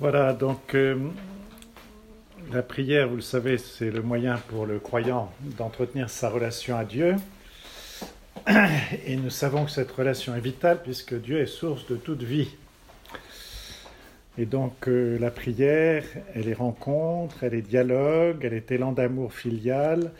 Voilà, 0.00 0.32
donc 0.32 0.76
euh, 0.76 0.96
la 2.52 2.62
prière, 2.62 3.08
vous 3.08 3.16
le 3.16 3.20
savez, 3.20 3.58
c'est 3.58 3.90
le 3.90 4.00
moyen 4.00 4.36
pour 4.46 4.64
le 4.64 4.78
croyant 4.78 5.32
d'entretenir 5.40 6.08
sa 6.08 6.28
relation 6.28 6.76
à 6.76 6.84
Dieu. 6.84 7.16
Et 9.06 9.16
nous 9.16 9.30
savons 9.30 9.64
que 9.64 9.72
cette 9.72 9.90
relation 9.90 10.36
est 10.36 10.40
vitale 10.40 10.80
puisque 10.84 11.20
Dieu 11.20 11.40
est 11.40 11.46
source 11.46 11.84
de 11.88 11.96
toute 11.96 12.22
vie. 12.22 12.48
Et 14.38 14.46
donc 14.46 14.86
euh, 14.86 15.18
la 15.18 15.32
prière, 15.32 16.04
elle 16.32 16.48
est 16.48 16.54
rencontre, 16.54 17.42
elle 17.42 17.54
est 17.54 17.62
dialogue, 17.62 18.44
elle 18.44 18.54
est 18.54 18.70
élan 18.70 18.92
d'amour 18.92 19.34
filial, 19.34 20.12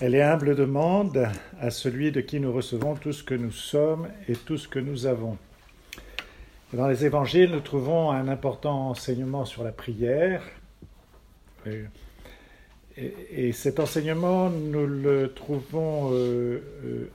elle 0.00 0.14
est 0.14 0.22
humble 0.22 0.54
demande 0.54 1.28
à 1.60 1.70
celui 1.72 2.12
de 2.12 2.20
qui 2.20 2.38
nous 2.38 2.52
recevons 2.52 2.94
tout 2.94 3.12
ce 3.12 3.24
que 3.24 3.34
nous 3.34 3.50
sommes 3.50 4.06
et 4.28 4.34
tout 4.34 4.56
ce 4.56 4.68
que 4.68 4.78
nous 4.78 5.06
avons. 5.06 5.36
Dans 6.74 6.88
les 6.88 7.04
évangiles, 7.04 7.52
nous 7.52 7.60
trouvons 7.60 8.10
un 8.10 8.26
important 8.26 8.88
enseignement 8.88 9.44
sur 9.44 9.62
la 9.62 9.70
prière. 9.70 10.42
Et, 12.96 13.52
cet 13.52 13.78
enseignement, 13.78 14.50
nous 14.50 14.84
le 14.84 15.32
trouvons, 15.32 16.10
euh, 16.12 16.60
euh, 16.84 17.10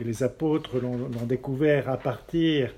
et 0.00 0.04
les 0.04 0.22
apôtres 0.22 0.78
l'ont 0.78 1.26
découvert 1.26 1.90
à 1.90 1.98
partir 1.98 2.72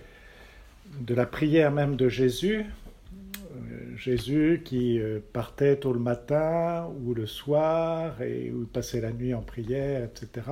de 1.00 1.14
la 1.14 1.26
prière 1.26 1.70
même 1.70 1.94
de 1.94 2.08
Jésus. 2.08 2.64
Euh, 2.64 3.96
Jésus 3.96 4.62
qui 4.64 5.00
partait 5.32 5.76
tôt 5.76 5.92
le 5.92 6.00
matin 6.00 6.88
ou 7.04 7.14
le 7.14 7.26
soir 7.26 8.20
et 8.20 8.50
où 8.50 8.66
passait 8.66 9.00
la 9.00 9.12
nuit 9.12 9.32
en 9.32 9.42
prière, 9.42 10.02
etc. 10.04 10.44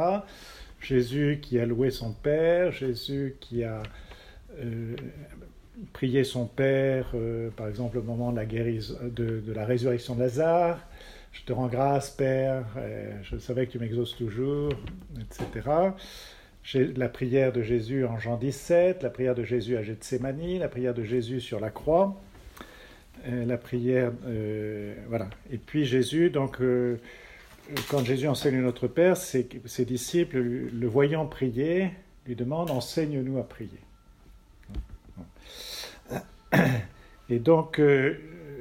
Jésus 0.81 1.41
qui 1.43 1.59
a 1.59 1.67
loué 1.67 1.91
son 1.91 2.13
Père, 2.13 2.71
Jésus 2.71 3.37
qui 3.41 3.65
a 3.65 3.83
prier 5.93 6.25
son 6.25 6.47
Père, 6.47 7.11
euh, 7.15 7.51
par 7.51 7.69
exemple 7.69 7.99
au 7.99 8.03
moment 8.03 8.33
de 8.33 8.37
la, 8.37 8.45
de, 8.47 9.53
la 9.53 9.65
résurrection 9.65 10.15
de 10.15 10.21
Lazare. 10.21 10.81
Je 11.33 11.43
te 11.43 11.53
rends 11.53 11.69
grâce, 11.69 12.11
Père, 12.11 12.65
je 13.23 13.37
savais 13.37 13.67
que 13.67 13.73
tu 13.73 13.79
m'exauces 13.79 14.17
toujours, 14.17 14.73
etc. 15.21 15.69
La 16.97 17.09
prière 17.09 17.53
de 17.53 17.63
Jésus 17.63 18.05
en 18.07 18.19
Jean 18.19 18.39
17, 18.39 19.03
la 19.03 19.11
prière 19.11 19.35
de 19.35 19.45
Jésus 19.45 19.77
à 19.77 19.83
Gethsemane, 19.83 20.59
la 20.59 20.69
prière 20.69 20.95
de 20.95 21.05
Jésus 21.05 21.41
sur 21.41 21.61
la 21.61 21.71
croix, 21.71 22.21
euh, 23.29 23.45
la 23.45 23.59
prière, 23.59 24.11
euh, 24.27 24.95
voilà. 25.09 25.29
Et 25.53 25.59
puis 25.59 25.85
Jésus, 25.85 26.31
donc, 26.31 26.61
quand 27.89 28.05
Jésus 28.05 28.27
enseigne 28.27 28.61
notre 28.61 28.89
Père, 28.89 29.17
ses, 29.17 29.49
ses 29.67 29.85
disciples, 29.85 30.39
le 30.39 30.87
voyant 30.89 31.27
prier, 31.27 31.91
lui 32.27 32.35
demandent 32.37 32.71
enseigne-nous 32.71 33.39
à 33.39 33.47
prier. 33.47 33.81
Et 37.31 37.39
donc, 37.39 37.79
euh, 37.79 38.15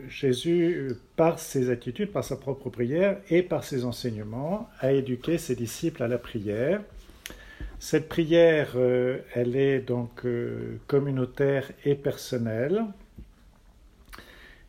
Jésus, 0.09 0.93
par 1.15 1.39
ses 1.39 1.69
attitudes, 1.69 2.11
par 2.11 2.23
sa 2.23 2.35
propre 2.35 2.69
prière 2.69 3.17
et 3.29 3.41
par 3.43 3.63
ses 3.63 3.85
enseignements, 3.85 4.69
a 4.79 4.91
éduqué 4.91 5.37
ses 5.37 5.55
disciples 5.55 6.03
à 6.03 6.07
la 6.07 6.17
prière. 6.17 6.81
Cette 7.79 8.09
prière, 8.09 8.71
euh, 8.75 9.19
elle 9.35 9.55
est 9.55 9.79
donc 9.79 10.25
euh, 10.25 10.77
communautaire 10.87 11.71
et 11.85 11.95
personnelle. 11.95 12.85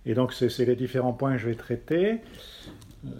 Et 0.07 0.15
donc, 0.15 0.33
c'est 0.33 0.65
les 0.65 0.77
différents 0.77 1.13
points 1.13 1.33
que 1.33 1.39
je 1.39 1.49
vais 1.49 1.55
traiter. 1.55 2.19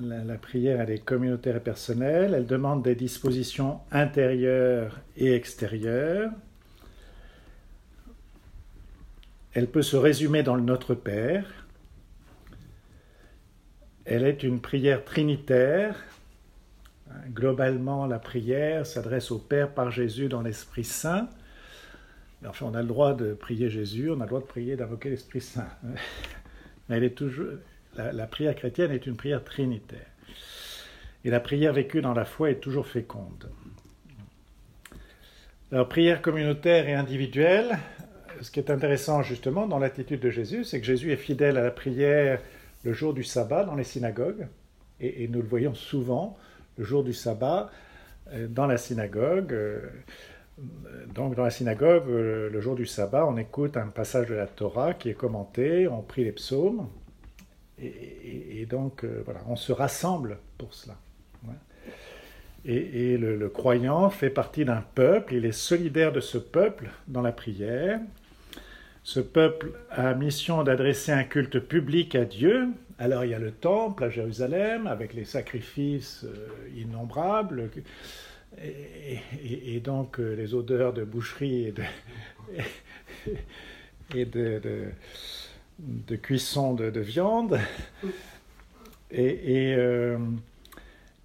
La, 0.01 0.25
la, 0.25 0.35
prière, 0.37 0.81
elle 0.81 0.91
est 0.91 1.05
communautaire 1.05 1.57
et 1.57 1.61
personnelle. 1.61 2.35
Elle 2.35 2.47
demande 2.47 2.83
des 2.83 2.95
dispositions 2.95 3.81
intérieures 3.91 5.01
et 5.17 5.35
extérieures. 5.35 6.31
Elle 9.55 9.69
peut 9.69 9.83
se 9.83 9.97
résumer 9.97 10.43
dans 10.43 10.55
le 10.55 10.63
Notre 10.63 10.95
Père. 10.95 11.45
Elle 14.05 14.25
est 14.25 14.43
une 14.43 14.61
prière 14.61 15.05
trinitaire. 15.05 15.97
Globalement, 17.31 18.07
la 18.07 18.19
prière 18.19 18.87
s'adresse 18.87 19.31
au 19.31 19.39
Père 19.39 19.73
par 19.73 19.91
Jésus 19.91 20.29
dans 20.29 20.43
l'Esprit 20.43 20.85
Saint. 20.85 21.29
Enfin, 22.47 22.67
on 22.67 22.75
a 22.75 22.83
le 22.83 22.89
droit 22.89 23.15
de 23.15 23.35
prier 23.35 23.69
Jésus, 23.69 24.11
on 24.11 24.21
a 24.21 24.25
le 24.25 24.29
droit 24.29 24.41
de 24.41 24.47
prier, 24.47 24.77
d'invoquer 24.77 25.11
l'Esprit 25.11 25.41
Saint. 25.41 25.69
Mais 26.89 27.01
la, 27.97 28.13
la, 28.13 28.27
prière 28.27 28.55
chrétienne 28.55 28.93
est 28.93 29.07
une 29.07 29.17
prière 29.17 29.43
trinitaire. 29.43 30.07
Et 31.25 31.31
la 31.31 31.41
prière 31.41 31.73
vécue 31.73 32.01
dans 32.01 32.15
la 32.15 32.25
foi 32.25 32.51
est 32.51 32.61
toujours 32.61 32.87
féconde. 32.87 33.51
Alors, 35.71 35.89
prière 35.89 36.23
communautaire 36.23 36.89
et 36.89 36.95
individuelle, 36.95 37.79
ce 38.41 38.51
qui 38.51 38.61
est 38.61 38.71
intéressant 38.71 39.23
justement 39.23 39.67
dans 39.67 39.79
l'attitude 39.79 40.21
de 40.21 40.31
Jésus, 40.31 40.65
c'est 40.65 40.81
que 40.81 40.87
Jésus 40.87 41.13
est 41.13 41.17
fidèle 41.17 41.57
à 41.57 41.63
la 41.63 41.71
prière 41.71 42.41
le 42.85 42.93
jour 42.93 43.15
du 43.15 43.25
sabbat 43.25 43.65
dans 43.65 43.75
les 43.75 43.85
synagogues, 43.85 44.47
et, 45.01 45.29
nous 45.29 45.41
le 45.43 45.49
voyons 45.49 45.75
souvent 45.75 46.37
le 46.77 46.85
jour 46.85 47.05
du 47.05 47.13
sabbat 47.13 47.71
euh, 48.33 48.47
dans 48.49 48.67
la 48.67 48.79
synagogue. 48.79 49.53
Euh, 49.53 49.81
donc 51.15 51.37
dans 51.37 51.45
la 51.45 51.51
synagogue, 51.51 52.09
euh, 52.09 52.51
le 52.51 52.61
jour 52.61 52.75
du 52.75 52.87
sabbat, 52.87 53.25
on 53.27 53.37
écoute 53.37 53.77
un 53.77 53.89
passage 53.89 54.27
de 54.27 54.35
la 54.35 54.47
Torah 54.47 54.95
qui 54.95 55.09
est 55.09 55.15
commenté, 55.15 55.87
on 55.87 56.03
prie 56.03 56.25
les 56.25 56.33
psaumes, 56.33 56.89
et, 57.81 58.67
donc 58.69 59.05
voilà, 59.25 59.41
on 59.47 59.55
se 59.55 59.71
rassemble 59.71 60.39
pour 60.59 60.75
cela. 60.75 60.97
Et, 62.65 63.17
le, 63.17 63.37
le, 63.37 63.49
croyant 63.49 64.11
fait 64.11 64.31
partie 64.31 64.65
d'un 64.65 64.83
peuple, 64.97 65.35
il 65.35 65.45
est 65.45 65.53
solidaire 65.53 66.11
de 66.11 66.19
ce 66.19 66.39
peuple 66.39 66.91
dans 67.07 67.23
la 67.23 67.31
prière, 67.31 68.01
ce 69.09 69.21
peuple 69.21 69.73
a 69.91 70.13
mission 70.13 70.63
d'adresser 70.63 71.13
un 71.13 71.25
culte 71.25 71.61
public 71.61 72.15
à 72.15 72.27
Dieu. 72.27 72.69
Alors 72.99 73.25
il 73.25 73.31
y 73.31 73.35
a 73.35 73.39
le 73.39 73.53
temple 73.53 74.05
à 74.05 74.11
Jérusalem 74.11 74.87
avec 74.87 75.15
les 75.15 75.25
sacrifices 75.25 76.25
euh, 76.25 76.51
innombrables 76.77 77.71
et, 78.63 79.81
donc 79.81 80.21
euh, 80.21 80.35
les 80.35 80.53
odeurs 80.53 80.93
de 80.93 81.05
boucherie 81.05 81.73
et 84.15 84.25
de, 84.27 84.93
cuisson 86.17 86.75
de, 86.75 87.01
viande. 87.01 87.59
Euh, 89.15 90.19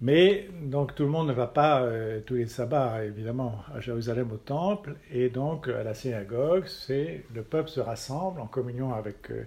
mais 0.04 0.50
donc 0.60 0.94
tout 0.94 1.04
le 1.04 1.08
monde 1.08 1.28
ne 1.28 1.32
va 1.32 1.46
pas 1.46 1.80
euh, 1.80 2.20
tous 2.20 2.34
les 2.34 2.46
sabbats 2.46 3.02
évidemment 3.06 3.64
à 3.74 3.80
Jérusalem 3.80 4.30
au 4.32 4.36
temple 4.36 4.96
et 5.10 5.30
donc 5.30 5.66
à 5.66 5.82
la 5.82 5.94
synagogue, 5.94 6.66
c'est 6.66 7.24
le 7.34 7.42
peuple 7.42 7.70
se 7.70 7.80
rassemble 7.80 8.38
en 8.38 8.46
communion 8.46 8.92
avec 8.92 9.30
euh, 9.30 9.44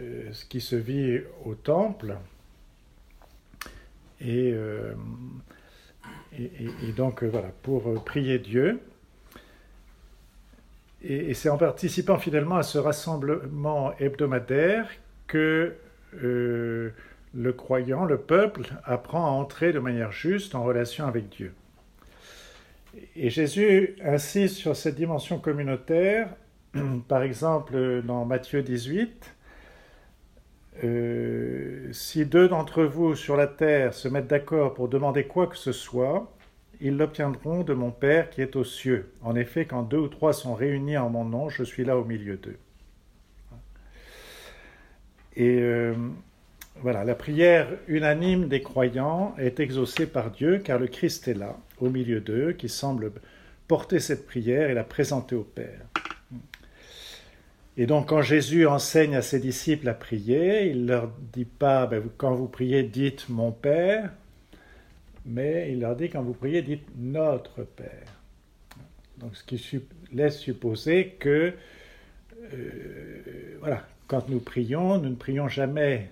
euh, 0.00 0.32
ce 0.32 0.46
qui 0.46 0.62
se 0.62 0.76
vit 0.76 1.20
au 1.44 1.54
temple 1.54 2.16
et, 4.22 4.54
et, 6.32 6.92
donc 6.96 7.22
voilà 7.22 7.50
pour 7.62 8.02
prier 8.02 8.38
Dieu. 8.38 8.80
Et, 11.02 11.34
c'est 11.34 11.50
en 11.50 11.58
participant 11.58 12.16
fidèlement 12.16 12.56
à 12.56 12.62
ce 12.62 12.78
rassemblement 12.78 13.92
hebdomadaire 13.98 14.88
que 15.26 15.74
le 17.34 17.52
croyant, 17.52 18.04
le 18.04 18.18
peuple, 18.18 18.62
apprend 18.84 19.26
à 19.26 19.30
entrer 19.30 19.72
de 19.72 19.78
manière 19.78 20.12
juste 20.12 20.54
en 20.54 20.64
relation 20.64 21.06
avec 21.06 21.28
Dieu. 21.28 21.54
Et 23.14 23.30
Jésus 23.30 23.96
insiste 24.02 24.56
sur 24.56 24.76
cette 24.76 24.94
dimension 24.94 25.38
communautaire, 25.38 26.28
par 27.08 27.22
exemple 27.22 28.02
dans 28.02 28.24
Matthieu 28.24 28.62
18, 28.62 29.36
euh, 30.84 31.88
si 31.92 32.26
deux 32.26 32.48
d'entre 32.48 32.84
vous 32.84 33.14
sur 33.14 33.36
la 33.36 33.46
terre 33.46 33.94
se 33.94 34.08
mettent 34.08 34.26
d'accord 34.26 34.74
pour 34.74 34.88
demander 34.88 35.24
quoi 35.24 35.46
que 35.46 35.56
ce 35.56 35.72
soit, 35.72 36.30
ils 36.80 36.96
l'obtiendront 36.96 37.62
de 37.62 37.72
mon 37.72 37.90
Père 37.90 38.28
qui 38.28 38.42
est 38.42 38.56
aux 38.56 38.64
cieux. 38.64 39.10
En 39.22 39.34
effet, 39.36 39.64
quand 39.64 39.82
deux 39.82 39.98
ou 39.98 40.08
trois 40.08 40.32
sont 40.34 40.54
réunis 40.54 40.98
en 40.98 41.08
mon 41.08 41.24
nom, 41.24 41.48
je 41.48 41.62
suis 41.62 41.84
là 41.84 41.96
au 41.96 42.04
milieu 42.04 42.36
d'eux. 42.36 42.58
Et 45.36 45.58
euh, 45.60 45.94
voilà, 46.82 47.04
la 47.04 47.14
prière 47.14 47.68
unanime 47.88 48.48
des 48.48 48.62
croyants 48.62 49.34
est 49.38 49.60
exaucée 49.60 50.06
par 50.06 50.30
Dieu 50.30 50.58
car 50.58 50.78
le 50.78 50.86
Christ 50.86 51.26
est 51.28 51.34
là, 51.34 51.56
au 51.80 51.88
milieu 51.88 52.20
d'eux, 52.20 52.52
qui 52.52 52.68
semble 52.68 53.12
porter 53.66 53.98
cette 53.98 54.26
prière 54.26 54.70
et 54.70 54.74
la 54.74 54.84
présenter 54.84 55.34
au 55.34 55.42
Père. 55.42 55.80
Et 57.78 57.86
donc 57.86 58.08
quand 58.08 58.22
Jésus 58.22 58.66
enseigne 58.66 59.16
à 59.16 59.22
ses 59.22 59.40
disciples 59.40 59.88
à 59.88 59.94
prier, 59.94 60.70
il 60.70 60.86
leur 60.86 61.10
dit 61.32 61.44
pas, 61.44 61.86
ben, 61.86 62.02
quand 62.16 62.34
vous 62.34 62.48
priez, 62.48 62.82
dites 62.82 63.28
mon 63.28 63.52
Père, 63.52 64.12
mais 65.26 65.72
il 65.72 65.80
leur 65.80 65.96
dit, 65.96 66.08
quand 66.08 66.22
vous 66.22 66.32
priez, 66.34 66.62
dites 66.62 66.86
notre 66.96 67.64
Père. 67.64 68.06
Donc 69.18 69.36
ce 69.36 69.44
qui 69.44 69.82
laisse 70.12 70.38
supposer 70.38 71.16
que, 71.18 71.52
euh, 72.52 73.56
voilà, 73.60 73.86
quand 74.08 74.28
nous 74.28 74.40
prions, 74.40 74.98
nous 74.98 75.10
ne 75.10 75.16
prions 75.16 75.48
jamais 75.48 76.10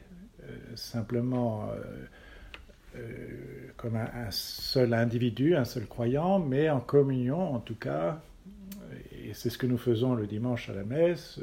simplement 0.75 1.69
euh, 1.71 2.97
euh, 2.97 3.71
comme 3.76 3.97
un, 3.97 4.31
seul 4.31 4.94
individu, 4.94 5.56
un 5.56 5.65
seul 5.65 5.87
croyant, 5.87 6.38
mais 6.38 6.71
en 6.71 6.81
communion 6.81 7.55
en 7.55 7.61
tout 7.61 7.75
cas, 7.75 8.21
et 9.12 9.35
c'est 9.35 9.50
ce 9.50 9.59
que 9.59 9.67
nous 9.67 9.79
faisons 9.79 10.15
le 10.15 10.26
dimanche 10.26 10.69
à 10.69 10.75
la 10.75 10.85
messe, 10.85 11.41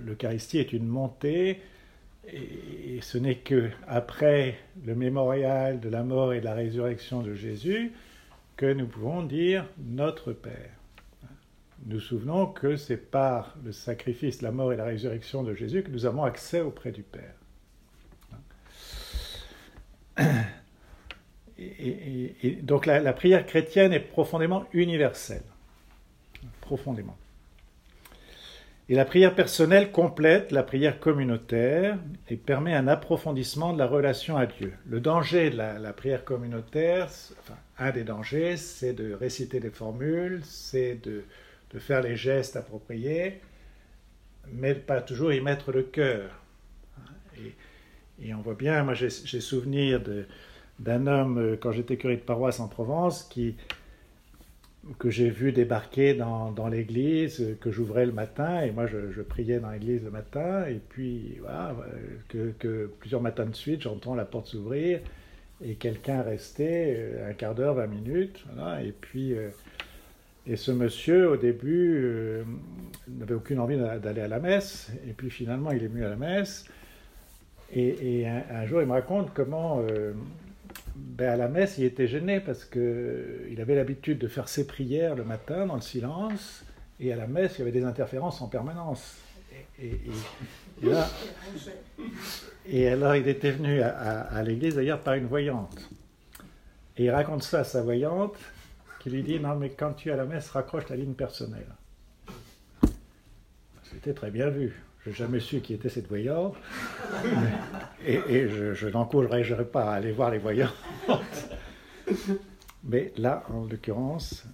l'Eucharistie 0.00 0.58
est 0.58 0.72
une 0.72 0.86
montée, 0.86 1.60
et 2.26 3.00
ce 3.02 3.18
n'est 3.18 3.36
que 3.36 3.70
après 3.86 4.56
le 4.86 4.94
mémorial 4.94 5.80
de 5.80 5.88
la 5.88 6.02
mort 6.02 6.32
et 6.32 6.40
de 6.40 6.44
la 6.44 6.54
résurrection 6.54 7.22
de 7.22 7.34
Jésus 7.34 7.92
que 8.56 8.72
nous 8.72 8.86
pouvons 8.86 9.22
dire 9.22 9.66
notre 9.78 10.32
Père. 10.32 10.70
Nous 11.86 12.00
souvenons 12.00 12.46
que 12.46 12.76
c'est 12.76 12.96
par 12.96 13.56
le 13.64 13.72
sacrifice, 13.72 14.40
la 14.40 14.52
mort 14.52 14.72
et 14.72 14.76
la 14.76 14.84
résurrection 14.84 15.42
de 15.42 15.54
Jésus 15.54 15.82
que 15.82 15.90
nous 15.90 16.06
avons 16.06 16.24
accès 16.24 16.60
auprès 16.60 16.92
du 16.92 17.02
Père. 17.02 17.34
Donc 22.62 22.86
la, 22.86 23.12
prière 23.12 23.46
chrétienne 23.46 23.92
est 23.92 24.00
profondément 24.00 24.66
universelle. 24.72 25.42
Profondément. 26.60 27.16
Et 28.90 28.94
la 28.94 29.06
prière 29.06 29.34
personnelle 29.34 29.92
complète 29.92 30.52
la 30.52 30.62
prière 30.62 31.00
communautaire 31.00 31.98
et 32.28 32.36
permet 32.36 32.74
un 32.74 32.86
approfondissement 32.86 33.72
de 33.72 33.78
la 33.78 33.86
relation 33.86 34.36
à 34.36 34.44
Dieu. 34.44 34.74
Le 34.86 35.00
danger 35.00 35.48
de 35.48 35.56
la, 35.56 35.92
prière 35.94 36.22
communautaire, 36.22 37.08
un 37.78 37.90
des 37.92 38.04
dangers, 38.04 38.58
c'est 38.58 38.92
de 38.92 39.14
réciter 39.14 39.58
des 39.58 39.70
formules, 39.70 40.42
c'est 40.44 40.96
de, 41.02 41.24
faire 41.78 42.02
les 42.02 42.14
gestes 42.14 42.56
appropriés, 42.56 43.40
mais 44.52 44.74
pas 44.74 45.00
toujours 45.00 45.32
y 45.32 45.40
mettre 45.40 45.72
le 45.72 45.82
cœur. 45.82 46.30
Et, 47.38 47.52
et 48.22 48.34
on 48.34 48.40
voit 48.40 48.54
bien, 48.54 48.82
moi 48.84 48.94
j'ai 48.94 49.10
souvenir 49.10 50.00
d'un 50.78 51.06
homme, 51.06 51.38
euh, 51.38 51.56
quand 51.60 51.72
j'étais 51.72 51.96
curé 51.96 52.16
de 52.16 52.22
paroisse 52.22 52.60
en 52.60 52.68
Provence, 52.68 53.24
qui, 53.24 53.56
que 54.98 55.10
j'ai 55.10 55.30
vu 55.30 55.52
débarquer 55.52 56.14
dans, 56.14 56.68
l'église, 56.68 57.40
euh, 57.40 57.58
que 57.60 57.70
j'ouvrais 57.70 58.06
le 58.06 58.12
matin, 58.12 58.62
et 58.62 58.70
moi 58.70 58.86
je, 58.86 59.20
priais 59.22 59.58
dans 59.58 59.70
l'église 59.70 60.04
le 60.04 60.10
matin, 60.10 60.64
et 60.66 60.80
puis 60.88 61.38
voilà, 61.40 61.76
que, 62.28 62.52
que 62.58 62.90
plusieurs 63.00 63.20
matins 63.20 63.46
de 63.46 63.56
suite, 63.56 63.82
j'entends 63.82 64.14
la 64.14 64.24
porte 64.24 64.48
s'ouvrir, 64.48 65.00
et 65.64 65.74
quelqu'un 65.74 66.22
restait 66.22 66.94
euh, 66.96 67.30
un 67.30 67.32
quart 67.32 67.54
d'heure, 67.54 67.74
vingt 67.74 67.86
minutes, 67.86 68.44
voilà, 68.54 68.82
et 68.82 68.92
puis... 68.92 69.34
et 70.46 70.56
ce 70.56 70.70
monsieur, 70.70 71.30
au 71.30 71.36
début, 71.36 72.44
n'avait 73.08 73.34
aucune 73.34 73.58
envie 73.58 73.78
d'aller 73.78 74.20
à 74.20 74.28
la 74.28 74.38
messe, 74.38 74.92
et 75.08 75.12
puis 75.14 75.30
finalement, 75.30 75.72
il 75.72 75.82
est 75.82 75.88
venu 75.88 76.04
à 76.04 76.10
la 76.10 76.16
messe. 76.16 76.66
Et, 77.72 78.26
un, 78.26 78.66
jour, 78.66 78.80
il 78.82 78.86
me 78.86 78.92
raconte 78.92 79.32
comment 79.34 79.82
ben 80.96 81.30
à 81.30 81.36
la 81.36 81.48
messe, 81.48 81.78
il 81.78 81.84
était 81.84 82.06
gêné 82.06 82.40
parce 82.40 82.64
qu'il 82.64 83.58
avait 83.60 83.74
l'habitude 83.74 84.18
de 84.18 84.28
faire 84.28 84.48
ses 84.48 84.66
prières 84.66 85.14
le 85.14 85.24
matin 85.24 85.66
dans 85.66 85.74
le 85.74 85.80
silence, 85.80 86.64
et 87.00 87.12
à 87.12 87.16
la 87.16 87.26
messe, 87.26 87.56
il 87.56 87.60
y 87.60 87.62
avait 87.62 87.72
des 87.72 87.84
interférences 87.84 88.40
en 88.40 88.48
permanence. 88.48 89.16
Et, 89.80 90.00
et, 92.68 92.88
alors, 92.88 93.16
il 93.16 93.26
était 93.26 93.50
venu 93.50 93.80
à, 93.82 94.42
l'église 94.42 94.76
d'ailleurs 94.76 95.00
par 95.00 95.14
une 95.14 95.26
voyante. 95.26 95.90
Et 96.96 97.04
il 97.04 97.10
raconte 97.10 97.42
ça 97.42 97.60
à 97.60 97.64
sa 97.64 97.82
voyante, 97.82 98.36
qui 99.00 99.10
lui 99.10 99.24
dit 99.24 99.40
Non, 99.40 99.56
mais 99.56 99.70
quand 99.70 99.94
tu 99.94 100.10
es 100.10 100.12
à 100.12 100.16
la 100.16 100.26
messe, 100.26 100.50
raccroche 100.50 100.86
ta 100.86 100.94
ligne 100.94 101.14
personnelle. 101.14 101.74
C'était 103.82 104.14
très 104.14 104.30
bien 104.30 104.48
vu. 104.48 104.80
Je 105.04 105.10
n'ai 105.10 105.16
jamais 105.16 105.40
su 105.40 105.60
qui 105.60 105.74
était 105.74 105.90
cette 105.90 106.08
voyante. 106.08 106.54
Et, 108.06 108.48
je, 108.48 108.88
n'encouragerai 108.88 109.66
pas 109.66 109.90
à 109.90 109.94
aller 109.94 110.12
voir 110.12 110.30
les 110.30 110.38
voyantes. 110.38 110.72
Mais 112.84 113.12
là, 113.16 113.44
en 113.50 113.64
l'occurrence. 113.64 114.44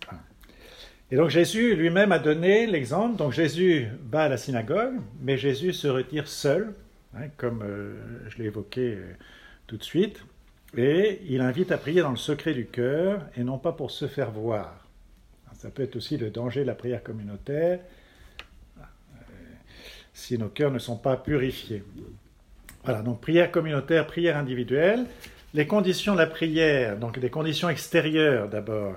Et 1.12 1.17
donc 1.17 1.31
Jésus 1.31 1.75
lui-même 1.75 2.12
a 2.12 2.19
donné 2.19 2.67
l'exemple. 2.67 3.17
Donc 3.17 3.32
Jésus 3.32 3.88
va 4.11 4.23
à 4.23 4.29
la 4.29 4.37
synagogue, 4.37 4.94
mais 5.20 5.37
Jésus 5.37 5.73
se 5.73 5.88
retire 5.88 6.29
seul, 6.29 6.73
hein, 7.17 7.26
comme 7.37 7.62
euh, 7.64 7.97
je 8.29 8.38
l'ai 8.38 8.44
évoqué 8.44 8.94
euh, 8.94 9.14
tout 9.67 9.76
de 9.76 9.82
suite. 9.82 10.25
Et 10.76 11.20
il 11.29 11.41
invite 11.41 11.73
à 11.73 11.79
prier 11.79 12.02
dans 12.02 12.11
le 12.11 12.17
secret 12.17 12.55
du 12.55 12.67
cœur 12.67 13.26
et 13.37 13.43
non 13.43 13.58
pas 13.58 13.73
pour 13.73 13.91
se 13.91 14.06
faire 14.06 14.31
voir. 14.31 14.87
Ça 15.55 15.70
peut 15.70 15.82
être 15.82 15.97
aussi 15.97 16.17
le 16.17 16.31
danger 16.31 16.61
de 16.61 16.67
la 16.67 16.76
prière 16.76 17.02
communautaire 17.02 17.81
si 20.20 20.38
nos 20.38 20.49
cœurs 20.49 20.70
ne 20.70 20.78
sont 20.78 20.96
pas 20.96 21.17
purifiés. 21.17 21.82
Voilà, 22.84 23.02
donc 23.02 23.20
prière 23.20 23.50
communautaire, 23.50 24.06
prière 24.06 24.37
individuelle. 24.37 25.06
Les 25.55 25.67
conditions 25.67 26.12
de 26.12 26.19
la 26.19 26.26
prière, 26.26 26.99
donc 26.99 27.19
des 27.19 27.31
conditions 27.31 27.69
extérieures 27.69 28.49
d'abord. 28.49 28.96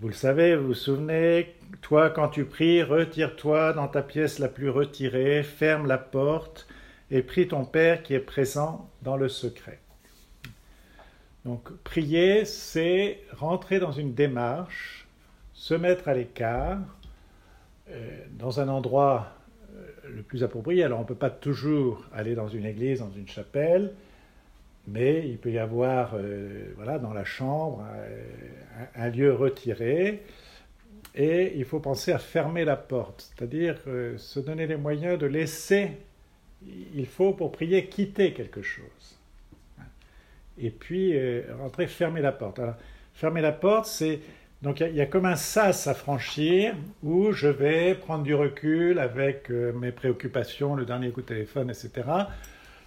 Vous 0.00 0.08
le 0.08 0.14
savez, 0.14 0.54
vous 0.54 0.68
vous 0.68 0.74
souvenez, 0.74 1.54
toi 1.80 2.10
quand 2.10 2.28
tu 2.28 2.44
pries, 2.44 2.82
retire-toi 2.82 3.72
dans 3.72 3.88
ta 3.88 4.02
pièce 4.02 4.38
la 4.38 4.48
plus 4.48 4.70
retirée, 4.70 5.42
ferme 5.42 5.86
la 5.86 5.98
porte 5.98 6.66
et 7.10 7.22
prie 7.22 7.48
ton 7.48 7.64
Père 7.64 8.02
qui 8.02 8.14
est 8.14 8.20
présent 8.20 8.90
dans 9.02 9.16
le 9.16 9.28
secret. 9.28 9.80
Donc 11.44 11.72
prier, 11.82 12.44
c'est 12.44 13.20
rentrer 13.32 13.80
dans 13.80 13.92
une 13.92 14.14
démarche, 14.14 15.08
se 15.54 15.74
mettre 15.74 16.08
à 16.08 16.14
l'écart, 16.14 16.78
euh, 17.90 18.24
dans 18.38 18.60
un 18.60 18.68
endroit 18.68 19.32
le 20.08 20.22
plus 20.22 20.44
approprié. 20.44 20.84
Alors 20.84 20.98
on 20.98 21.02
ne 21.02 21.06
peut 21.06 21.14
pas 21.14 21.30
toujours 21.30 22.04
aller 22.12 22.34
dans 22.34 22.48
une 22.48 22.64
église, 22.64 23.00
dans 23.00 23.12
une 23.12 23.28
chapelle, 23.28 23.92
mais 24.86 25.28
il 25.28 25.38
peut 25.38 25.50
y 25.50 25.58
avoir 25.58 26.14
euh, 26.14 26.72
voilà, 26.76 26.98
dans 26.98 27.12
la 27.12 27.24
chambre 27.24 27.84
euh, 27.94 28.22
un, 28.96 29.08
lieu 29.08 29.32
retiré. 29.32 30.22
Et 31.14 31.52
il 31.56 31.64
faut 31.64 31.80
penser 31.80 32.12
à 32.12 32.18
fermer 32.18 32.64
la 32.64 32.76
porte, 32.76 33.32
c'est-à-dire 33.36 33.76
euh, 33.86 34.16
se 34.16 34.40
donner 34.40 34.66
les 34.66 34.76
moyens 34.76 35.18
de 35.18 35.26
laisser, 35.26 35.90
il 36.94 37.06
faut 37.06 37.32
pour 37.32 37.52
prier 37.52 37.86
quitter 37.86 38.32
quelque 38.32 38.62
chose. 38.62 39.18
Et 40.58 40.70
puis 40.70 41.14
rentrer, 41.50 41.86
fermer 41.86 42.20
la 42.20 42.30
porte. 42.30 42.58
Alors, 42.58 42.76
fermer 43.14 43.40
la 43.40 43.52
porte, 43.52 43.86
c'est 43.86 44.20
donc 44.62 44.80
il 44.80 44.94
y, 44.94 45.00
a 45.00 45.06
comme 45.06 45.26
un 45.26 45.36
sas 45.36 45.88
à 45.88 45.94
franchir 45.94 46.74
où 47.02 47.32
je 47.32 47.48
vais 47.48 47.94
prendre 47.96 48.22
du 48.22 48.34
recul 48.34 49.00
avec 49.00 49.50
euh, 49.50 49.72
mes 49.72 49.90
préoccupations, 49.90 50.76
le 50.76 50.84
dernier 50.84 51.10
coup 51.10 51.20
de 51.20 51.26
téléphone, 51.26 51.68
etc. 51.68 51.90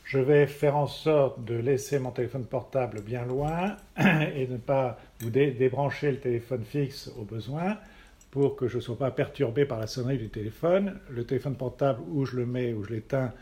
Je 0.05 0.19
vais 0.19 0.47
faire 0.47 0.77
en 0.77 0.87
sorte 0.87 1.43
de 1.43 1.55
laisser 1.55 1.99
mon 1.99 2.11
téléphone 2.11 2.45
portable 2.45 3.01
bien 3.01 3.25
loin 3.25 3.75
et 3.97 4.47
ne 4.47 4.57
pas 4.57 4.97
débrancher 5.19 6.11
le 6.11 6.19
téléphone 6.19 6.63
fixe 6.63 7.11
au 7.19 7.23
besoin 7.23 7.77
pour 8.31 8.55
que 8.55 8.67
je 8.67 8.77
ne 8.77 8.81
sois 8.81 8.97
pas 8.97 9.11
perturbé 9.11 9.65
par 9.65 9.79
la 9.79 9.87
sonnerie 9.87 10.17
du 10.17 10.29
téléphone. 10.29 10.97
Le 11.09 11.25
téléphone 11.25 11.55
portable, 11.55 12.01
où 12.09 12.25
je 12.25 12.37
le 12.37 12.45
mets, 12.45 12.73
où 12.73 12.83
je 12.83 12.91
l'éteins, 12.91 13.33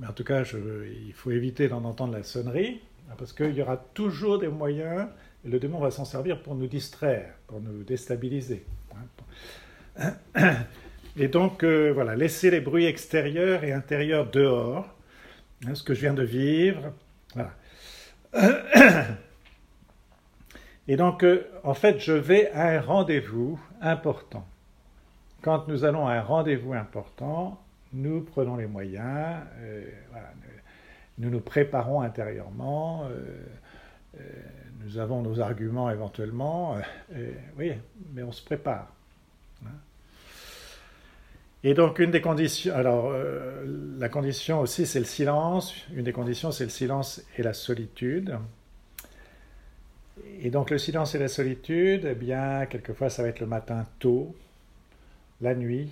mais 0.00 0.08
en 0.08 0.12
tout 0.12 0.24
cas, 0.24 0.42
il 0.42 1.12
faut 1.12 1.30
éviter 1.30 1.68
d'en 1.68 1.84
entendre 1.84 2.14
la 2.14 2.22
sonnerie 2.24 2.80
parce 3.18 3.32
qu'il 3.32 3.54
y 3.54 3.62
aura 3.62 3.76
toujours 3.76 4.38
des 4.38 4.48
moyens 4.48 5.08
le 5.44 5.58
démon 5.58 5.78
va 5.78 5.90
s'en 5.90 6.04
servir 6.04 6.42
pour 6.42 6.54
nous 6.54 6.66
distraire, 6.66 7.34
pour 7.46 7.60
nous 7.60 7.82
déstabiliser. 7.82 8.64
Et 11.16 11.28
donc, 11.28 11.64
euh, 11.64 11.92
voilà, 11.92 12.14
laisser 12.14 12.50
les 12.50 12.60
bruits 12.60 12.86
extérieurs 12.86 13.64
et 13.64 13.72
intérieurs 13.72 14.30
dehors, 14.30 14.88
hein, 15.66 15.74
ce 15.74 15.82
que 15.82 15.94
je 15.94 16.00
viens 16.02 16.14
de 16.14 16.22
vivre. 16.22 16.92
Et 20.88 20.96
donc, 20.96 21.24
euh, 21.24 21.46
en 21.64 21.74
fait, 21.74 21.98
je 22.00 22.12
vais 22.12 22.50
à 22.52 22.68
un 22.68 22.80
rendez-vous 22.80 23.60
important. 23.80 24.46
Quand 25.42 25.68
nous 25.68 25.84
allons 25.84 26.06
à 26.06 26.14
un 26.14 26.22
rendez-vous 26.22 26.74
important, 26.74 27.60
nous 27.92 28.20
prenons 28.22 28.56
les 28.56 28.66
moyens, 28.66 29.40
euh, 29.60 29.84
nous 31.18 31.30
nous 31.30 31.40
préparons 31.40 32.02
intérieurement 32.02 33.08
nous 34.90 34.98
avons 34.98 35.22
nos 35.22 35.40
arguments 35.40 35.90
éventuellement, 35.90 36.76
euh, 37.14 37.32
oui, 37.56 37.72
mais 38.12 38.22
on 38.22 38.32
se 38.32 38.42
prépare. 38.42 38.92
Hein. 39.64 39.70
Et 41.62 41.74
donc 41.74 41.98
une 41.98 42.10
des 42.10 42.20
conditions, 42.20 42.74
alors 42.74 43.10
euh, 43.10 43.64
la 43.98 44.08
condition 44.08 44.60
aussi 44.60 44.86
c'est 44.86 44.98
le 44.98 45.04
silence, 45.04 45.74
une 45.94 46.04
des 46.04 46.12
conditions 46.12 46.50
c'est 46.50 46.64
le 46.64 46.70
silence 46.70 47.22
et 47.36 47.42
la 47.42 47.52
solitude. 47.52 48.36
Et 50.40 50.50
donc 50.50 50.70
le 50.70 50.78
silence 50.78 51.14
et 51.14 51.18
la 51.18 51.28
solitude, 51.28 52.06
eh 52.10 52.14
bien 52.14 52.66
quelquefois 52.66 53.10
ça 53.10 53.22
va 53.22 53.28
être 53.28 53.40
le 53.40 53.46
matin 53.46 53.86
tôt, 54.00 54.34
la 55.40 55.54
nuit. 55.54 55.90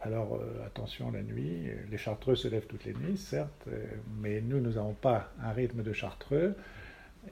Alors 0.00 0.34
euh, 0.34 0.66
attention 0.66 1.12
la 1.12 1.22
nuit, 1.22 1.68
les 1.88 1.98
chartreux 1.98 2.34
se 2.34 2.48
lèvent 2.48 2.66
toutes 2.66 2.84
les 2.84 2.94
nuits 2.94 3.16
certes, 3.16 3.68
mais 4.20 4.40
nous 4.40 4.58
nous 4.58 4.72
n'avons 4.72 4.94
pas 4.94 5.30
un 5.40 5.52
rythme 5.52 5.82
de 5.82 5.92
chartreux 5.92 6.56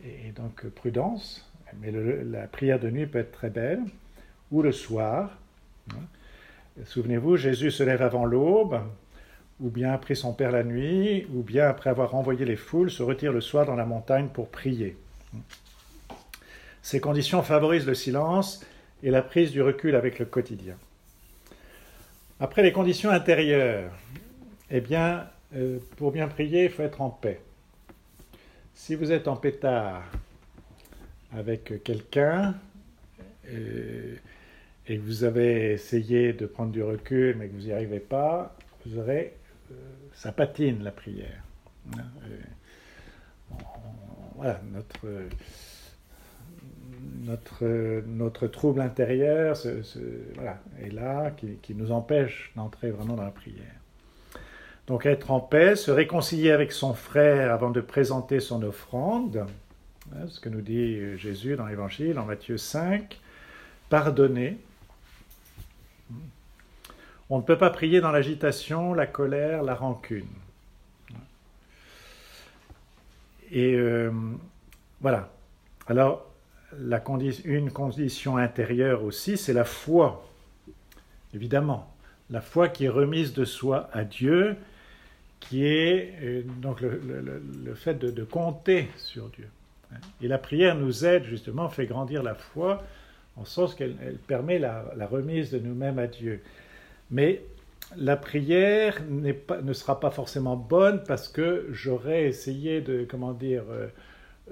et 0.04 0.32
donc 0.32 0.66
prudence, 0.68 1.50
mais 1.80 1.90
la 1.90 2.46
prière 2.46 2.80
de 2.80 2.90
nuit 2.90 3.06
peut 3.06 3.18
être 3.18 3.32
très 3.32 3.50
belle, 3.50 3.80
ou 4.50 4.62
le 4.62 4.72
soir. 4.72 5.38
Hein. 5.90 6.02
Souvenez-vous, 6.84 7.36
Jésus 7.36 7.70
se 7.70 7.82
lève 7.82 8.02
avant 8.02 8.24
l'aube, 8.24 8.80
ou 9.60 9.70
bien 9.70 9.92
après 9.92 10.14
son 10.14 10.32
Père 10.32 10.52
la 10.52 10.64
nuit, 10.64 11.26
ou 11.34 11.42
bien 11.42 11.68
après 11.68 11.90
avoir 11.90 12.14
envoyé 12.14 12.44
les 12.44 12.56
foules, 12.56 12.90
se 12.90 13.02
retire 13.02 13.32
le 13.32 13.40
soir 13.40 13.66
dans 13.66 13.76
la 13.76 13.86
montagne 13.86 14.28
pour 14.28 14.48
prier. 14.48 14.96
Ces 16.82 17.00
conditions 17.00 17.42
favorisent 17.42 17.86
le 17.86 17.94
silence 17.94 18.64
et 19.02 19.10
la 19.10 19.22
prise 19.22 19.52
du 19.52 19.62
recul 19.62 19.94
avec 19.94 20.18
le 20.18 20.24
quotidien. 20.24 20.76
Après 22.40 22.62
les 22.62 22.72
conditions 22.72 23.10
intérieures, 23.10 23.92
Eh 24.74 24.80
bien, 24.80 25.28
euh, 25.54 25.78
pour 25.96 26.12
bien 26.12 26.28
prier, 26.28 26.64
il 26.64 26.70
faut 26.70 26.82
être 26.82 27.02
en 27.02 27.10
paix. 27.10 27.40
Si 28.84 28.96
vous 28.96 29.12
êtes 29.12 29.28
en 29.28 29.36
pétard 29.36 30.02
avec 31.32 31.84
quelqu'un 31.84 32.56
euh, 33.48 34.16
et 34.88 34.96
que 34.96 35.02
vous 35.02 35.22
avez 35.22 35.70
essayé 35.74 36.32
de 36.32 36.46
prendre 36.46 36.72
du 36.72 36.82
recul 36.82 37.36
mais 37.36 37.46
que 37.46 37.52
vous 37.52 37.66
n'y 37.66 37.72
arrivez 37.72 38.00
pas, 38.00 38.56
vous 38.84 38.98
aurez, 38.98 39.34
euh, 39.70 39.74
ça 40.14 40.32
patine 40.32 40.82
la 40.82 40.90
prière. 40.90 41.44
Hein, 41.96 42.02
voilà, 44.34 44.60
notre, 44.72 45.06
notre, 47.20 48.02
notre 48.08 48.48
trouble 48.48 48.80
intérieur 48.80 49.56
voilà, 50.34 50.58
est 50.80 50.90
là, 50.90 51.30
qui, 51.30 51.54
qui 51.62 51.76
nous 51.76 51.92
empêche 51.92 52.50
d'entrer 52.56 52.90
vraiment 52.90 53.14
dans 53.14 53.22
la 53.22 53.30
prière. 53.30 53.81
Donc 54.86 55.06
être 55.06 55.30
en 55.30 55.40
paix, 55.40 55.76
se 55.76 55.90
réconcilier 55.90 56.50
avec 56.50 56.72
son 56.72 56.94
frère 56.94 57.52
avant 57.52 57.70
de 57.70 57.80
présenter 57.80 58.40
son 58.40 58.62
offrande, 58.62 59.46
hein, 60.12 60.26
ce 60.28 60.40
que 60.40 60.48
nous 60.48 60.60
dit 60.60 61.16
Jésus 61.16 61.56
dans 61.56 61.66
l'Évangile 61.66 62.18
en 62.18 62.24
Matthieu 62.24 62.58
5, 62.58 63.20
pardonner. 63.88 64.58
On 67.30 67.38
ne 67.38 67.42
peut 67.42 67.56
pas 67.56 67.70
prier 67.70 68.00
dans 68.00 68.10
l'agitation, 68.10 68.92
la 68.92 69.06
colère, 69.06 69.62
la 69.62 69.74
rancune. 69.74 70.26
Et 73.52 73.74
euh, 73.74 74.10
voilà. 75.00 75.30
Alors, 75.86 76.26
une 77.44 77.70
condition 77.70 78.38
intérieure 78.38 79.04
aussi, 79.04 79.36
c'est 79.36 79.52
la 79.52 79.64
foi, 79.64 80.26
évidemment. 81.34 81.94
La 82.30 82.40
foi 82.40 82.68
qui 82.68 82.86
est 82.86 82.88
remise 82.88 83.34
de 83.34 83.44
soi 83.44 83.90
à 83.92 84.04
Dieu, 84.04 84.56
qui 85.48 85.66
est 85.66 86.14
euh, 86.22 86.42
donc 86.60 86.80
le, 86.80 87.74
fait 87.74 87.94
de, 87.94 88.24
compter 88.24 88.88
sur 88.96 89.28
Dieu. 89.30 89.48
Et 90.22 90.28
la 90.28 90.38
prière 90.38 90.76
nous 90.76 91.04
aide 91.04 91.24
justement, 91.24 91.68
fait 91.68 91.86
grandir 91.86 92.22
la 92.22 92.34
foi, 92.34 92.82
en 93.36 93.44
sens 93.44 93.74
qu'elle 93.74 93.94
permet 94.26 94.58
la, 94.58 94.84
remise 95.10 95.50
de 95.50 95.58
nous-mêmes 95.58 95.98
à 95.98 96.06
Dieu. 96.06 96.40
Mais 97.10 97.42
la 97.96 98.16
prière 98.16 99.02
ne 99.10 99.72
sera 99.72 100.00
pas 100.00 100.10
forcément 100.10 100.56
bonne 100.56 101.02
parce 101.04 101.28
que 101.28 101.66
j'aurais 101.70 102.24
essayé 102.24 102.80
de, 102.80 103.06
comment 103.08 103.32
dire, 103.32 103.64
euh, 103.70 103.88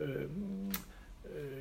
euh, 0.00 0.26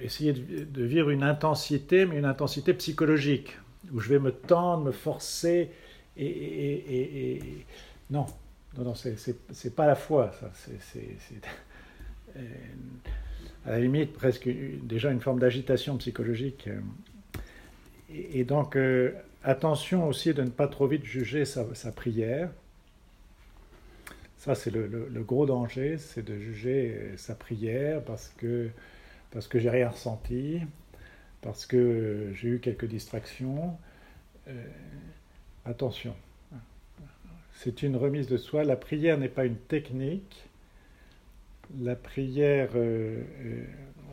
de, 0.04 0.84
vivre 0.84 1.10
une 1.10 1.24
intensité, 1.24 2.06
mais 2.06 2.18
une 2.18 2.26
intensité 2.26 2.74
psychologique, 2.74 3.58
où 3.94 4.00
je 4.00 4.10
vais 4.10 4.20
me 4.20 4.32
tendre, 4.32 4.86
me 4.86 4.92
forcer, 4.92 5.72
et 6.18 7.40
non, 8.10 8.26
non, 8.78 8.84
non, 8.84 8.94
c'est 8.96 9.76
pas 9.76 9.88
la 9.88 9.96
foi, 9.96 10.32
ça. 10.40 10.52
C'est 10.54 11.12
euh, 12.38 12.42
à 13.66 13.72
la 13.72 13.80
limite 13.80 14.14
presque 14.14 14.48
déjà 14.84 15.12
une 15.12 15.22
forme 15.22 15.40
d'agitation 15.40 15.98
psychologique. 15.98 16.70
Et, 18.10 18.44
donc, 18.44 18.76
euh, 18.76 19.14
attention 19.44 20.08
aussi 20.08 20.34
de 20.34 20.44
ne 20.44 20.50
pas 20.50 20.68
trop 20.68 20.88
vite 20.88 21.04
juger 21.04 21.46
sa, 21.46 21.92
prière. 21.92 22.52
Ça, 24.38 24.56
c'est 24.56 24.72
le, 24.72 25.10
gros 25.24 25.46
danger, 25.46 25.98
c'est 25.98 26.24
de 26.24 26.38
juger 26.38 26.96
euh, 26.96 27.18
sa 27.18 27.36
prière 27.36 28.04
parce 28.04 28.30
que, 28.38 28.70
parce 29.32 29.48
que 29.48 29.60
j'ai 29.60 29.70
rien 29.70 29.90
ressenti, 29.90 30.62
parce 31.42 31.66
que 31.66 32.32
j'ai 32.34 32.50
eu 32.50 32.60
quelques 32.60 32.86
distractions. 32.86 33.78
attention 35.66 36.16
c'est 37.62 37.84
une 37.84 37.98
remise 37.98 38.28
de 38.28 38.38
soi. 38.38 38.64
La 38.64 38.78
prière 38.78 39.18
n'est 39.18 39.28
pas 39.28 39.44
une 39.44 39.58
technique. 39.58 40.46
La 41.78 41.98
prière 41.98 42.70
euh, 42.76 43.22
euh, 43.42 43.64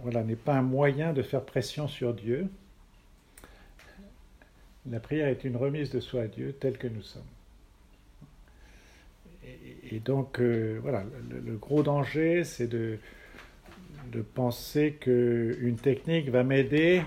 voilà, 0.02 0.24
n'est 0.24 0.34
pas 0.34 0.54
un 0.54 0.62
moyen 0.62 1.12
de 1.12 1.22
faire 1.22 1.44
pression 1.44 1.86
sur 1.86 2.12
Dieu. 2.12 2.48
La 4.90 4.98
prière 4.98 5.28
est 5.28 5.44
une 5.44 5.56
remise 5.56 5.90
de 5.90 6.00
soi 6.00 6.22
à 6.22 6.26
Dieu 6.26 6.56
tel 6.58 6.76
que 6.76 6.88
nous 6.88 7.02
sommes. 7.02 7.22
Et, 9.92 10.00
donc, 10.00 10.40
euh, 10.40 10.80
voilà, 10.82 11.04
le, 11.30 11.56
gros 11.56 11.84
danger, 11.84 12.42
c'est 12.42 12.66
de, 12.66 12.98
penser 14.34 14.94
qu'une 14.98 15.76
technique 15.76 16.30
va 16.30 16.42
m'aider 16.42 17.02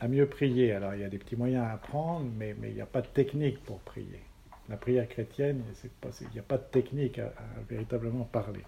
à 0.00 0.08
mieux 0.08 0.26
prier. 0.26 0.72
Alors, 0.72 0.94
il 0.94 1.02
y 1.02 1.04
a 1.04 1.10
des 1.10 1.18
petits 1.18 1.36
moyens 1.36 1.64
à 1.64 1.72
apprendre, 1.72 2.26
mais 2.38 2.56
il 2.62 2.74
n'y 2.74 2.80
a 2.80 2.86
pas 2.86 3.02
de 3.02 3.08
technique 3.08 3.62
pour 3.64 3.80
prier 3.80 4.20
la 4.68 4.76
prière 4.76 5.08
chrétienne, 5.08 5.62
il 6.20 6.28
n'y 6.32 6.38
a 6.38 6.42
pas 6.42 6.58
de 6.58 6.64
technique 6.64 7.18
à, 7.18 7.32
véritablement 7.68 8.24
parler. 8.24 8.62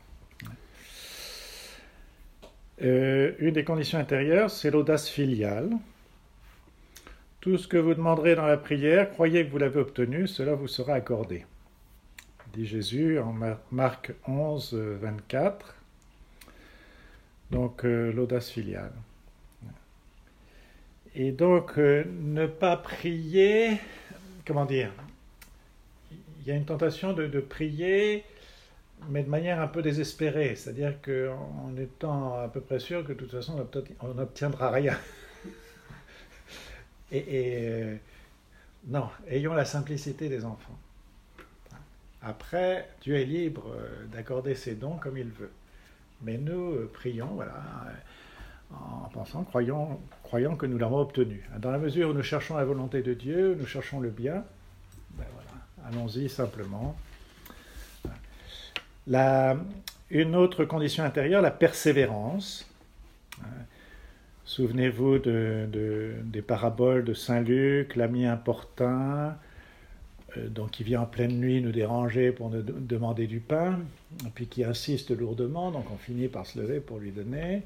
Euh, 2.83 3.33
une 3.39 3.53
des 3.53 3.65
conditions 3.65 3.99
intérieures, 3.99 4.51
c'est 4.51 4.71
l'audace 4.71 5.09
filiale. 5.09 5.71
Tout 7.41 7.59
ce 7.59 7.69
que 7.69 7.77
vous 7.77 7.95
demanderez 7.95 8.35
dans 8.35 8.47
la 8.47 8.57
prière, 8.57 9.11
croyez 9.11 9.45
que 9.45 9.51
vous 9.51 9.59
l'avez 9.59 9.81
obtenu, 9.81 10.27
cela 10.27 10.55
vous 10.55 10.69
sera 10.69 10.95
accordé. 10.95 11.45
Dit 12.55 12.67
Jésus 12.67 13.19
en 13.19 13.35
Marc 13.71 14.13
11, 14.27 14.75
24. 14.75 15.77
Donc 17.51 17.85
euh, 17.85 18.13
l'audace 18.13 18.51
filiale. 18.51 18.93
Et 21.15 21.33
donc 21.33 21.79
euh, 21.79 22.05
ne 22.23 22.47
pas 22.47 22.77
prier, 22.77 23.79
comment 24.47 24.65
dire, 24.65 24.93
il 26.41 26.49
y 26.49 26.53
a 26.53 26.57
une 26.57 26.65
tentation 26.65 27.13
de, 27.13 27.41
prier, 27.41 28.25
mais 29.09 29.23
de 29.23 29.29
manière 29.29 29.61
un 29.61 29.67
peu 29.67 29.83
désespérée. 29.83 30.57
C'est-à-dire 30.57 30.95
qu'en 31.03 31.77
étant 31.77 32.41
à 32.41 32.49
peu 32.49 32.61
près 32.61 32.81
sûr 32.81 33.05
que 33.05 33.13
de 33.13 33.19
toute 33.19 33.31
façon, 33.31 33.67
on 34.01 34.15
n'obtiendra 34.15 34.71
rien. 34.71 34.97
et, 37.13 37.25
euh, 37.29 37.97
non, 38.87 39.09
ayons 39.29 39.53
la 39.53 39.65
simplicité 39.65 40.29
des 40.29 40.45
enfants. 40.45 40.79
Après, 42.23 42.89
Dieu 43.03 43.17
est 43.17 43.25
libre 43.25 43.73
euh, 43.75 44.07
d'accorder 44.13 44.55
ses 44.55 44.75
dons 44.75 44.97
comme 44.97 45.17
il 45.17 45.29
veut. 45.29 45.51
Mais 46.23 46.37
nous 46.37 46.73
euh, 46.73 46.91
prions, 46.93 47.29
voilà, 47.29 47.55
en 48.73 49.09
pensant, 49.09 49.45
croyons, 49.45 50.01
croyons 50.23 50.57
que 50.57 50.67
nous 50.67 50.79
l'avons 50.79 51.01
obtenu. 51.01 51.43
Dans 51.59 51.71
la 51.71 51.79
mesure 51.79 52.11
où 52.11 52.13
nous 52.13 52.23
cherchons 52.23 52.57
la 52.57 52.65
volonté 52.65 53.03
de 53.03 53.15
Dieu, 53.15 53.57
nous 53.59 53.67
cherchons 53.67 54.01
le 54.01 54.11
bien, 54.11 54.45
ben 55.17 55.25
voilà 55.35 55.50
Allons-y 55.89 56.29
simplement. 56.29 56.97
une 60.11 60.37
autre 60.37 60.65
condition 60.65 61.05
intérieure, 61.05 61.43
la 61.43 61.51
persévérance. 61.51 62.71
Souvenez-vous 64.45 65.21
de, 65.21 66.15
des 66.25 66.43
paraboles 66.43 67.05
de 67.05 67.15
Saint 67.15 67.41
Luc, 67.41 67.95
l'ami 67.95 68.27
importun, 68.27 69.37
euh, 70.37 70.49
donc 70.49 70.73
qui 70.73 70.83
vient 70.83 71.03
en 71.03 71.07
pleine 71.07 71.39
nuit 71.39 71.61
nous 71.63 71.71
déranger 71.71 72.33
pour 72.33 72.51
nous 72.51 72.61
demander 72.61 73.29
du 73.29 73.39
pain, 73.39 73.79
puis 74.35 74.49
qui 74.49 74.65
insiste 74.65 75.11
lourdement, 75.17 75.71
donc 75.71 75.91
on 75.93 75.97
finit 75.97 76.27
par 76.27 76.47
se 76.47 76.59
lever 76.59 76.81
pour 76.81 76.99
lui 76.99 77.13
donner. 77.13 77.63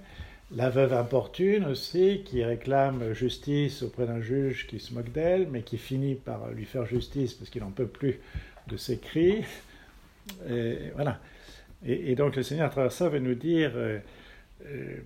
La 0.53 0.71
veuve 0.71 0.93
importune 0.93 1.65
aussi, 1.65 2.23
qui 2.25 2.45
réclame 2.45 3.13
justice 3.13 3.83
auprès 3.83 4.07
d'un 4.07 4.21
juge 4.21 4.67
qui 4.67 4.79
se 4.79 4.93
moque 4.93 5.11
d'elle, 5.11 5.49
mais 5.49 5.63
qui 5.63 5.79
finit 5.79 6.15
par 6.15 6.51
lui 6.51 6.65
faire 6.65 6.87
justice 6.87 7.35
parce 7.35 7.51
qu'il 7.51 7.63
n'en 7.63 7.71
peut 7.71 7.87
plus 7.87 8.21
de 8.69 8.77
ses 8.77 8.99
cris. 8.99 9.45
Et, 10.49 10.77
voilà. 10.95 11.19
Et, 11.85 12.15
donc 12.15 12.37
le 12.37 12.43
Seigneur 12.43 12.67
à 12.67 12.71
travers 12.71 12.93
ça 12.93 13.09
veut 13.09 13.19
nous 13.19 13.35
dire 13.35 13.73
euh, 13.75 13.99
euh, 14.67 14.97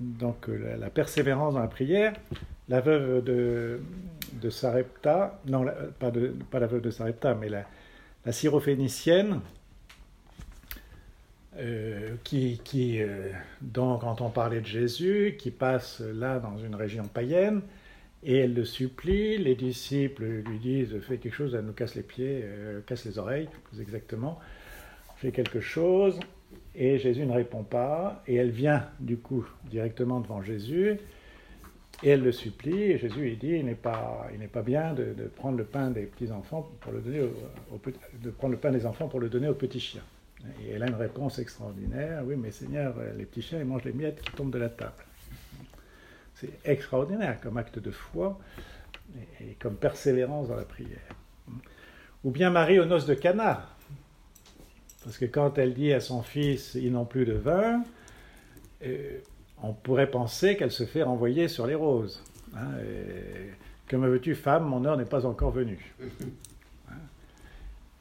donc 0.00 0.48
la, 0.48 0.90
persévérance 0.90 1.54
dans 1.54 1.60
la 1.60 1.66
prière. 1.66 2.14
La 2.68 2.80
veuve 2.80 3.24
de, 3.24 3.80
de 4.34 4.50
Sarepta, 4.50 5.40
non, 5.46 5.66
pas, 5.98 6.10
de, 6.10 6.34
pas 6.50 6.60
la 6.60 6.66
veuve 6.66 6.82
de 6.82 6.90
Sarepta, 6.90 7.34
mais 7.34 7.48
la, 7.48 7.64
la 8.24 8.32
syrophénicienne, 8.32 9.40
euh, 11.58 12.14
qui, 12.22 12.60
qui 12.62 13.02
euh, 13.02 13.30
donc, 13.60 14.02
quand 14.02 14.20
on 14.20 14.30
parlait 14.30 14.60
de 14.60 14.66
Jésus, 14.66 15.36
qui 15.38 15.50
passe 15.50 16.00
là 16.00 16.38
dans 16.38 16.56
une 16.56 16.76
région 16.76 17.04
païenne, 17.04 17.62
et 18.22 18.36
elle 18.38 18.54
le 18.54 18.64
supplie, 18.64 19.38
les 19.38 19.56
disciples 19.56 20.24
lui 20.24 20.58
disent 20.58 20.98
Fais 21.00 21.18
quelque 21.18 21.34
chose, 21.34 21.56
elle 21.56 21.64
nous 21.64 21.72
casse 21.72 21.96
les 21.96 22.02
pieds, 22.02 22.42
euh, 22.44 22.80
casse 22.86 23.04
les 23.06 23.18
oreilles, 23.18 23.48
plus 23.64 23.80
exactement, 23.80 24.38
fais 25.16 25.32
quelque 25.32 25.58
chose, 25.60 26.20
et 26.76 26.98
Jésus 26.98 27.26
ne 27.26 27.32
répond 27.32 27.64
pas, 27.64 28.22
et 28.28 28.36
elle 28.36 28.50
vient 28.50 28.86
du 29.00 29.16
coup 29.16 29.44
directement 29.68 30.20
devant 30.20 30.42
Jésus, 30.42 30.98
et 32.04 32.10
elle 32.10 32.22
le 32.22 32.30
supplie, 32.30 32.82
et 32.82 32.98
Jésus 32.98 33.20
lui 33.20 33.36
dit 33.36 33.54
Il 33.54 33.64
n'est 33.64 33.74
pas, 33.74 34.28
il 34.32 34.38
n'est 34.38 34.46
pas 34.46 34.62
bien 34.62 34.94
de, 34.94 35.12
prendre 35.34 35.58
le 35.58 35.64
pain 35.64 35.90
des 35.90 36.02
petits 36.02 36.30
enfants 36.30 36.70
pour 36.80 36.92
le 36.92 37.00
donner 37.00 37.20
de 38.22 38.30
prendre 38.30 38.52
le 38.52 38.60
pain 38.60 38.70
des 38.70 38.86
enfants 38.86 39.08
pour 39.08 39.18
le 39.18 39.28
donner 39.28 39.48
aux 39.48 39.54
petits 39.54 39.80
chiens. 39.80 40.04
Et 40.62 40.70
elle 40.70 40.82
a 40.82 40.86
une 40.86 40.94
réponse 40.94 41.38
extraordinaire. 41.38 42.22
Oui, 42.24 42.36
mais 42.36 42.50
Seigneur, 42.50 42.94
les 43.16 43.24
petits 43.24 43.42
chiens, 43.42 43.58
ils 43.58 43.64
mangent 43.64 43.84
les 43.84 43.92
miettes 43.92 44.20
qui 44.20 44.32
tombent 44.32 44.52
de 44.52 44.58
la 44.58 44.68
table. 44.68 45.04
C'est 46.34 46.52
extraordinaire 46.64 47.40
comme 47.40 47.56
acte 47.56 47.78
de 47.78 47.90
foi 47.90 48.38
et, 49.40 49.54
comme 49.60 49.76
persévérance 49.76 50.48
dans 50.48 50.56
la 50.56 50.64
prière. 50.64 51.00
Ou 52.24 52.30
bien 52.30 52.50
Marie 52.50 52.78
aux 52.78 52.84
noces 52.84 53.06
de 53.06 53.14
Cana. 53.14 53.68
Parce 55.02 55.18
que 55.18 55.24
quand 55.24 55.58
elle 55.58 55.74
dit 55.74 55.92
à 55.92 56.00
son 56.00 56.22
fils, 56.22 56.74
ils 56.74 56.92
n'ont 56.92 57.04
plus 57.04 57.24
de 57.24 57.32
vin, 57.32 57.82
euh, 58.84 59.18
on 59.62 59.72
pourrait 59.72 60.10
penser 60.10 60.56
qu'elle 60.56 60.70
se 60.70 60.84
fait 60.84 61.02
renvoyer 61.02 61.48
sur 61.48 61.66
les 61.66 61.74
roses. 61.74 62.22
Hein, 62.54 62.68
que 63.86 63.96
me 63.96 64.08
veux-tu, 64.08 64.34
femme, 64.34 64.64
mon 64.64 64.84
heure 64.84 64.96
n'est 64.96 65.04
pas 65.04 65.26
encore 65.26 65.50
venue. 65.50 65.94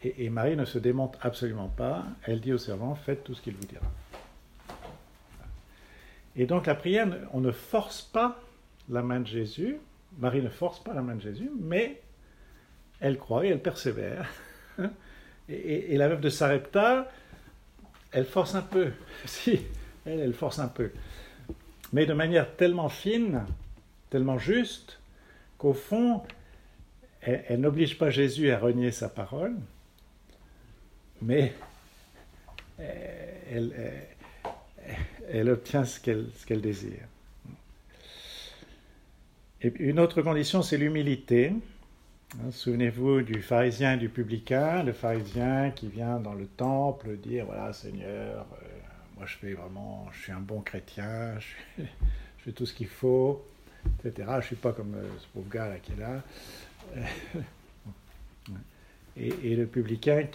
Et, 0.03 0.29
Marie 0.29 0.55
ne 0.55 0.65
se 0.65 0.77
démonte 0.77 1.17
absolument 1.21 1.69
pas. 1.69 2.05
Elle 2.23 2.39
dit 2.39 2.53
au 2.53 2.57
servant, 2.57 2.95
faites 2.95 3.23
tout 3.23 3.33
ce 3.33 3.41
qu'il 3.41 3.55
vous 3.55 3.65
dira. 3.65 3.85
Et 6.35 6.45
donc 6.45 6.67
la 6.67 6.75
prière, 6.75 7.07
on 7.33 7.39
ne 7.39 7.51
force 7.51 8.03
pas 8.03 8.39
la 8.89 9.01
main 9.01 9.19
de 9.19 9.27
Jésus. 9.27 9.77
Marie 10.19 10.41
ne 10.41 10.49
force 10.49 10.83
pas 10.83 10.93
la 10.93 11.01
main 11.01 11.15
de 11.15 11.21
Jésus, 11.21 11.49
mais 11.59 11.99
elle 12.99 13.17
croit 13.17 13.45
et 13.45 13.49
elle 13.49 13.61
persévère. 13.61 14.29
Et, 15.49 15.95
la 15.95 16.09
veuve 16.09 16.19
de 16.19 16.27
Sarepta, 16.27 17.09
elle 18.11 18.25
force 18.25 18.53
un 18.55 18.61
peu. 18.61 18.91
Si, 19.25 19.61
elle 20.05 20.33
force 20.33 20.59
un 20.59 20.67
peu. 20.67 20.91
Mais 21.93 22.05
de 22.05 22.13
manière 22.13 22.55
tellement 22.57 22.89
fine, 22.89 23.45
tellement 24.09 24.37
juste, 24.37 24.99
qu'au 25.57 25.73
fond, 25.73 26.21
elle, 27.21 27.61
n'oblige 27.61 27.97
pas 27.97 28.09
Jésus 28.09 28.51
à 28.51 28.59
renier 28.59 28.91
sa 28.91 29.09
parole, 29.09 29.55
mais 31.21 31.53
elle, 33.49 33.93
elle, 35.29 35.49
obtient 35.49 35.85
ce 35.85 35.99
qu'elle 35.99 36.61
désire. 36.61 37.05
Et 39.61 39.73
une 39.79 39.99
autre 39.99 40.21
condition, 40.21 40.61
c'est 40.61 40.77
l'humilité. 40.77 41.53
Hein, 42.35 42.51
souvenez-vous 42.51 43.21
du 43.21 43.41
pharisien 43.41 43.93
et 43.93 43.97
du 43.97 44.09
publicain, 44.09 44.83
le 44.83 44.91
pharisien 44.91 45.71
qui 45.71 45.87
vient 45.87 46.19
dans 46.19 46.33
le 46.33 46.45
temple 46.45 47.15
dire 47.15 47.45
voilà 47.45 47.71
Seigneur, 47.71 48.45
euh, 48.61 48.65
moi 49.15 49.25
je 49.25 49.37
fais 49.37 49.53
vraiment, 49.53 50.07
je 50.11 50.23
suis 50.23 50.31
un 50.33 50.41
bon 50.41 50.59
chrétien, 50.59 51.35
je, 51.39 51.83
fais 52.39 52.51
tout 52.51 52.65
ce 52.65 52.73
qu'il 52.73 52.87
faut, 52.87 53.45
etc. 54.05 54.27
Je 54.29 54.35
ne 54.35 54.41
suis 54.41 54.55
pas 54.57 54.73
comme 54.73 54.93
euh, 54.95 55.07
ce 55.19 55.27
pauvre 55.27 55.49
gars 55.49 55.69
là 55.69 55.77
qui 55.79 55.93
est 55.93 55.95
là. 55.95 56.21
et, 59.17 59.55
le 59.55 59.65
publicain, 59.65 60.25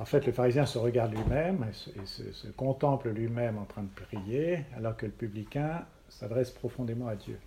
en 0.00 0.06
fait 0.06 0.26
le 0.26 0.32
pharisien 0.32 0.64
se 0.64 0.78
regarde 0.78 1.12
lui-même 1.12 1.66
et, 1.70 2.06
se 2.06 2.48
contemple 2.56 3.10
lui-même 3.10 3.58
en 3.58 3.64
train 3.64 3.82
de 3.82 4.06
prier, 4.06 4.60
alors 4.76 4.96
que 4.96 5.04
le 5.04 5.12
publicain 5.12 5.84
s'adresse 6.08 6.50
profondément 6.50 7.06
à 7.06 7.16
Dieu. 7.16 7.38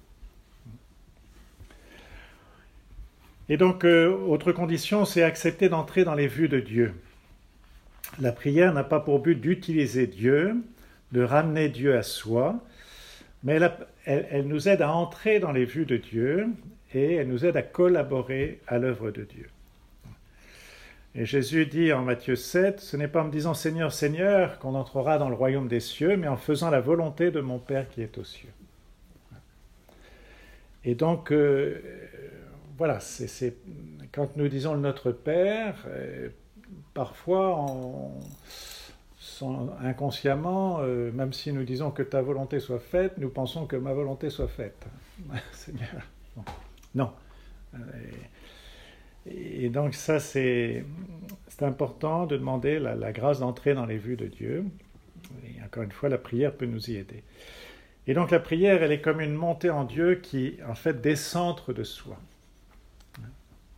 Et 3.49 3.57
donc, 3.57 3.83
euh, 3.83 4.09
autre 4.09 4.51
condition, 4.53 5.03
c'est 5.03 5.23
accepter 5.23 5.67
d'entrer 5.67 6.05
dans 6.05 6.13
les 6.13 6.27
vues 6.27 6.47
de 6.47 6.59
Dieu. 6.59 6.93
La 8.19 8.31
prière 8.31 8.73
n'a 8.73 8.83
pas 8.83 8.99
pour 8.99 9.19
but 9.19 9.35
d'utiliser 9.35 10.07
Dieu, 10.07 10.55
de 11.11 11.23
ramener 11.23 11.69
Dieu 11.69 11.97
à 11.97 12.03
soi, 12.03 12.63
mais 13.43 13.59
elle, 14.05 14.47
nous 14.47 14.69
aide 14.69 14.81
à 14.81 14.93
entrer 14.93 15.39
dans 15.39 15.51
les 15.51 15.65
vues 15.65 15.85
de 15.85 15.97
Dieu 15.97 16.47
et 16.93 17.15
elle 17.15 17.27
nous 17.27 17.45
aide 17.45 17.57
à 17.57 17.63
collaborer 17.63 18.61
à 18.67 18.77
l'œuvre 18.77 19.11
de 19.11 19.23
Dieu. 19.23 19.49
Et 21.15 21.25
Jésus 21.25 21.67
dit 21.67 21.93
en 21.93 22.01
Matthieu 22.01 22.35
7, 22.35 22.79
Ce 22.79 22.97
n'est 22.97 23.07
pas 23.07 23.21
en 23.21 23.25
me 23.25 23.31
disant 23.31 23.53
Seigneur, 23.53 23.93
Seigneur 23.93 24.57
qu'on 24.57 24.73
entrera 24.73 25.19
dans 25.19 25.29
le 25.29 25.35
royaume 25.35 25.67
des 25.67 25.79
cieux, 25.79 26.17
mais 26.17 26.27
en 26.27 26.37
faisant 26.37 26.71
la 26.71 26.81
volonté 26.81 27.29
de 27.29 27.39
mon 27.39 27.59
Père 27.59 27.87
qui 27.89 28.01
est 28.01 28.17
aux 28.17 28.23
cieux. 28.23 28.51
Et 30.85 30.95
donc, 30.95 31.31
euh, 31.31 31.81
voilà, 32.77 32.99
c'est 32.99 33.55
quand 34.11 34.35
nous 34.37 34.47
disons 34.47 34.73
le 34.73 34.79
Notre 34.79 35.11
Père, 35.11 35.85
euh, 35.87 36.29
parfois, 36.95 37.63
inconsciemment, 39.81 40.79
euh, 40.81 41.11
même 41.11 41.31
si 41.31 41.53
nous 41.53 41.63
disons 41.63 41.91
que 41.91 42.03
ta 42.03 42.21
volonté 42.21 42.59
soit 42.59 42.79
faite, 42.79 43.17
nous 43.17 43.29
pensons 43.29 43.67
que 43.67 43.75
ma 43.75 43.93
volonté 43.93 44.31
soit 44.31 44.47
faite. 44.47 44.85
Seigneur. 45.51 46.07
Non. 46.95 47.11
Et, 47.75 47.77
donc 49.69 49.93
ça, 49.93 50.19
c'est 50.19 50.85
important 51.61 52.25
de 52.25 52.35
demander 52.35 52.79
la, 52.79 53.11
grâce 53.11 53.39
d'entrer 53.39 53.73
dans 53.73 53.85
les 53.85 53.97
vues 53.97 54.17
de 54.17 54.27
Dieu. 54.27 54.65
Et 55.45 55.63
encore 55.63 55.83
une 55.83 55.91
fois, 55.91 56.09
la 56.09 56.17
prière 56.17 56.53
peut 56.53 56.65
nous 56.65 56.89
y 56.89 56.95
aider. 56.95 57.23
Et 58.05 58.13
donc 58.13 58.31
la 58.31 58.39
prière, 58.39 58.83
elle 58.83 58.91
est 58.91 59.01
comme 59.01 59.21
une 59.21 59.33
montée 59.33 59.69
en 59.69 59.85
Dieu 59.85 60.15
qui, 60.15 60.57
en 60.67 60.75
fait, 60.75 60.99
décentre 60.99 61.73
de 61.73 61.83
soi. 61.83 62.19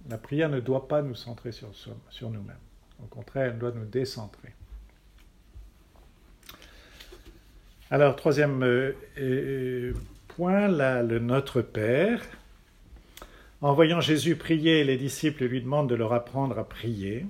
La 0.09 0.17
prière 0.17 0.49
ne 0.49 0.59
doit 0.59 0.87
pas 0.87 1.01
nous 1.01 1.15
centrer 1.15 1.51
sur, 1.51 1.69
sur 2.09 2.29
nous-mêmes. 2.29 2.55
Au 3.03 3.07
contraire, 3.07 3.51
elle 3.51 3.59
doit 3.59 3.71
nous 3.71 3.85
décentrer. 3.85 4.53
Alors, 7.91 8.15
troisième 8.15 8.63
euh, 8.63 8.93
euh, 9.19 9.93
point, 10.27 10.67
le 10.67 11.19
Notre 11.19 11.61
Père. 11.61 12.21
En 13.61 13.73
voyant 13.73 14.01
Jésus 14.01 14.35
prier, 14.35 14.83
les 14.83 14.97
disciples 14.97 15.45
lui 15.45 15.61
demandent 15.61 15.89
de 15.89 15.95
leur 15.95 16.13
apprendre 16.13 16.59
à 16.59 16.67
prier. 16.67 17.25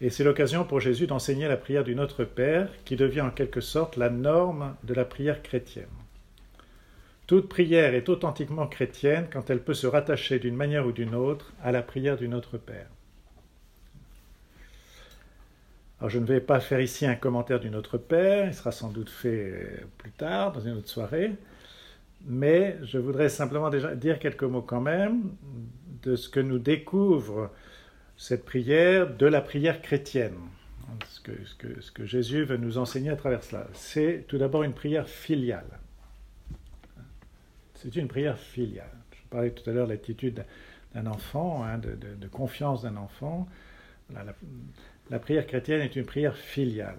Et 0.00 0.10
c'est 0.10 0.24
l'occasion 0.24 0.64
pour 0.64 0.80
Jésus 0.80 1.06
d'enseigner 1.06 1.48
la 1.48 1.56
prière 1.56 1.84
du 1.84 1.94
Notre 1.94 2.24
Père, 2.24 2.68
qui 2.84 2.96
devient 2.96 3.22
en 3.22 3.30
quelque 3.30 3.60
sorte 3.60 3.96
la 3.96 4.10
norme 4.10 4.74
de 4.84 4.92
la 4.92 5.04
prière 5.04 5.42
chrétienne. 5.42 5.86
Toute 7.26 7.48
prière 7.48 7.94
est 7.94 8.10
authentiquement 8.10 8.66
chrétienne 8.66 9.28
quand 9.32 9.48
elle 9.48 9.62
peut 9.62 9.72
se 9.72 9.86
rattacher 9.86 10.38
d'une 10.38 10.56
manière 10.56 10.86
ou 10.86 10.92
d'une 10.92 11.14
autre 11.14 11.54
à 11.62 11.72
la 11.72 11.80
prière 11.80 12.18
du 12.18 12.28
Notre 12.28 12.58
Père. 12.58 12.88
Alors 16.00 16.10
je 16.10 16.18
ne 16.18 16.26
vais 16.26 16.40
pas 16.40 16.60
faire 16.60 16.80
ici 16.80 17.06
un 17.06 17.14
commentaire 17.14 17.60
du 17.60 17.70
Notre 17.70 17.96
Père, 17.96 18.48
il 18.48 18.54
sera 18.54 18.72
sans 18.72 18.90
doute 18.90 19.08
fait 19.08 19.86
plus 19.96 20.10
tard, 20.10 20.52
dans 20.52 20.60
une 20.60 20.76
autre 20.76 20.88
soirée, 20.90 21.32
mais 22.26 22.78
je 22.82 22.98
voudrais 22.98 23.28
simplement 23.28 23.70
déjà 23.70 23.94
dire 23.94 24.18
quelques 24.18 24.44
mots 24.44 24.62
quand 24.62 24.80
même 24.80 25.32
de 26.02 26.16
ce 26.16 26.28
que 26.28 26.40
nous 26.40 26.58
découvre 26.58 27.50
cette 28.16 28.44
prière 28.44 29.14
de 29.14 29.26
la 29.26 29.40
prière 29.40 29.82
chrétienne. 29.82 30.36
Ce 31.08 31.90
que, 31.90 32.04
Jésus 32.04 32.44
veut 32.44 32.56
nous 32.56 32.78
enseigner 32.78 33.10
à 33.10 33.16
travers 33.16 33.42
cela. 33.42 33.66
C'est 33.72 34.24
tout 34.28 34.38
d'abord 34.38 34.62
une 34.62 34.74
prière 34.74 35.08
filiale. 35.08 35.80
C'est 37.74 37.96
une 37.96 38.08
prière 38.08 38.38
filiale. 38.38 38.90
Je 39.12 39.28
parlais 39.30 39.50
tout 39.50 39.68
à 39.68 39.72
l'heure 39.72 39.86
de 39.86 39.92
l'attitude 39.92 40.44
d'un 40.94 41.06
enfant, 41.06 41.64
hein, 41.64 41.78
de, 41.78 42.28
confiance 42.28 42.82
d'un 42.82 42.96
enfant. 42.96 43.48
La, 45.10 45.18
prière 45.18 45.46
chrétienne 45.46 45.80
est 45.80 45.96
une 45.96 46.04
prière 46.04 46.36
filiale. 46.36 46.98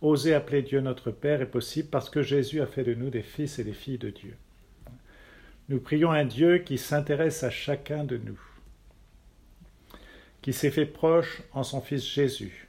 Oser 0.00 0.34
appeler 0.34 0.62
Dieu 0.62 0.80
notre 0.80 1.10
Père 1.10 1.40
est 1.40 1.50
possible 1.50 1.88
parce 1.88 2.10
que 2.10 2.22
Jésus 2.22 2.60
a 2.60 2.66
fait 2.66 2.84
de 2.84 2.94
nous 2.94 3.10
des 3.10 3.22
fils 3.22 3.58
et 3.58 3.64
des 3.64 3.72
filles 3.72 3.98
de 3.98 4.10
Dieu. 4.10 4.36
Nous 5.68 5.80
prions 5.80 6.10
un 6.10 6.24
Dieu 6.24 6.58
qui 6.58 6.76
s'intéresse 6.76 7.42
à 7.42 7.50
chacun 7.50 8.04
de 8.04 8.18
nous, 8.18 8.40
qui 10.42 10.52
s'est 10.52 10.70
fait 10.70 10.86
proche 10.86 11.42
en 11.52 11.62
son 11.62 11.80
Fils 11.80 12.04
Jésus 12.04 12.68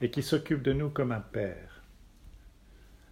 et 0.00 0.10
qui 0.10 0.22
s'occupe 0.22 0.62
de 0.62 0.72
nous 0.72 0.88
comme 0.88 1.12
un 1.12 1.20
Père. 1.20 1.82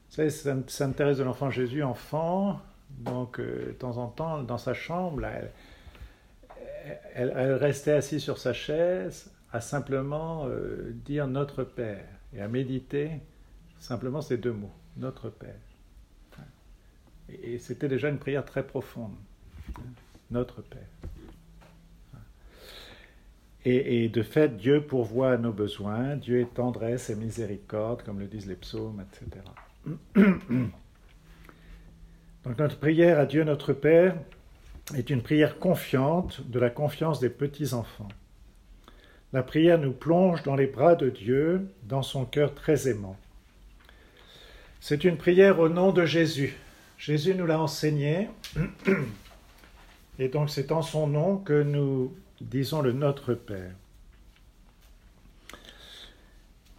Vous 0.09 0.15
savez, 0.15 0.31
ça 0.31 0.57
s'intéresse 0.69 1.19
de 1.19 1.25
l'enfant 1.25 1.51
Jésus 1.51 1.83
enfant, 1.83 2.61
donc, 2.91 3.39
euh, 3.39 3.67
de 3.67 3.73
temps 3.73 3.99
en 3.99 4.09
temps, 4.09 4.43
dans 4.43 4.59
sa 4.59 4.75
chambre, 4.75 5.23
elle, 7.15 7.55
restait 7.55 7.93
assise 7.93 8.23
sur 8.23 8.39
sa 8.39 8.53
chaise 8.53 9.31
à 9.53 9.61
simplement 9.61 10.47
euh, 10.47 10.93
dire 11.05 11.27
Notre 11.27 11.65
Père 11.65 12.07
et 12.33 12.41
à 12.41 12.49
méditer 12.49 13.11
simplement 13.79 14.21
ces 14.21 14.39
deux 14.39 14.53
mots, 14.53 14.73
Notre 14.97 15.29
Père. 15.31 15.68
Et, 17.31 17.59
c'était 17.59 17.89
déjà 17.89 18.09
une 18.09 18.19
prière 18.19 18.45
très 18.45 18.67
profonde, 18.67 19.15
Notre 20.31 20.63
Père. 20.63 20.87
Et, 23.65 24.09
de 24.09 24.23
fait, 24.23 24.57
Dieu 24.57 24.81
pourvoit 24.81 25.33
à 25.33 25.37
nos 25.37 25.53
besoins, 25.53 26.17
Dieu 26.17 26.41
est 26.41 26.55
tendresse 26.55 27.11
et 27.11 27.15
miséricorde, 27.15 28.03
comme 28.03 28.19
le 28.19 28.27
disent 28.27 28.47
les 28.47 28.55
psaumes, 28.55 29.03
etc. 29.03 29.45
Donc 32.45 32.59
notre 32.59 32.79
prière 32.79 33.19
à 33.19 33.27
Dieu 33.27 33.45
notre 33.45 33.75
Père 33.75 34.17
est 34.97 35.11
une 35.11 35.21
prière 35.23 35.59
confiante 35.59 36.49
de 36.49 36.59
la 36.59 36.71
confiance 36.71 37.21
des 37.21 37.29
petits-enfants. 37.29 38.09
La 39.35 39.43
prière 39.43 39.79
nous 39.79 39.93
plonge 39.93 40.43
dans 40.45 40.57
les 40.57 40.67
bras 40.67 40.95
de 40.95 41.11
Dieu, 41.11 41.69
dans 41.83 42.01
son 42.03 42.25
cœur 42.25 42.55
très 42.55 42.89
aimant. 42.89 43.19
C'est 44.81 45.05
une 45.05 45.19
prière 45.19 45.61
au 45.61 45.69
nom 45.69 45.93
de 45.93 46.07
Jésus. 46.07 46.57
Jésus 46.99 47.35
nous 47.35 47.47
l'a 47.47 47.61
enseigné, 47.61 48.29
et 50.19 50.29
donc 50.29 50.51
c'est 50.51 50.73
en 50.73 50.83
son 50.83 51.07
nom 51.07 51.37
que 51.37 51.63
nous 51.63 52.13
disons 52.41 52.83
le 52.83 52.93
Notre 52.93 53.35
Père. 53.35 53.73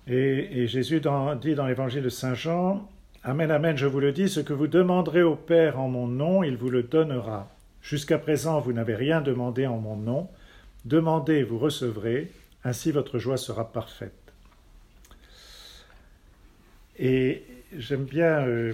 Et, 0.08 0.68
Jésus 0.68 1.02
dit 1.42 1.56
dans 1.56 1.68
l'évangile 1.68 2.04
de 2.04 2.10
Saint 2.10 2.34
Jean, 2.34 2.90
Amen, 3.24 3.52
Amen, 3.52 3.78
je 3.78 3.86
vous 3.86 4.00
le 4.00 4.12
dis, 4.12 4.28
ce 4.28 4.40
que 4.40 4.54
vous 4.54 4.68
demanderez 4.68 5.24
au 5.24 5.36
Père 5.36 5.80
en 5.80 5.88
mon 5.88 6.08
nom, 6.08 6.44
il 6.44 6.58
vous 6.58 6.70
le 6.70 6.84
donnera. 6.84 7.50
Jusqu'à 7.82 8.18
présent, 8.18 8.60
vous 8.60 8.74
n'avez 8.74 8.96
rien 8.96 9.22
demandé 9.22 9.68
en 9.68 9.78
mon 9.78 9.96
nom. 9.96 10.30
Demandez, 10.86 11.44
vous 11.44 11.60
recevrez, 11.60 12.32
ainsi 12.64 12.92
votre 12.92 13.20
joie 13.20 13.38
sera 13.38 13.72
parfaite. 13.72 14.14
Et 16.98 17.44
j'aime 17.78 18.06
bien 18.06 18.46
euh, 18.48 18.74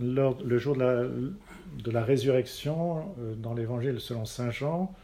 le 0.00 0.58
jour 0.58 0.76
de 0.76 1.90
la, 1.90 2.04
résurrection, 2.04 3.14
euh, 3.20 3.34
dans 3.34 3.54
l'évangile 3.54 4.00
selon 4.00 4.24
Saint 4.24 4.50
Jean, 4.50 4.94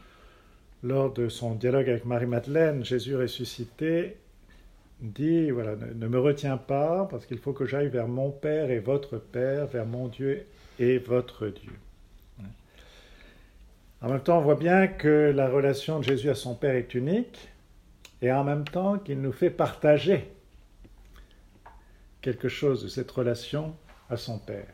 lors 0.83 1.13
de 1.13 1.29
son 1.29 1.55
dialogue 1.55 1.89
avec 1.89 2.05
Marie-Madeleine, 2.05 2.83
Jésus 2.83 3.15
ressuscité 3.15 4.17
dit, 4.99 5.49
voilà, 5.49 5.75
ne, 5.75 6.07
me 6.07 6.19
retiens 6.19 6.57
pas, 6.57 7.07
parce 7.09 7.25
qu'il 7.25 7.39
faut 7.39 7.53
que 7.53 7.65
j'aille 7.65 7.89
vers 7.89 8.07
mon 8.07 8.31
Père 8.31 8.69
et 8.69 8.79
votre 8.79 9.17
Père, 9.17 9.67
vers 9.67 9.85
mon 9.85 10.07
Dieu 10.07 10.45
et 10.79 10.97
votre 10.99 11.47
Dieu. 11.47 11.73
En 14.01 14.09
même 14.09 14.21
temps, 14.21 14.39
on 14.39 14.41
voit 14.41 14.55
bien 14.55 14.87
que 14.87 15.31
la 15.35 15.47
relation 15.47 15.99
de 15.99 16.03
Jésus 16.03 16.29
à 16.29 16.35
son 16.35 16.55
Père 16.55 16.75
est 16.75 16.93
unique, 16.95 17.49
et 18.21 18.31
en 18.31 18.43
même 18.43 18.63
temps 18.63 18.97
qu'il 18.97 19.21
nous 19.21 19.31
fait 19.31 19.49
partager 19.49 20.27
quelque 22.21 22.47
chose 22.47 22.83
de 22.83 22.87
cette 22.87 23.09
relation 23.09 23.75
à 24.11 24.17
son 24.17 24.37
Père. 24.37 24.67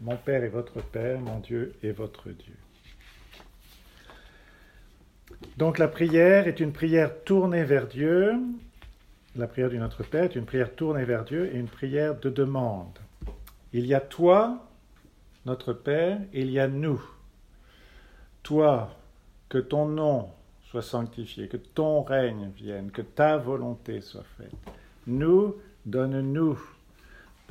Mon 0.00 0.16
Père 0.16 0.42
est 0.42 0.48
votre 0.48 0.80
Père, 0.80 1.20
mon 1.20 1.38
Dieu 1.38 1.74
est 1.82 1.92
votre 1.92 2.30
Dieu. 2.30 2.56
Donc 5.58 5.78
la 5.78 5.86
prière 5.86 6.48
est 6.48 6.58
une 6.58 6.72
prière 6.72 7.22
tournée 7.24 7.62
vers 7.62 7.86
Dieu. 7.86 8.34
La 9.36 9.46
prière 9.46 9.68
du 9.68 9.78
Notre 9.78 10.02
Père 10.02 10.24
est 10.24 10.34
une 10.34 10.46
prière 10.46 10.74
tournée 10.74 11.04
vers 11.04 11.24
Dieu 11.24 11.54
et 11.54 11.58
une 11.58 11.68
prière 11.68 12.18
de 12.18 12.30
demande. 12.30 12.98
Il 13.72 13.86
y 13.86 13.94
a 13.94 14.00
toi, 14.00 14.66
notre 15.46 15.72
Père, 15.72 16.18
il 16.32 16.50
y 16.50 16.58
a 16.58 16.68
nous. 16.68 17.02
Toi, 18.42 18.96
que 19.48 19.58
ton 19.58 19.86
nom 19.86 20.30
soit 20.64 20.82
sanctifié, 20.82 21.48
que 21.48 21.58
ton 21.58 22.02
règne 22.02 22.50
vienne, 22.56 22.90
que 22.90 23.02
ta 23.02 23.36
volonté 23.36 24.00
soit 24.00 24.24
faite. 24.38 24.54
Nous, 25.06 25.54
donne-nous, 25.84 26.58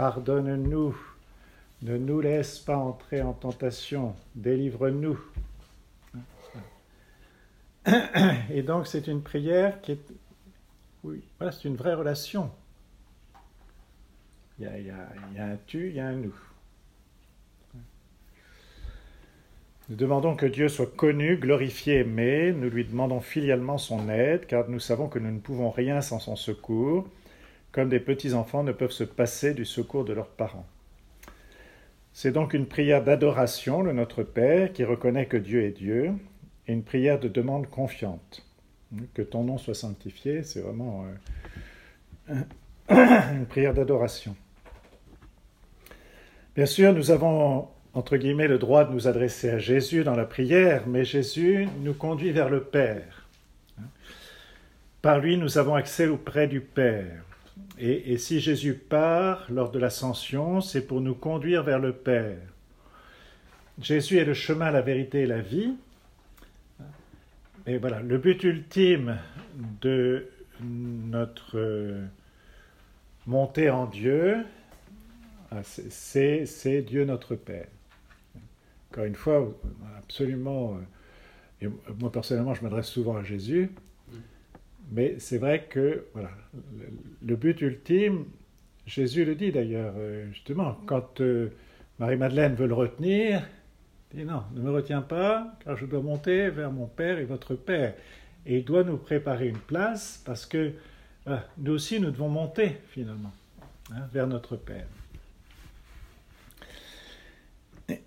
pardonne-nous, 0.01 0.99
ne 1.83 1.95
nous 1.95 2.21
laisse 2.21 2.57
pas 2.57 2.75
entrer 2.75 3.21
en 3.21 3.33
tentation, 3.33 4.15
délivre-nous. 4.33 5.19
Et 8.49 8.63
donc 8.63 8.87
c'est 8.87 9.05
une 9.05 9.21
prière 9.21 9.79
qui 9.81 9.91
est, 9.91 10.01
oui, 11.03 11.21
voilà, 11.37 11.51
c'est 11.51 11.67
une 11.67 11.75
vraie 11.75 11.93
relation. 11.93 12.49
Il 14.57 14.65
y, 14.65 14.67
a, 14.67 14.79
il, 14.79 14.87
y 14.87 15.39
a, 15.39 15.45
un 15.45 15.57
tu, 15.67 15.89
il 15.89 15.95
y 15.95 15.99
a 15.99 16.07
un 16.07 16.13
nous. 16.13 16.35
Nous 19.89 19.95
demandons 19.95 20.35
que 20.35 20.47
Dieu 20.47 20.67
soit 20.67 20.91
connu, 20.95 21.37
glorifié, 21.37 21.99
aimé. 21.99 22.53
Nous 22.53 22.71
lui 22.71 22.85
demandons 22.85 23.21
filialement 23.21 23.77
son 23.77 24.09
aide, 24.09 24.47
car 24.47 24.67
nous 24.67 24.79
savons 24.79 25.09
que 25.09 25.19
nous 25.19 25.31
ne 25.31 25.39
pouvons 25.39 25.69
rien 25.69 26.01
sans 26.01 26.17
son 26.17 26.35
secours, 26.35 27.07
comme 27.71 27.89
des 27.89 27.99
petits-enfants 27.99 28.63
ne 28.63 28.71
peuvent 28.71 28.91
se 28.91 29.03
passer 29.03 29.53
du 29.53 29.65
secours 29.65 30.05
de 30.05 30.13
leurs 30.13 30.29
parents. 30.29 30.65
C'est 32.13 32.31
donc 32.31 32.53
une 32.53 32.65
prière 32.65 33.03
d'adoration, 33.03 33.81
le 33.81 33.93
Notre 33.93 34.23
Père, 34.23 34.73
qui 34.73 34.83
reconnaît 34.83 35.27
que 35.27 35.37
Dieu 35.37 35.63
est 35.63 35.71
Dieu, 35.71 36.11
et 36.67 36.73
une 36.73 36.83
prière 36.83 37.19
de 37.19 37.29
demande 37.29 37.69
confiante. 37.69 38.45
Que 39.13 39.21
ton 39.21 39.43
nom 39.45 39.57
soit 39.57 39.73
sanctifié, 39.73 40.43
c'est 40.43 40.59
vraiment 40.59 41.05
euh, 42.29 42.35
une 43.33 43.45
prière 43.45 43.73
d'adoration. 43.73 44.35
Bien 46.53 46.65
sûr, 46.65 46.93
nous 46.93 47.11
avons, 47.11 47.69
entre 47.93 48.17
guillemets, 48.17 48.49
le 48.49 48.59
droit 48.59 48.83
de 48.83 48.91
nous 48.91 49.07
adresser 49.07 49.49
à 49.49 49.59
Jésus 49.59 50.03
dans 50.03 50.15
la 50.15 50.25
prière, 50.25 50.83
mais 50.87 51.05
Jésus 51.05 51.69
nous 51.79 51.93
conduit 51.93 52.31
vers 52.31 52.49
le 52.49 52.61
Père. 52.61 53.29
Par 55.01 55.19
lui, 55.19 55.37
nous 55.37 55.57
avons 55.57 55.75
accès 55.75 56.07
auprès 56.07 56.47
du 56.47 56.59
Père. 56.59 57.23
Et, 57.79 58.17
si 58.17 58.39
Jésus 58.39 58.75
part 58.75 59.47
lors 59.49 59.71
de 59.71 59.79
l'ascension, 59.79 60.61
c'est 60.61 60.85
pour 60.85 61.01
nous 61.01 61.15
conduire 61.15 61.63
vers 61.63 61.79
le 61.79 61.93
Père. 61.93 62.37
Jésus 63.81 64.17
est 64.17 64.25
le 64.25 64.35
chemin, 64.35 64.69
la 64.69 64.81
vérité 64.81 65.21
et 65.21 65.25
la 65.25 65.41
vie. 65.41 65.73
Et 67.65 67.77
voilà, 67.77 68.01
le 68.01 68.17
but 68.19 68.43
ultime 68.43 69.17
de 69.81 70.29
notre 70.61 72.03
montée 73.25 73.71
en 73.71 73.87
Dieu, 73.87 74.45
ah, 75.51 75.61
c'est 75.63 76.81
Dieu 76.83 77.05
notre 77.05 77.35
Père. 77.35 77.67
Encore 78.91 79.05
une 79.05 79.15
fois, 79.15 79.51
absolument, 79.97 80.77
et 81.61 81.67
moi 81.99 82.11
personnellement, 82.11 82.53
je 82.53 82.61
m'adresse 82.61 82.87
souvent 82.87 83.15
à 83.15 83.23
Jésus, 83.23 83.71
mais 84.91 85.15
c'est 85.19 85.37
vrai 85.37 85.67
que 85.69 86.05
voilà, 86.13 86.31
le, 87.21 87.35
but 87.35 87.59
ultime, 87.61 88.25
Jésus 88.85 89.25
le 89.25 89.35
dit 89.35 89.51
d'ailleurs, 89.51 89.93
euh, 89.97 90.29
justement, 90.31 90.77
quand 90.85 91.21
euh, 91.21 91.49
Marie-Madeleine 91.99 92.55
veut 92.55 92.67
le 92.67 92.73
retenir, 92.73 93.41
il 94.13 94.19
dit 94.19 94.25
non, 94.25 94.43
ne 94.53 94.61
me 94.61 94.71
retiens 94.71 95.01
pas, 95.01 95.57
car 95.63 95.77
je 95.77 95.85
dois 95.85 96.01
monter 96.01 96.49
vers 96.49 96.71
mon 96.71 96.87
Père 96.87 97.19
et 97.19 97.25
votre 97.25 97.55
Père. 97.55 97.93
Et 98.45 98.57
il 98.57 98.65
doit 98.65 98.83
nous 98.83 98.97
préparer 98.97 99.47
une 99.47 99.59
place 99.59 100.21
parce 100.25 100.45
que 100.45 100.73
nous 101.59 101.71
aussi, 101.71 101.99
nous 101.99 102.09
devons 102.09 102.29
monter 102.29 102.77
finalement 102.87 103.31
hein, 103.91 104.07
vers 104.11 104.27
notre 104.27 104.55
Père. 104.55 104.87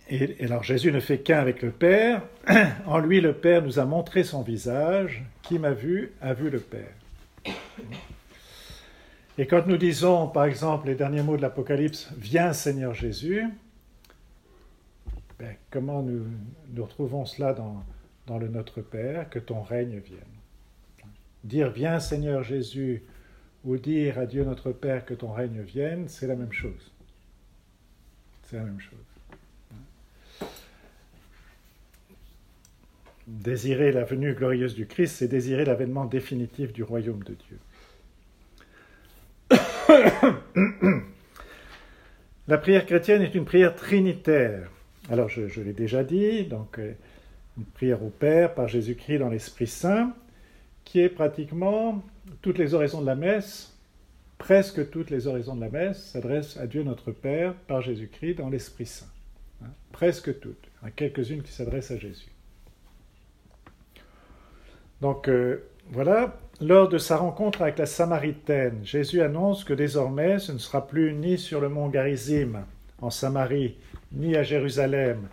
Et, 0.09 0.45
alors 0.45 0.63
Jésus 0.63 0.93
ne 0.93 1.01
fait 1.01 1.19
qu'un 1.19 1.39
avec 1.39 1.63
le 1.63 1.71
Père. 1.71 2.23
En 2.87 2.99
lui, 2.99 3.21
le 3.21 3.35
Père 3.35 3.63
nous 3.63 3.79
a 3.79 3.85
montré 3.85 4.25
son 4.25 4.43
visage. 4.43 5.25
Qui 5.43 5.59
m'a 5.59 5.73
vu 5.73 6.13
a 6.21 6.33
vu 6.35 6.51
le 6.51 6.61
Père. 6.61 6.95
Et 9.37 9.47
quand 9.47 9.67
nous 9.67 9.77
disons, 9.77 10.29
par 10.29 10.45
exemple, 10.45 10.87
les 10.87 10.95
derniers 10.95 11.23
mots 11.23 11.37
de 11.37 11.43
l'Apocalypse, 11.43 12.11
Viens 12.17 12.53
Seigneur 12.53 12.95
Jésus, 12.95 13.45
ben, 15.39 15.57
comment 15.71 16.03
nous, 16.03 16.25
retrouvons 16.77 17.27
cela 17.27 17.53
dans, 17.53 17.85
dans 18.27 18.39
le 18.39 18.49
Notre 18.49 18.81
Père, 18.81 19.29
que 19.29 19.41
ton 19.41 19.63
règne 19.63 19.99
vienne? 19.99 20.21
Dire 21.43 21.71
Viens 21.71 22.01
Seigneur 22.01 22.43
Jésus 22.43 23.03
ou 23.65 23.77
dire 23.77 24.19
à 24.19 24.27
Dieu 24.27 24.45
notre 24.45 24.73
Père 24.73 25.05
que 25.05 25.15
ton 25.15 25.33
règne 25.33 25.63
vienne, 25.63 26.09
c'est 26.09 26.27
la 26.27 26.37
même 26.37 26.53
chose. 26.53 26.93
C'est 28.45 28.57
la 28.57 28.65
même 28.65 28.81
chose. 28.81 29.14
Désirer 33.27 33.91
la 33.93 34.05
venue 34.05 34.35
glorieuse 34.35 34.75
du 34.75 34.87
Christ, 34.87 35.17
c'est 35.17 35.29
désirer 35.29 35.65
l'avènement 35.65 36.05
définitif 36.05 36.73
du 36.73 36.83
royaume 36.83 37.23
de 37.23 37.35
Dieu. 37.35 37.59
La 42.47 42.59
prière 42.59 42.85
chrétienne 42.85 43.23
est 43.23 43.35
une 43.35 43.47
prière 43.47 43.75
trinitaire. 43.75 44.71
Alors, 45.11 45.31
je, 45.31 45.61
l'ai 45.63 45.73
déjà 45.73 46.05
dit, 46.05 46.45
donc 46.45 46.79
euh, 46.79 46.93
une 47.57 47.65
prière 47.65 48.03
au 48.03 48.11
Père 48.11 48.53
par 48.55 48.69
Jésus-Christ 48.69 49.19
dans 49.19 49.31
l'Esprit 49.31 49.67
Saint, 49.67 50.15
qui 50.85 51.01
est 51.01 51.09
pratiquement 51.09 52.03
toutes 52.43 52.59
les 52.59 52.75
oraisons 52.75 53.01
de 53.01 53.07
la 53.07 53.15
messe, 53.15 53.75
presque 54.37 54.91
toutes 54.91 55.09
les 55.09 55.27
oraisons 55.27 55.57
de 55.57 55.63
la 55.63 55.71
messe 55.71 56.11
s'adressent 56.11 56.59
à 56.59 56.67
Dieu 56.67 56.83
notre 56.83 57.13
Père 57.13 57.55
par 57.55 57.81
Jésus-Christ 57.81 58.35
dans 58.35 58.51
l'Esprit 58.51 58.87
Saint. 58.87 59.07
Hein, 59.63 59.71
presque 59.93 60.39
toutes. 60.41 60.69
A 60.83 60.91
quelques-unes 60.91 61.43
qui 61.43 61.53
s'adressent 61.53 61.93
à 61.93 61.99
Jésus. 61.99 62.34
Donc 65.01 65.29
euh, 65.29 65.65
voilà, 65.91 66.39
lors 66.61 66.89
de 66.89 66.99
sa 66.99 67.17
rencontre 67.17 67.63
avec 67.63 67.79
la 67.79 67.87
Samaritaine, 67.87 68.81
Jésus 68.85 69.23
annonce 69.23 69.65
que 69.65 69.75
désormais 69.75 70.39
ce 70.39 70.53
ne 70.53 70.59
sera 70.59 70.87
plus 70.87 71.13
ni 71.13 71.39
sur 71.39 71.61
le 71.61 71.69
mont 71.69 71.89
Garizim, 71.89 72.65
en 73.01 73.11
Samarie, 73.11 73.77
ni 74.13 74.37
à 74.37 74.43
Jérusalem, 74.43 75.29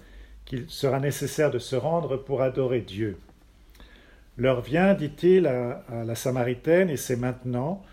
qu'il 0.45 0.69
sera 0.69 0.99
nécessaire 0.99 1.51
de 1.51 1.59
se 1.59 1.75
rendre 1.75 2.17
pour 2.17 2.41
adorer 2.41 2.81
Dieu. 2.81 3.17
L'heure 4.37 4.61
vient, 4.61 4.93
dit-il 4.93 5.47
à, 5.47 5.83
à 5.89 6.03
la 6.03 6.15
Samaritaine, 6.15 6.89
et 6.89 6.97
c'est 6.97 7.15
maintenant, 7.15 7.83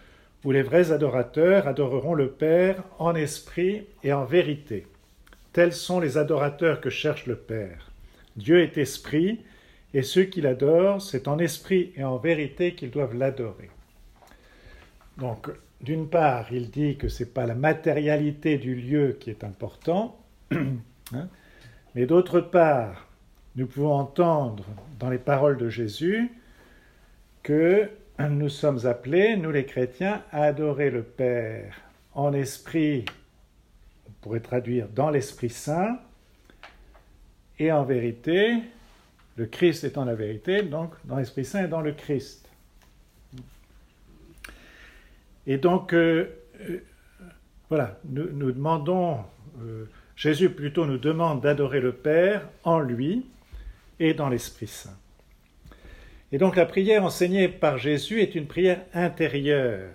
où 0.45 0.53
les 0.53 0.63
vrais 0.63 0.93
adorateurs 0.93 1.69
adoreront 1.69 2.15
le 2.15 2.29
Père 2.29 2.83
en 2.99 3.15
esprit 3.15 3.87
et 4.03 4.13
en 4.13 4.25
vérité. 4.25 4.87
Tels 5.53 5.73
sont 5.73 6.01
les 6.01 6.17
adorateurs 6.17 6.81
que 6.81 6.91
cherche 6.91 7.27
le 7.27 7.37
Père. 7.37 7.91
Dieu 8.37 8.63
est 8.63 8.79
esprit, 8.79 9.41
et 9.95 10.03
ceux 10.03 10.25
qui 10.25 10.41
l'adorent, 10.41 11.01
c'est 11.01 11.29
en 11.29 11.39
esprit 11.39 11.93
et 11.97 12.05
en 12.05 12.19
vérité 12.19 12.75
qu'ils 12.75 12.91
doivent 12.91 13.17
l'adorer. 13.17 13.71
Donc, 15.17 15.51
d'une 15.81 16.09
part, 16.09 16.53
il 16.53 16.71
dit 16.71 16.97
que 16.97 17.09
ce 17.09 17.23
n'est 17.23 17.31
pas 17.31 17.47
la 17.47 17.55
matérialité 17.55 18.59
du 18.59 18.75
lieu 18.75 19.17
qui 19.19 19.31
est 19.31 19.45
important, 19.45 20.19
hein, 20.53 21.29
mais 21.95 22.07
d'autre 22.07 22.41
part, 22.41 23.09
nous 23.57 23.67
pouvons 23.67 23.95
entendre 23.95 24.65
dans 24.99 25.11
les 25.11 25.19
paroles 25.19 25.57
de 25.57 25.69
Jésus 25.69 26.31
que 27.43 27.89
nous 28.19 28.49
sommes 28.49 28.87
appelés, 28.87 29.37
nous 29.37 29.51
les 29.51 29.65
chrétiens, 29.65 30.23
à 30.33 30.43
adorer 30.45 30.91
le 30.91 31.03
Père 31.03 31.81
en 32.15 32.33
esprit, 32.33 33.05
on 34.09 34.13
pourrait 34.21 34.41
traduire 34.41 34.89
dans 34.89 35.11
l'Esprit 35.11 35.51
Saint, 35.51 35.99
et 37.61 37.73
en 37.73 37.85
vérité, 37.85 38.61
le 39.39 39.47
Christ 39.47 39.85
étant 39.85 40.05
la 40.05 40.17
vérité, 40.17 40.63
donc 40.63 40.93
dans 41.05 41.17
l'Esprit 41.17 41.45
Saint 41.45 41.65
et 41.65 41.69
dans 41.69 41.81
le 41.81 41.93
Christ. 41.93 42.51
Et 45.47 45.59
donc, 45.59 45.95
euh, 45.95 46.29
euh, 46.69 46.81
voilà, 47.69 48.01
nous, 48.05 48.51
demandons, 48.51 49.19
euh, 49.63 49.85
Jésus 50.17 50.51
plutôt 50.51 50.87
nous 50.87 50.99
demande 50.99 51.41
d'adorer 51.41 51.81
le 51.81 51.93
Père 51.93 52.49
en 52.65 52.81
lui 52.81 53.27
et 54.01 54.13
dans 54.13 54.29
l'Esprit 54.29 54.67
Saint. 54.67 54.99
Et 56.33 56.39
donc 56.39 56.57
la 56.57 56.67
prière 56.67 57.05
enseignée 57.05 57.49
par 57.49 57.79
Jésus 57.79 58.21
est 58.21 58.35
une 58.35 58.47
prière 58.47 58.85
intérieure, 58.93 59.89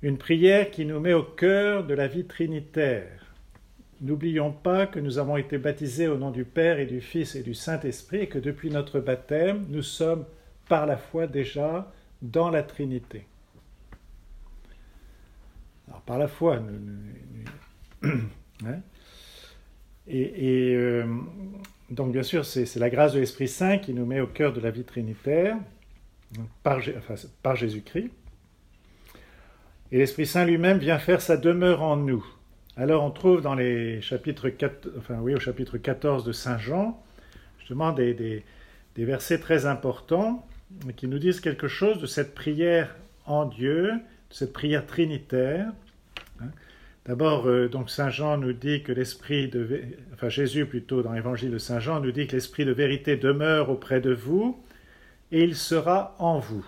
une 0.00 0.16
prière 0.16 0.70
qui 0.70 0.86
nous 0.86 1.00
met 1.00 1.12
au 1.12 1.24
cœur 1.24 1.84
de 1.84 1.92
la 1.92 2.06
vie 2.06 2.24
trinitaire. 2.24 3.21
N'oublions 4.02 4.50
pas 4.50 4.88
que 4.88 4.98
nous 4.98 5.18
avons 5.18 5.36
été 5.36 5.58
baptisés 5.58 6.08
au 6.08 6.18
nom 6.18 6.32
du 6.32 6.44
Père 6.44 6.80
et 6.80 6.86
du 6.86 7.00
Fils 7.00 7.36
et 7.36 7.44
du 7.44 7.54
Saint-Esprit 7.54 8.18
et 8.18 8.26
que 8.26 8.38
depuis 8.38 8.68
notre 8.68 8.98
baptême, 8.98 9.64
nous 9.68 9.82
sommes 9.82 10.24
par 10.68 10.86
la 10.86 10.96
foi 10.96 11.28
déjà 11.28 11.92
dans 12.20 12.50
la 12.50 12.64
Trinité. 12.64 13.26
Alors 15.86 16.00
par 16.00 16.18
la 16.18 16.26
foi, 16.26 16.58
nous, 16.58 18.10
hein 18.66 18.80
et, 20.08 20.74
euh, 20.74 21.04
donc 21.90 22.10
bien 22.12 22.24
sûr, 22.24 22.44
c'est 22.44 22.76
la 22.76 22.90
grâce 22.90 23.12
de 23.12 23.20
l'Esprit 23.20 23.46
Saint 23.46 23.78
qui 23.78 23.94
nous 23.94 24.04
met 24.04 24.20
au 24.20 24.26
cœur 24.26 24.52
de 24.52 24.60
la 24.60 24.72
vie 24.72 24.82
trinitaire 24.82 25.56
par, 26.64 26.80
par 27.42 27.54
Jésus-Christ. 27.54 28.10
Et 29.92 29.98
l'Esprit 29.98 30.26
Saint 30.26 30.44
lui-même 30.44 30.78
vient 30.78 30.98
faire 30.98 31.20
sa 31.20 31.36
demeure 31.36 31.82
en 31.82 31.96
nous. 31.96 32.24
Alors 32.76 33.04
on 33.04 33.10
trouve 33.10 33.42
dans 33.42 33.54
les 33.54 34.00
chapitres 34.00 34.48
4, 34.48 34.88
enfin 34.98 35.16
oui, 35.20 35.34
au 35.34 35.40
chapitre 35.40 35.76
14 35.76 36.24
de 36.24 36.32
Saint 36.32 36.56
Jean, 36.56 37.02
justement 37.58 37.92
des, 37.92 38.14
des, 38.14 39.04
versets 39.04 39.38
très 39.38 39.66
importants 39.66 40.46
qui 40.96 41.06
nous 41.06 41.18
disent 41.18 41.40
quelque 41.40 41.68
chose 41.68 42.00
de 42.00 42.06
cette 42.06 42.34
prière 42.34 42.96
en 43.26 43.44
Dieu, 43.44 43.92
de 43.92 44.34
cette 44.34 44.54
prière 44.54 44.86
trinitaire. 44.86 45.70
Hein. 46.40 46.46
D'abord, 47.04 47.46
euh, 47.46 47.68
donc 47.68 47.90
Saint 47.90 48.08
Jean 48.08 48.38
nous 48.38 48.54
dit 48.54 48.82
que 48.82 48.92
l'esprit 48.92 49.48
de, 49.48 49.82
enfin 50.14 50.30
Jésus 50.30 50.64
plutôt 50.64 51.02
dans 51.02 51.12
l'Évangile 51.12 51.50
de 51.50 51.58
Saint 51.58 51.80
Jean 51.80 52.00
nous 52.00 52.12
dit 52.12 52.26
que 52.26 52.32
l'esprit 52.32 52.64
de 52.64 52.72
vérité 52.72 53.18
demeure 53.18 53.68
auprès 53.68 54.00
de 54.00 54.14
vous 54.14 54.58
et 55.30 55.42
il 55.42 55.56
sera 55.56 56.16
en 56.18 56.38
vous 56.38 56.64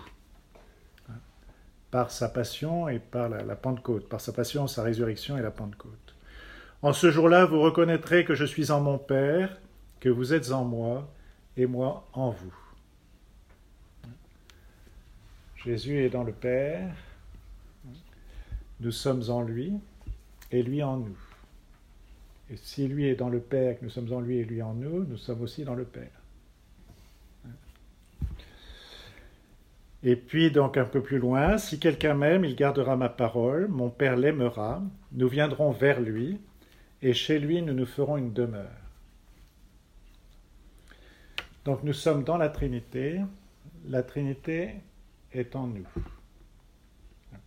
par 1.95 2.11
sa 2.11 2.27
passion 2.27 2.89
et 2.89 2.99
par 2.99 3.29
la, 3.29 3.55
Pentecôte, 3.55 4.09
par 4.09 4.19
sa 4.19 4.33
passion, 4.33 4.67
sa 4.67 4.83
résurrection 4.83 5.37
et 5.37 5.41
la 5.41 5.49
Pentecôte. 5.49 6.13
En 6.81 6.91
ce 6.91 7.09
jour-là, 7.09 7.45
vous 7.45 7.61
reconnaîtrez 7.61 8.25
que 8.25 8.35
je 8.35 8.43
suis 8.43 8.69
en 8.69 8.81
mon 8.81 8.97
Père, 8.97 9.61
que 10.01 10.09
vous 10.09 10.33
êtes 10.33 10.51
en 10.51 10.65
moi 10.65 11.09
et 11.55 11.65
moi 11.67 12.05
en 12.11 12.31
vous. 12.31 12.53
Jésus 15.63 16.03
est 16.03 16.09
dans 16.09 16.25
le 16.25 16.33
Père, 16.33 16.93
nous 18.81 18.91
sommes 18.91 19.23
en 19.29 19.41
lui 19.41 19.71
et 20.51 20.63
lui 20.63 20.83
en 20.83 20.97
nous. 20.97 21.17
Et 22.49 22.57
si 22.57 22.89
lui 22.89 23.07
est 23.07 23.15
dans 23.15 23.29
le 23.29 23.39
Père, 23.39 23.79
que 23.79 23.85
nous 23.85 23.89
sommes 23.89 24.11
en 24.11 24.19
lui 24.19 24.39
et 24.39 24.43
lui 24.43 24.61
en 24.61 24.73
nous, 24.73 25.05
nous 25.05 25.17
sommes 25.17 25.39
aussi 25.39 25.63
dans 25.63 25.75
le 25.75 25.85
Père. 25.85 26.14
Et 30.07 30.15
puis 30.15 30.51
donc 30.51 30.77
un 30.77 30.85
peu 30.85 31.01
plus 31.01 31.17
loin, 31.17 31.57
si 31.57 31.79
quelqu'un 31.79 32.13
m'aime, 32.13 32.45
il 32.45 32.55
gardera 32.55 32.95
ma 32.95 33.09
parole, 33.09 33.67
mon 33.67 33.89
Père 33.89 34.15
l'aimera, 34.15 34.83
nous 35.13 35.27
viendrons 35.27 35.71
vers 35.71 35.99
lui, 35.99 36.39
et 37.01 37.13
chez 37.13 37.39
lui 37.39 37.63
nous 37.63 37.73
nous 37.73 37.87
ferons 37.87 38.15
une 38.15 38.31
demeure. 38.31 38.69
Donc 41.65 41.81
nous 41.81 41.91
sommes 41.91 42.23
dans 42.23 42.37
la 42.37 42.49
Trinité, 42.49 43.19
la 43.89 44.03
Trinité 44.03 44.75
est 45.33 45.55
en 45.55 45.65
nous. 45.65 45.87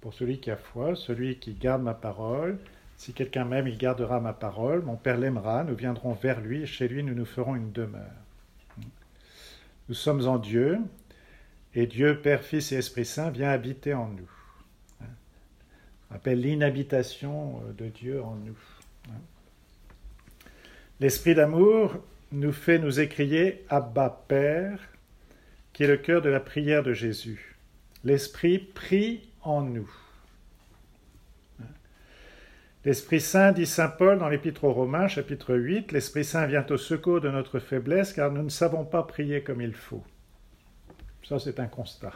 Pour 0.01 0.13
celui 0.13 0.41
qui 0.41 0.51
a 0.51 0.57
foi, 0.57 0.97
celui 0.97 1.39
qui 1.39 1.55
garde 1.55 1.83
ma 1.83 1.95
parole, 1.95 2.59
si 2.97 3.13
quelqu'un 3.13 3.45
m'aime, 3.45 3.69
il 3.69 3.79
gardera 3.79 4.19
ma 4.19 4.33
parole, 4.33 4.83
mon 4.83 4.97
Père 4.97 5.17
l'aimera, 5.17 5.63
nous 5.63 5.77
viendrons 5.77 6.15
vers 6.15 6.41
lui, 6.41 6.63
et 6.63 6.67
chez 6.67 6.89
lui 6.89 7.05
nous 7.05 7.15
nous 7.15 7.25
ferons 7.25 7.55
une 7.55 7.71
demeure. 7.71 8.03
Nous 9.89 9.95
sommes 9.95 10.27
en 10.27 10.39
Dieu, 10.39 10.81
et 11.75 11.87
Dieu, 11.87 12.21
Père, 12.21 12.43
Fils 12.43 12.73
et 12.73 12.77
Esprit 12.77 13.05
Saint, 13.05 13.31
vient 13.31 13.51
habiter 13.51 13.95
en 13.95 14.09
nous. 14.09 14.31
On 16.11 16.15
appelle 16.15 16.41
l'inhabitation 16.41 17.61
de 17.77 17.87
Dieu 17.89 18.23
en 18.23 18.35
nous. 18.35 18.59
L'Esprit 21.01 21.35
d'amour 21.35 21.97
nous 22.33 22.53
fait 22.53 22.79
nous 22.79 23.01
écrier 23.01 23.65
Abba 23.69 24.25
Père, 24.27 24.81
qui 25.73 25.85
est 25.85 25.89
le 25.89 25.97
cœur 25.97 26.23
de 26.23 26.31
la 26.31 26.41
prière 26.41 26.83
de 26.83 26.93
Jésus. 26.93 27.57
L'Esprit 28.05 28.59
prie 28.59 29.29
en 29.43 29.63
nous. 29.63 29.91
L'Esprit 32.85 33.21
Saint, 33.21 33.53
dit 33.53 33.67
Saint 33.67 33.89
Paul 33.89 34.19
dans 34.19 34.29
l'Épître 34.29 34.65
aux 34.65 34.73
Romains, 34.73 35.09
chapitre 35.09 35.55
8, 35.55 35.93
l'Esprit 35.93 36.25
Saint 36.25 36.47
vient 36.47 36.65
au 36.71 36.77
secours 36.77 37.21
de 37.21 37.29
notre 37.29 37.59
faiblesse 37.59 38.13
car 38.13 38.33
nous 38.33 38.43
ne 38.43 38.49
savons 38.49 38.85
pas 38.85 39.03
prier 39.03 39.43
comme 39.43 39.61
il 39.61 39.75
faut. 39.75 40.05
Ça, 41.27 41.39
c'est 41.39 41.61
un 41.61 41.67
constat. 41.67 42.13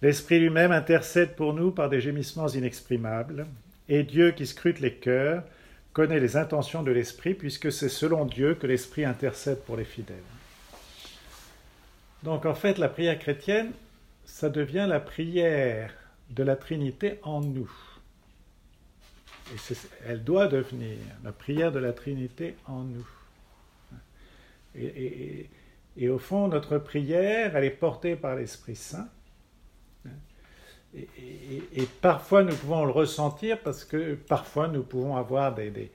L'Esprit 0.00 0.38
lui-même 0.40 0.72
intercède 0.72 1.34
pour 1.34 1.54
nous 1.54 1.70
par 1.70 1.88
des 1.88 2.00
gémissements 2.00 2.48
inexprimables, 2.48 3.46
et 3.88 4.02
Dieu 4.04 4.32
qui 4.32 4.46
scrute 4.46 4.80
les 4.80 4.94
cœurs 4.94 5.42
connaît 5.92 6.20
les 6.20 6.36
intentions 6.36 6.82
de 6.82 6.92
l'Esprit, 6.92 7.34
puisque 7.34 7.72
c'est 7.72 7.88
selon 7.88 8.24
Dieu 8.24 8.54
que 8.54 8.66
l'Esprit 8.66 9.04
intercède 9.04 9.60
pour 9.62 9.76
les 9.76 9.84
fidèles. 9.84 10.16
Donc 12.22 12.46
en 12.46 12.54
fait, 12.54 12.78
la 12.78 12.88
prière 12.88 13.18
chrétienne, 13.18 13.72
ça 14.24 14.48
devient 14.48 14.86
la 14.88 15.00
prière 15.00 15.92
de 16.30 16.42
la 16.42 16.56
Trinité 16.56 17.18
en 17.22 17.40
nous. 17.40 17.70
Et 19.52 19.74
elle 20.06 20.22
doit 20.22 20.46
devenir 20.46 20.98
la 21.24 21.32
prière 21.32 21.72
de 21.72 21.78
la 21.78 21.92
Trinité 21.92 22.54
en 22.66 22.84
nous. 22.84 23.08
Au 26.06 26.18
fond, 26.18 26.48
notre 26.48 26.78
prière, 26.78 27.56
elle 27.56 27.64
est 27.64 27.70
portée 27.70 28.14
par 28.14 28.36
l'Esprit 28.36 28.76
Saint. 28.76 29.08
Et, 30.94 31.86
parfois, 32.00 32.44
nous 32.44 32.54
pouvons 32.54 32.84
le 32.84 32.92
ressentir 32.92 33.60
parce 33.60 33.84
que 33.84 34.14
parfois, 34.14 34.68
nous 34.68 34.82
pouvons 34.82 35.16
avoir 35.16 35.54
des, 35.54 35.70
des, 35.70 35.90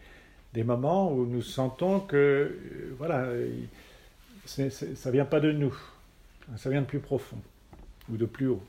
des 0.54 0.63
moments 0.63 1.12
où 1.12 1.26
nous 1.26 1.42
sentons 1.42 2.00
que, 2.00 2.16
euh, 2.16 2.96
voilà, 2.98 3.28
ça 4.46 4.63
ne 4.63 5.12
vient 5.12 5.26
pas 5.26 5.39
de 5.39 5.52
nous, 5.52 5.76
ça 6.58 6.70
vient 6.70 6.82
de 6.82 6.86
plus 6.86 7.00
profond 7.00 7.42
ou 8.12 8.18
de 8.18 8.26
plus 8.26 8.48
haut. 8.48 8.63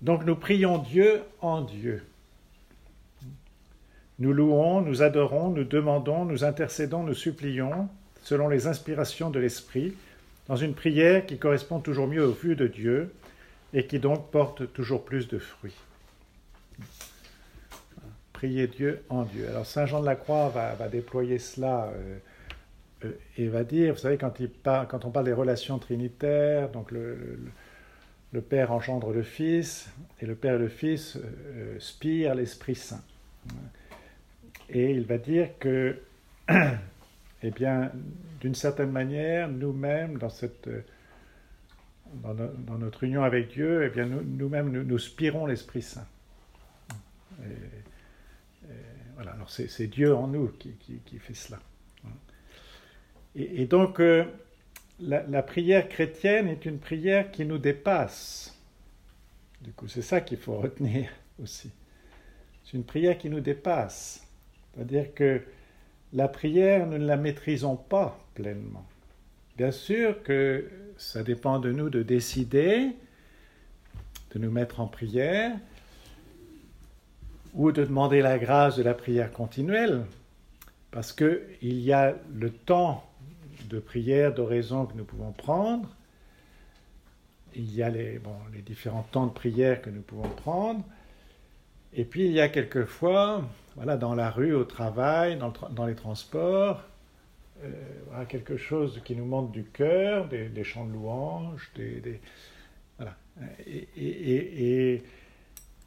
Donc 0.00 0.24
nous 0.24 0.36
prions 0.36 0.78
Dieu 0.78 1.22
en 1.40 1.62
Dieu. 1.62 2.04
Nous 4.18 4.32
louons, 4.32 4.80
nous 4.80 5.02
adorons, 5.02 5.50
nous 5.50 5.64
demandons, 5.64 6.24
nous 6.24 6.44
intercédons, 6.44 7.02
nous 7.02 7.14
supplions, 7.14 7.88
selon 8.22 8.48
les 8.48 8.66
inspirations 8.66 9.30
de 9.30 9.38
l'Esprit, 9.38 9.94
dans 10.48 10.56
une 10.56 10.74
prière 10.74 11.26
qui 11.26 11.38
correspond 11.38 11.80
toujours 11.80 12.06
mieux 12.06 12.24
aux 12.24 12.32
vues 12.32 12.56
de 12.56 12.66
Dieu 12.66 13.12
et 13.72 13.86
qui 13.86 13.98
donc 13.98 14.30
porte 14.30 14.72
toujours 14.72 15.04
plus 15.04 15.28
de 15.28 15.38
fruits. 15.38 15.76
Prier 18.32 18.66
Dieu 18.66 19.02
en 19.08 19.22
Dieu. 19.22 19.48
Alors 19.48 19.66
Saint 19.66 19.86
Jean 19.86 20.00
de 20.00 20.06
la 20.06 20.16
Croix 20.16 20.48
va, 20.48 20.88
déployer 20.88 21.38
cela 21.38 21.92
euh, 21.94 22.18
euh, 23.04 23.12
et 23.38 23.46
va 23.48 23.62
dire, 23.62 23.94
vous 23.94 24.00
savez, 24.00 24.18
quand, 24.18 24.32
quand 24.64 25.04
on 25.04 25.10
parle 25.10 25.26
des 25.26 25.32
relations 25.32 25.78
trinitaires, 25.78 26.68
donc 26.70 26.90
le 26.90 28.40
Père 28.40 28.72
engendre 28.72 29.12
le 29.12 29.22
Fils, 29.22 29.88
et 30.20 30.26
le 30.26 30.34
Père 30.34 30.54
et 30.54 30.58
le 30.58 30.68
Fils 30.68 31.16
euh, 31.16 31.76
spirent 31.78 32.34
l'Esprit 32.34 32.74
Saint. 32.74 33.02
Et 34.68 34.90
il 34.90 35.04
va 35.04 35.18
dire 35.18 35.50
que, 35.58 35.98
eh 37.42 37.50
bien, 37.50 37.92
d'une 38.40 38.54
certaine 38.54 38.90
manière, 38.90 39.48
nous-mêmes, 39.48 40.18
dans, 40.18 40.28
cette, 40.28 40.68
dans, 42.22 42.78
notre 42.78 43.04
union 43.04 43.22
avec 43.22 43.48
Dieu, 43.48 43.84
eh 43.84 43.88
bien, 43.88 44.06
nous-mêmes, 44.06 44.70
nous, 44.70 44.98
spirons 44.98 45.46
l'Esprit 45.46 45.82
Saint. 45.82 46.06
voilà, 49.14 49.32
alors 49.32 49.50
c'est 49.50 49.86
Dieu 49.88 50.14
en 50.14 50.28
nous 50.28 50.48
qui, 50.58 50.72
qui, 51.04 51.18
fait 51.18 51.34
cela. 51.34 51.58
Et, 53.34 53.66
donc, 53.66 54.00
euh, 54.00 54.24
la, 55.00 55.42
prière 55.42 55.88
chrétienne 55.88 56.48
est 56.48 56.66
une 56.66 56.78
prière 56.78 57.30
qui 57.30 57.44
nous 57.44 57.58
dépasse. 57.58 58.58
Du 59.60 59.72
coup, 59.72 59.88
c'est 59.88 60.02
ça 60.02 60.20
qu'il 60.20 60.38
faut 60.38 60.58
retenir 60.58 61.08
aussi. 61.42 61.70
C'est 62.64 62.76
une 62.76 62.84
prière 62.84 63.16
qui 63.16 63.30
nous 63.30 63.40
dépasse. 63.40 64.26
C'est-à-dire 64.74 65.14
que 65.14 65.42
la 66.12 66.28
prière, 66.28 66.86
nous 66.86 66.98
ne 66.98 67.06
la 67.06 67.16
maîtrisons 67.16 67.76
pas 67.76 68.18
pleinement. 68.34 68.84
Bien 69.56 69.70
sûr 69.70 70.22
que 70.22 70.68
ça 70.96 71.22
dépend 71.22 71.58
de 71.58 71.72
nous 71.72 71.90
de 71.90 72.02
décider 72.02 72.92
de 74.32 74.38
nous 74.38 74.50
mettre 74.50 74.80
en 74.80 74.86
prière 74.86 75.52
ou 77.54 77.70
de 77.70 77.84
demander 77.84 78.22
la 78.22 78.38
grâce 78.38 78.76
de 78.76 78.82
la 78.82 78.94
prière 78.94 79.30
continuelle, 79.30 80.04
parce 80.90 81.12
qu'il 81.12 81.44
y 81.60 81.92
a 81.92 82.14
le 82.34 82.50
temps 82.50 83.04
de 83.68 83.78
prière, 83.78 84.32
d'oraison 84.34 84.86
que 84.86 84.96
nous 84.96 85.04
pouvons 85.04 85.32
prendre. 85.32 85.88
il 87.54 87.74
y 87.74 87.82
a 87.82 87.90
les, 87.90 88.20
différents 88.64 89.06
temps 89.12 89.26
de 89.26 89.32
prière 89.32 89.82
que 89.82 89.90
nous 89.90 90.00
pouvons 90.00 90.28
prendre. 90.28 90.82
Et 91.94 92.04
puis 92.04 92.26
il 92.26 92.32
y 92.32 92.40
a 92.40 92.48
quelquefois, 92.48 93.44
voilà, 93.76 93.96
dans 93.96 94.14
la 94.14 94.30
rue, 94.30 94.54
au 94.54 94.64
travail, 94.64 95.38
dans, 95.38 95.86
les 95.86 95.94
transports, 95.94 96.82
euh, 97.62 98.24
quelque 98.28 98.56
chose 98.56 99.00
qui 99.04 99.14
nous 99.14 99.26
monte 99.26 99.52
du 99.52 99.64
cœur, 99.64 100.28
des, 100.28 100.64
chants 100.64 100.86
de 100.86 100.92
louange, 100.92 101.70
des, 101.76 102.20
voilà. 102.98 103.16
Et, 103.66 103.88
et, 103.96 104.92
et, 104.94 105.02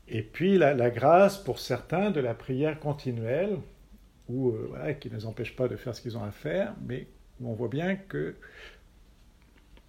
et 0.08 0.22
puis 0.22 0.58
la, 0.58 0.90
grâce 0.90 1.38
pour 1.38 1.60
certains 1.60 2.12
de 2.12 2.20
la 2.20 2.34
prière 2.34 2.80
continuelle, 2.80 3.58
où, 4.30 4.50
euh, 4.50 4.68
voilà, 4.70 4.94
qui 4.94 5.10
ne 5.10 5.16
les 5.16 5.26
empêche 5.26 5.56
pas 5.56 5.68
de 5.68 5.76
faire 5.76 5.96
ce 5.96 6.02
qu'ils 6.02 6.18
ont 6.18 6.24
à 6.24 6.32
faire, 6.32 6.74
mais 6.86 7.08
où 7.40 7.50
on 7.50 7.54
voit 7.54 7.68
bien 7.68 7.96
que, 7.96 8.36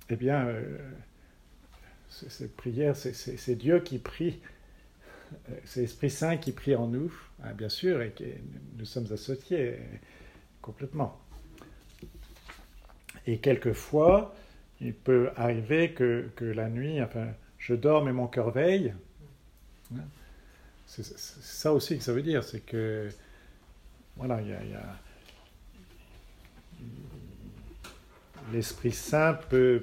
eh 0.08 0.16
bien, 0.16 0.46
euh, 0.46 0.78
cette 2.08 2.56
prière, 2.56 2.96
c'est 2.96 3.56
Dieu 3.56 3.80
qui 3.80 3.98
prie, 3.98 4.40
c'est 5.64 5.80
l'Esprit 5.80 6.10
Saint 6.10 6.36
qui 6.36 6.52
prie 6.52 6.74
en 6.74 6.86
nous, 6.86 7.12
hein, 7.42 7.52
bien 7.54 7.68
sûr, 7.68 8.02
et 8.02 8.10
que 8.10 8.24
nous 8.76 8.84
sommes 8.84 9.10
associés 9.12 9.78
complètement. 10.62 11.18
Et 13.26 13.38
quelquefois, 13.38 14.34
il 14.80 14.94
peut 14.94 15.30
arriver 15.36 15.92
que, 15.92 16.28
que 16.36 16.44
la 16.44 16.68
nuit, 16.68 17.02
enfin, 17.02 17.28
je 17.58 17.74
dors 17.74 18.04
mais 18.04 18.12
mon 18.12 18.26
cœur 18.26 18.50
veille. 18.50 18.94
Hein. 19.94 20.04
C'est 20.86 21.04
ça 21.04 21.72
aussi 21.72 21.98
que 21.98 22.04
ça 22.04 22.12
veut 22.12 22.22
dire, 22.22 22.44
c'est 22.44 22.60
que, 22.60 23.08
voilà, 24.16 24.40
il 24.40 24.48
y 24.48 24.52
a 24.52 24.96
l'Esprit 28.52 28.92
Saint 28.92 29.34
peut, 29.48 29.82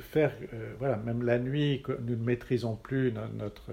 faire, 0.00 0.32
euh, 0.54 0.72
voilà, 0.78 0.96
même 0.96 1.22
la 1.22 1.38
nuit, 1.38 1.82
nous 2.06 2.16
ne 2.16 2.24
maîtrisons 2.24 2.76
plus 2.76 3.12
notre, 3.12 3.70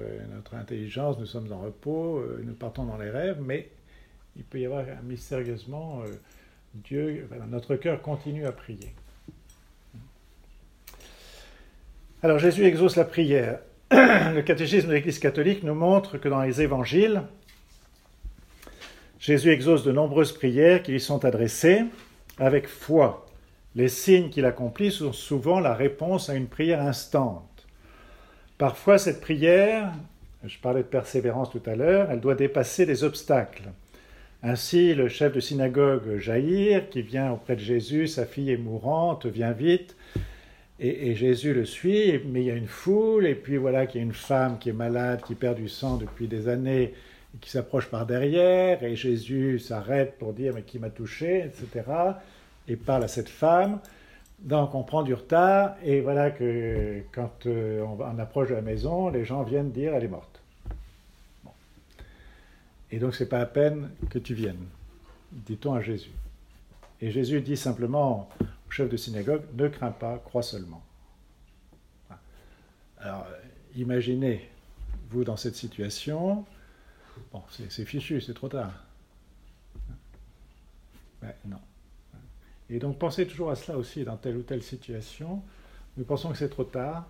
intelligence, 0.54 1.18
nous 1.20 1.26
sommes 1.26 1.52
en 1.52 1.60
repos, 1.60 2.18
euh, 2.18 2.42
nous 2.46 2.54
partons 2.54 2.86
dans 2.86 2.98
les 2.98 3.10
rêves, 3.10 3.40
mais 3.42 3.70
il 4.36 4.44
peut 4.44 4.60
y 4.60 4.66
avoir 4.66 4.84
mystérieusement, 5.04 6.02
euh, 6.02 6.10
Dieu, 6.74 7.28
notre 7.50 7.76
cœur 7.76 8.02
continue 8.02 8.46
à 8.46 8.52
prier. 8.52 8.94
Alors 12.22 12.38
Jésus 12.38 12.66
exauce 12.66 12.96
la 12.96 13.06
prière. 13.06 13.60
Le 13.92 14.42
catéchisme 14.42 14.90
de 14.90 14.94
l'Église 14.94 15.20
catholique 15.20 15.64
nous 15.64 15.74
montre 15.74 16.18
que 16.18 16.28
dans 16.28 16.42
les 16.42 16.62
évangiles, 16.62 17.24
Jésus 19.20 19.50
exauce 19.50 19.84
de 19.84 19.92
nombreuses 19.92 20.34
prières 20.34 20.84
qui 20.84 20.92
lui 20.92 21.00
sont 21.00 21.26
adressées 21.26 21.86
avec 22.38 22.68
foi. 22.68 23.29
Les 23.80 23.88
signes 23.88 24.30
qu'il 24.30 24.44
accomplit 24.44 24.92
sont 24.92 25.14
souvent 25.14 25.62
la 25.62 25.74
réponse 25.74 26.30
à 26.30 26.36
une 26.36 26.48
prière 26.48 26.82
instante. 26.82 27.66
Parfois, 28.58 28.98
cette 28.98 29.22
prière, 29.22 29.94
je 30.44 30.60
parlais 30.60 30.82
de 30.82 30.88
persévérance 30.88 31.50
tout 31.50 31.62
à 31.66 31.78
l'heure, 31.78 32.12
elle 32.12 32.20
doit 32.20 32.36
dépasser 32.36 32.86
les 32.86 33.06
obstacles. 33.06 33.70
Ainsi, 34.44 34.94
le 34.94 35.08
chef 35.08 35.32
de 35.32 35.40
synagogue 35.40 36.18
Jaïr, 36.18 36.90
qui 36.90 37.02
vient 37.02 37.32
auprès 37.32 37.56
de 37.56 37.62
Jésus, 37.62 38.08
sa 38.08 38.26
fille 38.26 38.52
est 38.52 38.58
mourante, 38.58 39.26
vient 39.28 39.54
vite, 39.54 39.96
et, 40.82 41.16
Jésus 41.16 41.54
le 41.54 41.64
suit, 41.64 42.20
mais 42.26 42.42
il 42.42 42.48
y 42.48 42.52
a 42.52 42.56
une 42.56 42.68
foule, 42.68 43.26
et 43.26 43.36
puis 43.36 43.56
voilà 43.56 43.86
qu'il 43.88 44.02
y 44.02 44.04
a 44.04 44.06
une 44.06 44.12
femme 44.12 44.60
qui 44.60 44.68
est 44.68 44.74
malade, 44.74 45.22
qui 45.26 45.36
perd 45.36 45.56
du 45.56 45.70
sang 45.70 45.96
depuis 45.96 46.28
des 46.28 46.50
années, 46.50 46.94
qui 47.40 47.50
s'approche 47.50 47.88
par 47.88 48.06
derrière, 48.06 48.84
et 48.84 48.98
Jésus 48.98 49.58
s'arrête 49.58 50.18
pour 50.20 50.34
dire 50.34 50.54
mais 50.54 50.64
qui 50.64 50.80
m'a 50.80 50.90
touché, 50.90 51.46
etc 51.46 51.84
et 52.70 52.76
parle 52.76 53.04
à 53.04 53.08
cette 53.08 53.28
femme. 53.28 53.80
Donc 54.40 54.74
on 54.74 54.84
prend 54.84 55.04
du 55.04 55.14
retard 55.14 55.76
et 55.84 56.00
voilà 56.00 56.32
que 56.32 57.04
quand 57.12 57.46
euh, 57.46 57.84
on, 57.84 58.20
approche 58.20 58.50
de 58.50 58.56
la 58.56 58.62
maison, 58.62 59.10
les 59.10 59.26
gens 59.26 59.44
viennent 59.44 59.72
dire 59.72 59.94
elle 59.94 60.06
est 60.06 60.08
morte. 60.08 60.42
Et 62.92 63.00
donc 63.00 63.16
c'est 63.16 63.28
pas 63.28 63.42
à 63.42 63.46
peine 63.46 63.92
que 64.10 64.18
tu 64.18 64.34
viennes, 64.34 64.66
dit-on 65.32 65.74
à 65.74 65.82
Jésus. 65.82 66.12
Et 67.02 67.12
Jésus 67.12 67.42
dit 67.42 67.58
simplement 67.58 68.30
au 68.42 68.72
chef 68.72 68.90
de 68.90 68.98
synagogue 68.98 69.44
ne 69.56 69.68
crains 69.68 69.92
pas, 69.92 70.18
crois 70.20 70.42
seulement. 70.42 70.82
Alors 73.00 73.28
imaginez 73.76 74.50
vous 75.10 75.24
dans 75.24 75.38
cette 75.38 75.56
situation. 75.56 76.46
Bon, 77.34 77.44
c'est 77.50 77.86
fichu, 77.86 78.22
c'est 78.22 78.34
trop 78.34 78.48
tard. 78.48 78.72
Non. 81.46 81.60
Et 82.70 82.80
donc 82.80 82.98
pensez 82.98 83.26
toujours 83.26 83.50
à 83.50 83.56
cela 83.56 83.78
aussi 83.78 84.04
dans 84.04 84.18
telle 84.18 84.38
ou 84.38 84.44
telle 84.44 84.64
situation. 84.64 85.42
Nous 85.98 86.04
pensons 86.04 86.30
que 86.30 86.38
c'est 86.38 86.50
trop 86.50 86.64
tard. 86.64 87.08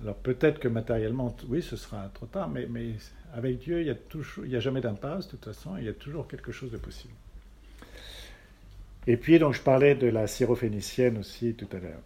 Alors 0.00 0.16
peut-être 0.16 0.58
que 0.58 0.68
matériellement, 0.68 1.34
oui, 1.48 1.62
ce 1.62 1.76
sera 1.76 2.08
trop 2.14 2.26
tard, 2.26 2.48
mais, 2.48 2.66
avec 3.34 3.58
Dieu, 3.58 3.82
il 3.82 3.96
n'y 4.48 4.56
a, 4.56 4.60
jamais 4.60 4.80
d'impasse, 4.80 5.26
de 5.26 5.30
toute 5.32 5.44
façon, 5.44 5.76
il 5.76 5.84
y 5.84 5.88
a 5.88 5.92
toujours 5.92 6.26
quelque 6.26 6.52
chose 6.52 6.72
de 6.72 6.76
possible. 6.76 7.14
Et 9.06 9.16
puis, 9.16 9.38
donc, 9.38 9.54
je 9.54 9.60
parlais 9.60 9.94
de 9.94 10.06
la 10.06 10.26
syrophénicienne 10.26 11.18
aussi 11.18 11.54
tout 11.54 11.68
à 11.72 11.78
l'heure. 11.78 12.00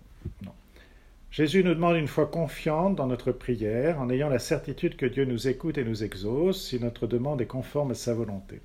Jésus 1.31 1.63
nous 1.65 1.75
demande 1.75 1.97
une 1.97 2.09
foi 2.09 2.27
confiante 2.27 2.97
dans 2.97 3.07
notre 3.07 3.33
prière, 3.33 4.01
en 4.01 4.09
ayant 4.09 4.29
la 4.29 4.39
certitude 4.39 4.97
que 4.97 5.07
Dieu 5.07 5.25
nous 5.25 5.49
écoute 5.49 5.77
et 5.77 5.85
nous 5.85 6.05
exauce 6.05 6.69
si 6.69 6.81
notre 6.81 7.07
demande 7.07 7.41
est 7.41 7.47
conforme 7.47 7.91
à 7.91 7.95
sa 7.95 8.15
volonté. 8.15 8.61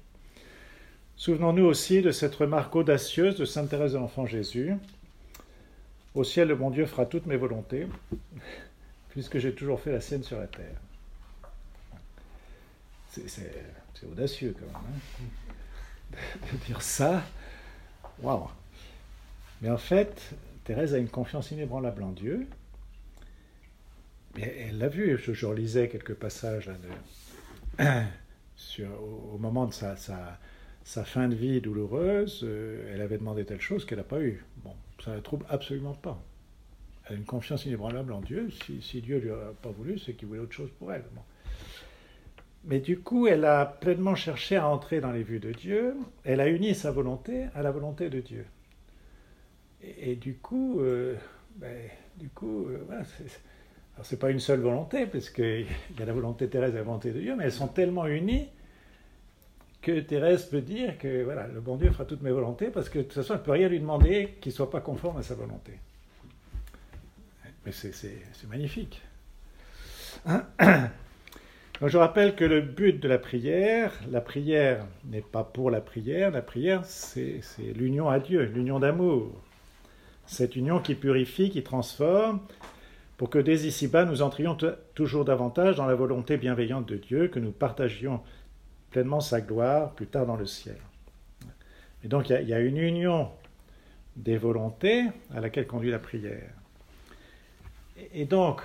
Souvenons-nous 1.22 1.66
aussi 1.66 2.02
de 2.02 2.10
cette 2.10 2.34
remarque 2.34 2.76
audacieuse 2.76 3.36
de 3.36 3.46
Sainte 3.46 3.70
Thérèse 3.70 3.94
de 3.94 4.00
l'Enfant 4.00 4.26
Jésus. 4.26 4.74
Au 6.16 6.24
ciel, 6.24 6.48
le 6.48 6.56
bon 6.56 6.72
Dieu 6.72 6.88
fera 6.88 7.06
toutes 7.06 7.28
mes 7.28 7.38
volontés, 7.38 7.88
puisque 9.10 9.38
j'ai 9.38 9.54
toujours 9.54 9.80
fait 9.80 9.92
la 9.92 10.02
sienne 10.02 10.24
sur 10.24 10.40
la 10.40 10.48
terre. 10.48 10.82
C'est 13.12 14.08
audacieux 14.12 14.56
quand 14.60 14.66
même, 14.66 14.82
hein 16.14 16.18
de 16.54 16.66
dire 16.66 16.82
ça. 16.82 17.22
Waouh 18.24 18.50
Mais 19.62 19.70
en 19.70 19.78
fait, 19.78 20.32
Thérèse 20.64 20.96
a 20.96 20.98
une 20.98 21.08
confiance 21.08 21.52
inébranlable 21.52 22.02
en 22.02 22.14
Dieu. 22.14 22.48
Elle 24.42 24.80
l'a 24.80 24.90
vu, 24.90 25.20
je, 25.20 25.34
je, 25.34 25.46
relisais 25.46 25.88
quelques 25.88 26.16
passages 26.16 26.72
au, 28.80 29.38
moment 29.38 29.68
de 29.68 29.74
sa 29.74 29.96
sa 30.84 31.04
fin 31.04 31.28
de 31.28 31.36
vie 31.36 31.62
douloureuse, 31.62 32.42
euh, 32.44 32.92
elle 32.94 33.02
avait 33.02 33.18
demandé 33.18 33.46
telle 33.46 33.62
chose 33.62 33.86
qu'elle 33.86 34.00
n'a 34.00 34.04
pas 34.04 34.22
eu. 34.22 34.44
Bon, 34.64 34.74
ça 35.04 35.12
ne 35.12 35.16
la 35.18 35.22
trouble 35.22 35.46
absolument 35.50 35.94
pas. 35.94 36.22
Elle 37.06 37.16
a 37.16 37.18
une 37.18 37.26
confiance 37.26 37.66
inébranlable 37.66 38.14
en 38.14 38.22
Dieu. 38.22 38.50
Si, 38.66 38.82
si 38.82 39.02
Dieu 39.02 39.16
ne 39.16 39.22
lui 39.22 39.32
a 39.32 39.54
pas 39.62 39.70
voulu, 39.70 40.00
c'est 40.00 40.14
qu'il 40.14 40.28
voulait 40.28 40.40
autre 40.40 40.54
chose 40.54 40.70
pour 40.80 40.92
elle. 40.94 41.04
Mais 42.64 42.80
du 42.80 43.00
coup, 43.00 43.28
elle 43.28 43.46
a 43.46 43.66
pleinement 43.66 44.16
cherché 44.16 44.56
à 44.56 44.68
entrer 44.68 45.02
dans 45.02 45.12
les 45.12 45.24
vues 45.24 45.40
de 45.40 45.52
Dieu. 45.52 45.96
Elle 46.24 46.40
a 46.42 46.48
uni 46.48 46.76
sa 46.76 46.92
volonté 46.92 47.46
à 47.56 47.64
la 47.64 47.72
volonté 47.72 48.10
de 48.10 48.20
Dieu. 48.20 48.46
Et, 49.82 50.16
du 50.16 50.36
coup, 50.36 50.80
euh, 50.80 51.16
ben, 51.56 51.76
du 52.18 52.30
coup, 52.30 52.68
euh, 52.68 52.84
voilà, 52.86 53.04
c'est 54.04 54.20
pas 54.20 54.30
une 54.30 54.40
seule 54.40 54.60
volonté, 54.60 55.08
parce 55.08 55.32
qu'il 55.32 55.66
y 55.98 56.02
a 56.02 56.06
la 56.06 56.14
volonté 56.14 56.46
de 56.46 56.52
Thérèse 56.52 56.74
et 56.74 56.78
la 56.78 56.84
volonté 56.84 57.12
de 57.12 57.20
Dieu, 57.20 57.36
mais 57.36 57.46
elles 57.46 57.52
sont 57.52 57.68
tellement 57.68 58.06
unies 58.06 58.48
que 59.82 60.00
Thérèse 60.00 60.46
peut 60.46 60.62
dire 60.62 60.98
que 60.98 61.24
voilà, 61.24 61.48
le 61.48 61.60
bon 61.60 61.76
Dieu 61.76 61.92
fera 61.92 62.06
toutes 62.06 62.22
mes 62.22 62.32
volontés, 62.32 62.68
parce 62.68 62.90
que 62.90 63.00
de 63.00 63.04
toute 63.04 63.14
façon, 63.14 63.34
elle 63.34 63.40
ne 63.40 63.46
peut 63.46 63.52
rien 63.52 63.68
lui 63.68 63.80
demander 63.80 64.38
qui 64.42 64.50
ne 64.50 64.54
soit 64.54 64.70
pas 64.70 64.82
conforme 64.82 65.18
à 65.18 65.24
sa 65.24 65.36
volonté. 65.36 65.74
Mais 67.66 67.72
c'est 67.72 68.48
magnifique. 68.50 69.02
Hein 70.26 70.46
je 71.88 71.98
rappelle 71.98 72.36
que 72.36 72.46
le 72.46 72.62
but 72.62 73.00
de 73.00 73.08
la 73.08 73.18
prière, 73.18 73.92
la 74.10 74.22
prière 74.22 74.86
n'est 75.06 75.22
pas 75.22 75.44
pour 75.44 75.72
la 75.72 75.82
prière, 75.82 76.30
la 76.32 76.42
prière 76.42 76.86
c'est 76.86 77.42
l'union 77.76 78.10
à 78.10 78.20
Dieu, 78.20 78.44
l'union 78.44 78.80
d'amour. 78.80 79.32
Cette 80.28 80.56
union 80.56 80.80
qui 80.80 80.96
purifie, 80.96 81.50
qui 81.50 81.64
transforme, 81.64 82.40
pour 83.18 83.30
que 83.30 83.40
dès 83.40 83.66
ici-bas 83.66 84.06
nous 84.06 84.22
entrions 84.22 84.56
toujours 84.94 85.26
davantage 85.26 85.76
dans 85.76 85.86
la 85.86 85.96
volonté 85.96 86.38
bienveillante 86.38 86.88
de 86.88 86.98
Dieu, 86.98 87.28
que 87.28 87.40
nous 87.40 87.52
partagions 87.52 88.22
pleinement 88.92 89.22
sa 89.22 89.42
gloire 89.42 89.94
plus 89.94 90.08
tard 90.08 90.26
dans 90.26 90.36
le 90.36 90.46
ciel. 90.46 90.78
Et 92.04 92.08
donc 92.08 92.30
il 92.30 92.48
y, 92.48 92.54
a 92.54 92.60
une 92.60 92.78
union 92.78 93.32
des 94.16 94.38
volontés 94.38 95.06
à 95.34 95.40
laquelle 95.40 95.66
conduit 95.66 95.92
la 95.92 96.00
prière. 96.00 96.52
Et, 97.98 98.22
et 98.22 98.26
donc, 98.26 98.62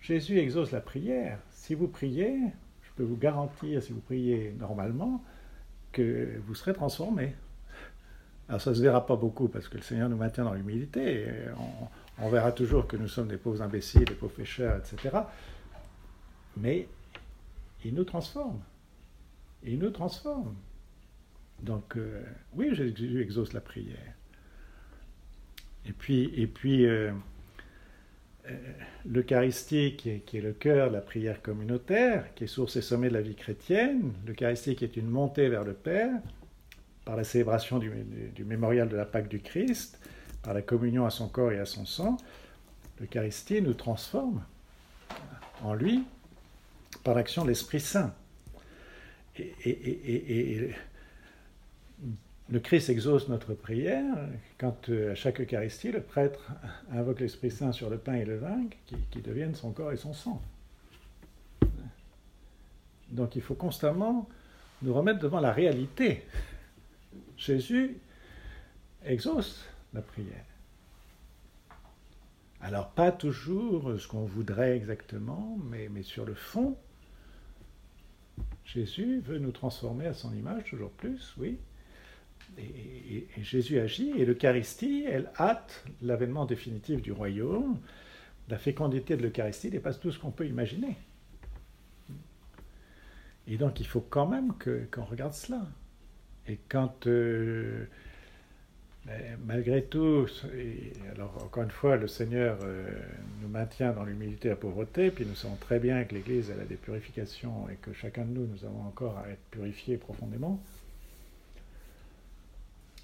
Jésus 0.00 0.38
exauce 0.38 0.72
la 0.72 0.80
prière. 0.80 1.38
Si 1.50 1.74
vous 1.74 1.88
priez, 1.88 2.36
je 2.82 2.90
peux 2.96 3.04
vous 3.04 3.16
garantir, 3.16 3.82
si 3.82 3.92
vous 3.92 4.00
priez 4.00 4.54
normalement, 4.58 5.22
que 5.92 6.38
vous 6.46 6.54
serez 6.54 6.72
transformé. 6.72 7.34
Alors 8.48 8.60
ça 8.60 8.70
ne 8.70 8.74
se 8.74 8.82
verra 8.82 9.06
pas 9.06 9.16
beaucoup 9.16 9.48
parce 9.48 9.68
que 9.68 9.76
le 9.76 9.82
Seigneur 9.82 10.08
nous 10.08 10.16
maintient 10.16 10.44
dans 10.44 10.54
l'humilité. 10.54 11.26
On, 11.56 12.24
on, 12.26 12.28
verra 12.28 12.50
toujours 12.50 12.86
que 12.88 12.96
nous 12.96 13.08
sommes 13.08 13.28
des 13.28 13.36
pauvres 13.36 13.62
imbéciles, 13.62 14.04
des 14.04 14.14
pauvres 14.14 14.34
pécheurs, 14.34 14.76
etc. 14.78 15.16
Mais 16.56 16.88
il 17.84 17.94
nous 17.94 18.04
transforme 18.04 18.60
et 19.64 19.72
il 19.72 19.78
nous 19.78 19.90
transforme. 19.90 20.54
Donc, 21.62 21.96
euh, 21.96 22.22
oui, 22.54 22.74
Jésus 22.74 23.20
exauce 23.20 23.52
la 23.52 23.60
prière. 23.60 24.14
Et 25.86 25.92
puis, 25.92 26.32
et 26.36 26.46
puis 26.46 26.86
euh, 26.86 27.10
l'Eucharistie 29.04 29.96
qui 29.96 30.10
est, 30.10 30.20
qui 30.20 30.38
est, 30.38 30.40
le 30.40 30.52
cœur 30.52 30.88
de 30.88 30.94
la 30.94 31.00
prière 31.00 31.42
communautaire, 31.42 32.34
qui 32.34 32.44
est 32.44 32.46
source 32.46 32.76
et 32.76 32.82
sommet 32.82 33.08
de 33.08 33.14
la 33.14 33.22
vie 33.22 33.34
chrétienne, 33.34 34.12
l'Eucharistie 34.26 34.76
qui 34.76 34.84
est 34.84 34.96
une 34.96 35.08
montée 35.08 35.48
vers 35.48 35.64
le 35.64 35.74
Père, 35.74 36.20
par 37.04 37.16
la 37.16 37.24
célébration 37.24 37.78
du, 37.78 37.90
du, 38.34 38.44
mémorial 38.44 38.88
de 38.88 38.96
la 38.96 39.06
Pâque 39.06 39.28
du 39.28 39.40
Christ, 39.40 39.98
par 40.42 40.54
la 40.54 40.62
communion 40.62 41.06
à 41.06 41.10
son 41.10 41.28
corps 41.28 41.52
et 41.52 41.58
à 41.58 41.66
son 41.66 41.86
sang, 41.86 42.16
l'Eucharistie 42.98 43.62
nous 43.62 43.74
transforme 43.74 44.42
en 45.62 45.74
lui 45.74 46.04
par 47.04 47.14
l'action 47.14 47.42
de 47.42 47.48
l'Esprit 47.48 47.80
Saint. 47.80 48.14
Et, 49.64 50.70
le 52.48 52.58
Christ 52.58 52.88
exauce 52.88 53.28
notre 53.28 53.54
prière 53.54 54.16
quand 54.58 54.88
euh, 54.88 55.12
à 55.12 55.14
chaque 55.14 55.40
Eucharistie, 55.40 55.92
le 55.92 56.00
prêtre 56.00 56.50
invoque 56.90 57.20
l'Esprit 57.20 57.52
Saint 57.52 57.70
sur 57.70 57.88
le 57.90 57.96
pain 57.96 58.14
et 58.14 58.24
le 58.24 58.38
vin 58.38 58.64
qui, 58.86 58.96
qui 59.12 59.20
deviennent 59.20 59.54
son 59.54 59.70
corps 59.70 59.92
et 59.92 59.96
son 59.96 60.12
sang. 60.12 60.42
Donc 63.10 63.36
il 63.36 63.42
faut 63.42 63.54
constamment 63.54 64.28
nous 64.82 64.92
remettre 64.92 65.20
devant 65.20 65.40
la 65.40 65.52
réalité. 65.52 66.24
Jésus 67.36 67.98
exauce 69.04 69.64
la 69.92 70.02
prière. 70.02 70.44
Alors 72.60 72.90
pas 72.90 73.10
toujours 73.10 73.98
ce 73.98 74.06
qu'on 74.06 74.24
voudrait 74.24 74.76
exactement, 74.76 75.58
mais, 75.70 75.88
mais 75.88 76.02
sur 76.02 76.24
le 76.24 76.34
fond, 76.34 76.76
Jésus 78.72 79.20
veut 79.20 79.38
nous 79.38 79.50
transformer 79.50 80.06
à 80.06 80.14
son 80.14 80.32
image 80.32 80.64
toujours 80.70 80.90
plus, 80.90 81.34
oui. 81.38 81.58
Et, 82.58 83.26
Jésus 83.42 83.78
agit, 83.78 84.10
et 84.10 84.24
l'Eucharistie, 84.24 85.04
elle 85.08 85.30
hâte 85.38 85.84
l'avènement 86.02 86.46
définitif 86.46 87.02
du 87.02 87.10
royaume. 87.12 87.78
La 88.48 88.58
fécondité 88.58 89.16
de 89.16 89.22
l'Eucharistie 89.22 89.70
dépasse 89.70 89.98
tout 89.98 90.12
ce 90.12 90.18
qu'on 90.18 90.30
peut 90.30 90.46
imaginer. 90.46 90.96
Et 93.46 93.56
donc 93.56 93.80
il 93.80 93.86
faut 93.86 94.00
quand 94.00 94.26
même 94.26 94.52
qu'on 94.92 95.04
regarde 95.04 95.32
cela. 95.32 95.62
Et 96.46 96.58
quand, 96.68 97.06
euh, 97.06 97.86
malgré 99.46 99.82
tout, 99.82 100.26
alors 101.12 101.42
encore 101.42 101.62
une 101.62 101.70
fois, 101.70 101.96
le 101.96 102.06
Seigneur 102.06 102.58
euh, 102.62 102.88
nous 103.42 103.48
maintient 103.48 103.92
dans 103.92 104.04
l'humilité 104.04 104.48
et 104.48 104.50
la 104.50 104.56
pauvreté, 104.56 105.10
puis 105.10 105.24
nous 105.26 105.34
savons 105.34 105.56
très 105.56 105.78
bien 105.78 106.04
que 106.04 106.14
l'Église, 106.14 106.50
a 106.50 106.64
des 106.64 106.76
purifications 106.76 107.68
et 107.68 107.76
que 107.76 107.92
chacun 107.92 108.24
de 108.24 108.32
nous, 108.32 108.46
nous 108.46 108.64
avons 108.64 108.82
encore 108.82 109.18
à 109.18 109.28
être 109.28 109.42
purifiés 109.50 109.96
profondément. 109.96 110.60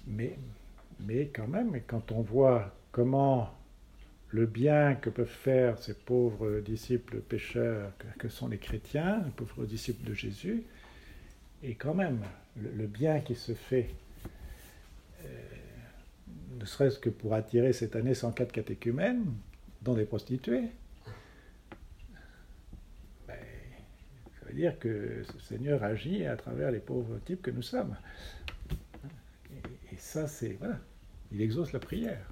Mais, 0.07 0.37
quand 1.33 1.47
même, 1.47 1.79
quand 1.85 2.11
on 2.11 2.21
voit 2.21 2.73
comment 2.91 3.53
le 4.29 4.45
bien 4.45 4.95
que 4.95 5.09
peuvent 5.09 5.27
faire 5.27 5.77
ces 5.79 5.93
pauvres 5.93 6.59
disciples 6.59 7.17
pécheurs 7.17 7.91
que, 8.17 8.29
sont 8.29 8.47
les 8.47 8.57
chrétiens, 8.57 9.21
les 9.25 9.31
pauvres 9.31 9.65
disciples 9.65 10.07
de 10.07 10.13
Jésus, 10.13 10.63
et 11.63 11.75
quand 11.75 11.93
même 11.93 12.19
le, 12.55 12.87
bien 12.87 13.19
qui 13.19 13.35
se 13.35 13.53
fait, 13.53 13.89
serait-ce 16.67 16.99
que 16.99 17.09
pour 17.09 17.33
attirer 17.33 17.73
cette 17.73 17.95
année 17.95 18.13
104 18.13 18.51
catéchumènes, 18.51 19.25
dont 19.81 19.93
des 19.93 20.05
prostituées, 20.05 20.69
ben, 23.27 23.37
ça 24.39 24.45
veut 24.47 24.53
dire 24.53 24.77
que 24.79 25.23
ce 25.23 25.39
Seigneur 25.39 25.83
agit 25.83 26.25
à 26.25 26.35
travers 26.35 26.71
les 26.71 26.79
pauvres 26.79 27.19
types 27.25 27.41
que 27.41 27.51
nous 27.51 27.61
sommes. 27.61 27.95
Et 29.91 29.97
ça, 29.97 30.27
c'est. 30.27 30.57
Voilà. 30.59 30.77
Il 31.31 31.41
exauce 31.41 31.73
la 31.73 31.79
prière. 31.79 32.25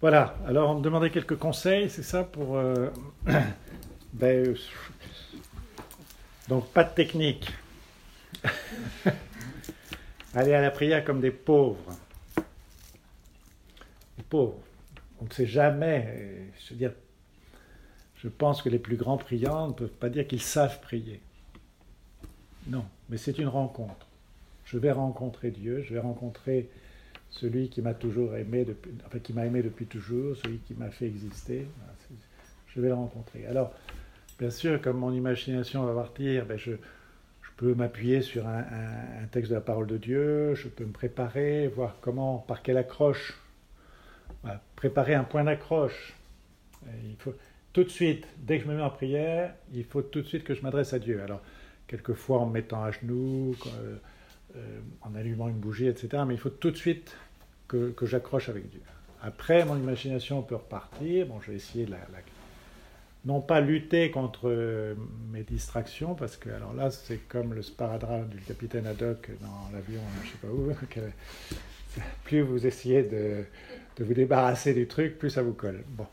Voilà. 0.00 0.36
Alors, 0.46 0.70
on 0.70 0.78
me 0.78 0.82
demandait 0.82 1.10
quelques 1.10 1.38
conseils, 1.38 1.88
c'est 1.88 2.02
ça 2.02 2.24
pour. 2.24 2.56
Euh, 2.56 2.90
ben, 4.12 4.54
donc, 6.48 6.68
pas 6.72 6.84
de 6.84 6.94
technique. 6.94 7.52
Aller 10.34 10.54
à 10.54 10.60
la 10.60 10.70
prière 10.70 11.04
comme 11.04 11.20
des 11.20 11.30
pauvres. 11.30 11.96
Pauvres. 14.28 14.58
On 15.20 15.24
ne 15.24 15.30
sait 15.30 15.46
jamais. 15.46 16.48
Je 16.58 16.70
veux 16.70 16.78
dire, 16.78 16.92
je 18.16 18.28
pense 18.28 18.62
que 18.62 18.68
les 18.68 18.78
plus 18.78 18.96
grands 18.96 19.18
priants 19.18 19.68
ne 19.68 19.72
peuvent 19.72 19.88
pas 19.88 20.08
dire 20.08 20.26
qu'ils 20.26 20.40
savent 20.40 20.80
prier. 20.80 21.20
Non, 22.68 22.84
mais 23.08 23.18
c'est 23.18 23.38
une 23.38 23.48
rencontre 23.48 24.06
je 24.72 24.78
vais 24.78 24.92
rencontrer 24.92 25.50
Dieu, 25.50 25.82
je 25.82 25.92
vais 25.92 26.00
rencontrer 26.00 26.68
celui 27.30 27.68
qui 27.68 27.82
m'a 27.82 27.92
toujours 27.92 28.34
aimé, 28.36 28.64
depuis, 28.64 28.90
enfin 29.06 29.18
qui 29.18 29.34
m'a 29.34 29.44
aimé 29.44 29.62
depuis 29.62 29.84
toujours, 29.84 30.34
celui 30.36 30.58
qui 30.58 30.74
m'a 30.74 30.90
fait 30.90 31.06
exister. 31.06 31.66
Je 32.68 32.80
vais 32.80 32.88
le 32.88 32.94
rencontrer. 32.94 33.46
Alors, 33.46 33.72
bien 34.38 34.50
sûr, 34.50 34.80
comme 34.80 34.98
mon 34.98 35.12
imagination 35.12 35.84
va 35.84 35.94
partir, 35.94 36.46
ben 36.46 36.58
je, 36.58 36.72
peux 37.62 37.74
m'appuyer 37.74 38.22
sur 38.22 38.48
un, 38.48 38.64
texte 39.30 39.50
de 39.50 39.54
la 39.54 39.60
parole 39.60 39.86
de 39.86 39.96
Dieu, 39.96 40.52
je 40.56 40.66
peux 40.66 40.84
me 40.84 40.90
préparer, 40.90 41.68
voir 41.68 41.94
comment, 42.00 42.38
par 42.38 42.60
quelle 42.60 42.76
accroche, 42.76 43.38
préparer 44.74 45.14
un 45.14 45.22
point 45.22 45.44
d'accroche. 45.44 46.12
Il 47.04 47.14
faut 47.20 47.34
tout 47.72 47.84
de 47.84 47.88
suite, 47.88 48.26
dès 48.38 48.58
que 48.58 48.64
je 48.64 48.68
me 48.68 48.74
mets 48.74 48.82
en 48.82 48.90
prière, 48.90 49.54
il 49.72 49.84
faut 49.84 50.02
tout 50.02 50.22
de 50.22 50.26
suite 50.26 50.42
que 50.42 50.54
je 50.54 50.62
m'adresse 50.62 50.92
à 50.92 50.98
Dieu. 50.98 51.22
Alors, 51.22 51.40
quelquefois 51.86 52.40
en 52.40 52.46
me 52.46 52.54
mettant 52.54 52.82
à 52.82 52.90
genoux, 52.90 53.54
euh, 53.66 53.96
euh, 54.56 54.80
en 55.02 55.14
allumant 55.14 55.48
une 55.48 55.60
bougie, 55.60 55.86
etc. 55.86 56.24
Mais 56.26 56.34
il 56.34 56.40
faut 56.40 56.50
tout 56.50 56.72
de 56.72 56.76
suite 56.76 57.16
que, 57.68 57.94
j'accroche 58.02 58.48
avec 58.48 58.68
Dieu. 58.70 58.82
Après, 59.22 59.64
mon 59.64 59.76
imagination 59.76 60.42
peut 60.42 60.56
repartir. 60.56 61.28
Bon, 61.28 61.40
je 61.40 61.52
vais 61.52 61.56
essayer 61.58 61.86
de 61.86 61.92
la, 61.92 61.98
non 63.24 63.40
pas 63.40 63.60
lutter 63.60 64.10
contre 64.10 64.48
euh, 64.48 64.94
mes 65.30 65.42
distractions, 65.44 66.14
parce 66.14 66.36
que 66.36 66.50
alors 66.50 66.74
là, 66.74 66.90
c'est 66.90 67.28
comme 67.28 67.54
le 67.54 67.62
sparadrap 67.62 68.28
du 68.28 68.38
capitaine 68.38 68.86
Haddock 68.86 69.30
dans 69.40 69.70
l'avion, 69.72 70.00
je 70.24 70.30
sais 70.30 70.38
pas 70.38 70.48
où. 70.48 70.72
plus 72.24 72.40
vous 72.40 72.66
essayez 72.66 73.02
de, 73.02 73.44
vous 74.00 74.14
débarrasser 74.14 74.74
du 74.74 74.86
truc, 74.88 75.18
plus 75.18 75.30
ça 75.30 75.42
vous 75.42 75.52
colle. 75.52 75.84
Bon. 75.88 76.06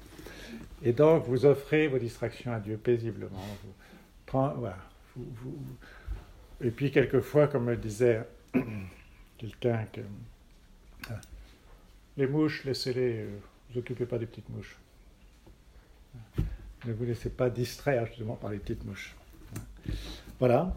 Et 0.83 0.93
donc, 0.93 1.25
vous 1.25 1.45
offrez 1.45 1.87
vos 1.87 1.97
distractions 1.97 2.53
à 2.53 2.59
Dieu 2.59 2.77
paisiblement. 2.77 3.45
Vous, 3.63 3.73
voilà, 4.31 4.77
vous, 5.15 5.57
et 6.61 6.71
puis, 6.71 6.91
quelquefois, 6.91 7.47
comme 7.47 7.65
me 7.65 7.77
disait 7.77 8.23
quelqu'un, 9.37 9.85
que, 9.93 10.01
ah, 11.09 11.21
les 12.17 12.27
mouches, 12.27 12.65
laissez-les, 12.65 13.19
euh, 13.19 13.39
vous 13.69 13.79
occupez 13.79 14.05
pas 14.05 14.17
des 14.17 14.25
petites 14.25 14.49
mouches. 14.49 14.77
Ne 16.85 16.93
vous 16.93 17.05
laissez 17.05 17.29
pas 17.29 17.49
distraire 17.49 18.05
justement 18.05 18.35
par 18.35 18.51
les 18.51 18.57
petites 18.57 18.85
mouches. 18.85 19.15
Voilà. 20.39 20.73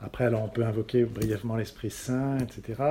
Après, 0.00 0.24
alors, 0.24 0.42
on 0.42 0.48
peut 0.48 0.64
invoquer 0.64 1.04
brièvement 1.04 1.56
l'Esprit 1.56 1.90
Saint, 1.90 2.38
etc. 2.38 2.82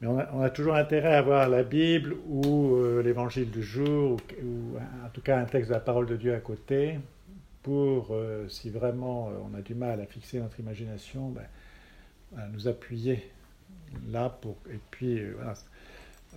Mais 0.00 0.08
on 0.08 0.40
a, 0.40 0.48
toujours 0.48 0.76
intérêt 0.76 1.14
à 1.14 1.18
avoir 1.18 1.48
la 1.50 1.62
Bible 1.62 2.16
ou 2.26 2.74
euh, 2.74 3.02
l'Évangile 3.02 3.50
du 3.50 3.62
jour, 3.62 4.18
ou, 4.42 4.78
en 5.04 5.10
tout 5.12 5.20
cas 5.20 5.38
un 5.38 5.44
texte 5.44 5.68
de 5.68 5.74
la 5.74 5.80
parole 5.80 6.06
de 6.06 6.16
Dieu 6.16 6.34
à 6.34 6.40
côté, 6.40 6.98
pour, 7.62 8.08
euh, 8.12 8.48
si 8.48 8.70
vraiment 8.70 9.28
euh, 9.28 9.32
on 9.44 9.54
a 9.54 9.60
du 9.60 9.74
mal 9.74 10.00
à 10.00 10.06
fixer 10.06 10.40
notre 10.40 10.58
imagination, 10.58 11.28
ben, 11.28 11.44
à 12.38 12.46
nous 12.48 12.66
appuyer 12.66 13.30
là. 14.10 14.38
Et 14.72 14.78
puis, 14.90 15.20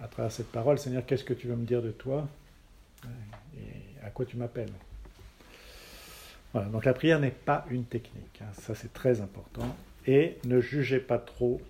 à 0.02 0.08
travers 0.08 0.32
cette 0.32 0.52
parole, 0.52 0.78
Seigneur, 0.78 1.06
qu'est-ce 1.06 1.24
que 1.24 1.34
tu 1.34 1.48
veux 1.48 1.56
me 1.56 1.66
dire 1.66 1.82
de 1.82 1.92
toi? 1.92 2.28
Et 3.56 4.06
à 4.06 4.10
quoi 4.10 4.26
tu 4.26 4.36
m'appelles? 4.36 4.72
Donc 6.54 6.86
la 6.86 6.94
prière 6.94 7.20
n'est 7.20 7.32
pas 7.32 7.66
une 7.72 7.86
technique, 7.86 8.42
hein, 8.42 8.52
ça 8.54 8.76
c'est 8.76 8.94
très 8.94 9.22
important. 9.22 9.76
Et 10.06 10.38
ne 10.46 10.62
jugez 10.62 11.00
pas 11.00 11.18
trop, 11.18 11.62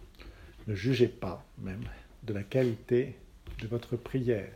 ne 0.68 0.76
jugez 0.76 1.08
pas 1.08 1.46
même 1.60 1.84
de 2.24 2.34
la 2.34 2.44
qualité 2.44 3.16
de 3.60 3.68
votre 3.68 3.96
prière. 3.96 4.52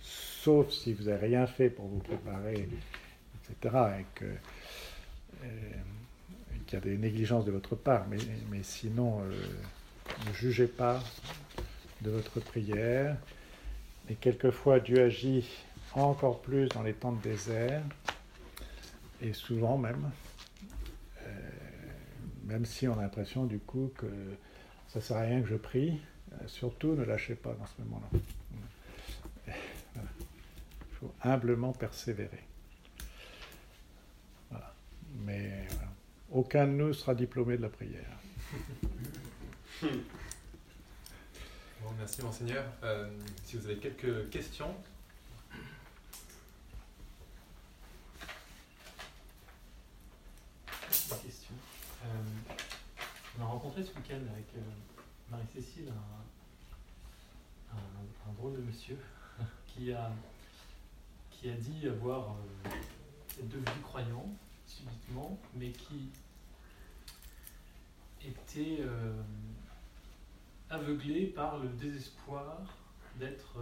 Sauf 0.00 0.70
si 0.70 0.92
vous 0.92 1.04
n'avez 1.04 1.26
rien 1.26 1.46
fait 1.46 1.70
pour 1.70 1.86
vous 1.86 1.98
préparer 1.98 2.68
etc. 3.50 3.76
Et 3.98 4.24
euh, 5.44 5.46
qu'il 6.66 6.78
y 6.78 6.82
a 6.82 6.84
des 6.84 6.96
négligences 6.96 7.44
de 7.44 7.50
votre 7.50 7.76
part. 7.76 8.06
Mais, 8.08 8.18
mais 8.50 8.62
sinon, 8.62 9.20
euh, 9.20 9.32
ne 10.26 10.32
jugez 10.34 10.66
pas 10.66 11.02
de 12.02 12.10
votre 12.10 12.40
prière. 12.40 13.16
Et 14.10 14.14
quelquefois, 14.14 14.80
Dieu 14.80 15.02
agit 15.02 15.48
encore 15.94 16.40
plus 16.40 16.68
dans 16.68 16.82
les 16.82 16.92
temps 16.92 17.12
de 17.12 17.22
désert, 17.22 17.82
et 19.20 19.32
souvent 19.32 19.78
même, 19.78 20.10
euh, 21.22 21.50
même 22.44 22.64
si 22.64 22.86
on 22.88 22.98
a 22.98 23.02
l'impression 23.02 23.46
du 23.46 23.58
coup 23.58 23.92
que 23.96 24.06
ça 24.88 25.00
sert 25.00 25.16
à 25.16 25.22
rien 25.22 25.42
que 25.42 25.48
je 25.48 25.56
prie, 25.56 26.00
surtout 26.46 26.94
ne 26.94 27.04
lâchez 27.04 27.34
pas 27.34 27.52
dans 27.54 27.66
ce 27.66 27.82
moment-là. 27.82 28.20
Il 29.46 30.94
faut 31.00 31.12
humblement 31.22 31.72
persévérer. 31.72 32.42
Mais 35.24 35.66
aucun 36.30 36.66
de 36.66 36.72
nous 36.72 36.92
sera 36.92 37.14
diplômé 37.14 37.56
de 37.56 37.62
la 37.62 37.68
prière. 37.68 38.18
Bon, 41.82 41.90
merci 41.96 42.22
Monseigneur. 42.22 42.64
Euh, 42.82 43.08
si 43.44 43.56
vous 43.56 43.66
avez 43.66 43.76
quelques 43.76 44.28
questions. 44.30 44.74
Rencontré 53.68 53.84
ce 53.84 53.94
week-end 53.98 54.26
avec 54.32 54.46
euh, 54.56 54.60
Marie-Cécile 55.30 55.92
un, 57.70 58.32
drôle 58.32 58.54
de 58.56 58.62
monsieur 58.62 58.96
qui 59.66 59.92
a, 59.92 60.10
qui 61.30 61.50
a 61.50 61.54
dit 61.54 61.86
avoir 61.86 62.36
euh, 62.66 63.42
devenu 63.42 63.80
croyant 63.82 64.26
subitement, 64.66 65.38
mais 65.54 65.70
qui 65.70 66.10
était 68.24 68.78
euh, 68.80 69.22
aveuglé 70.70 71.26
par 71.26 71.58
le 71.58 71.68
désespoir 71.68 72.60
d'être, 73.16 73.58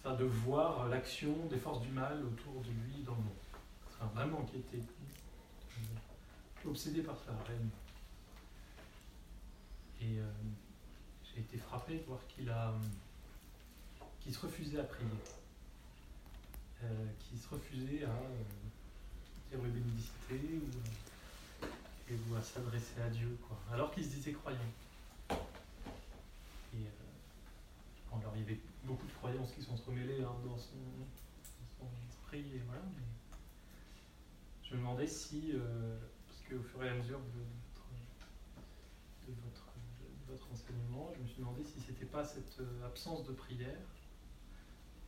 enfin, 0.00 0.14
de 0.14 0.24
voir 0.24 0.88
l'action 0.88 1.34
des 1.50 1.58
forces 1.58 1.80
du 1.82 1.90
mal 1.90 2.24
autour 2.24 2.60
de 2.62 2.68
lui 2.68 3.02
dans 3.04 3.14
le 3.14 3.22
monde. 3.22 4.12
Vraiment 4.14 4.42
qui 4.42 4.58
était 4.58 4.82
obsédé 6.64 7.02
par 7.02 7.16
sa 7.18 7.32
reine. 7.44 7.70
Et 10.00 10.18
j'ai 11.24 11.40
été 11.40 11.56
frappé 11.58 11.98
de 11.98 12.04
voir 12.04 12.20
qu'il 12.28 12.48
a, 12.50 12.74
qu'il 14.20 14.34
se 14.34 14.40
refusait 14.40 14.80
à 14.80 14.84
prier, 14.84 15.08
qu'il 17.18 17.38
se 17.38 17.48
refusait 17.48 18.04
à 18.04 18.12
dire 19.50 19.64
une 19.64 19.70
bénédicité 19.70 20.60
ou, 20.60 22.30
ou 22.30 22.36
à 22.36 22.42
s'adresser 22.42 23.00
à 23.00 23.08
Dieu, 23.08 23.38
quoi. 23.48 23.58
alors 23.72 23.90
qu'il 23.92 24.04
se 24.04 24.10
disait 24.10 24.32
croyant. 24.32 24.58
Et 25.30 25.34
euh, 26.76 28.18
alors 28.18 28.32
il 28.34 28.42
y 28.42 28.44
avait 28.44 28.60
beaucoup 28.84 29.06
de 29.06 29.12
croyances 29.12 29.52
qui 29.52 29.62
sont 29.62 29.76
remêlées 29.86 30.22
hein, 30.22 30.34
dans, 30.44 30.58
son, 30.58 30.74
esprit, 32.10 32.44
et 32.56 32.62
voilà, 32.66 32.82
je 34.62 34.74
me 34.74 34.78
demandais 34.80 35.06
si, 35.06 35.52
euh, 35.54 35.96
parce 36.26 36.40
qu'au 36.48 36.62
fur 36.62 36.84
et 36.84 36.88
à 36.88 36.94
mesure 36.94 37.20
de 37.20 37.42
de 39.26 39.32
votre, 39.44 39.63
enseignement, 40.52 41.12
je 41.16 41.22
me 41.22 41.26
suis 41.26 41.38
demandé 41.38 41.62
si 41.64 41.80
c'était 41.80 42.06
pas 42.06 42.24
cette 42.24 42.60
euh, 42.60 42.86
absence 42.86 43.24
de 43.26 43.32
prière 43.32 43.80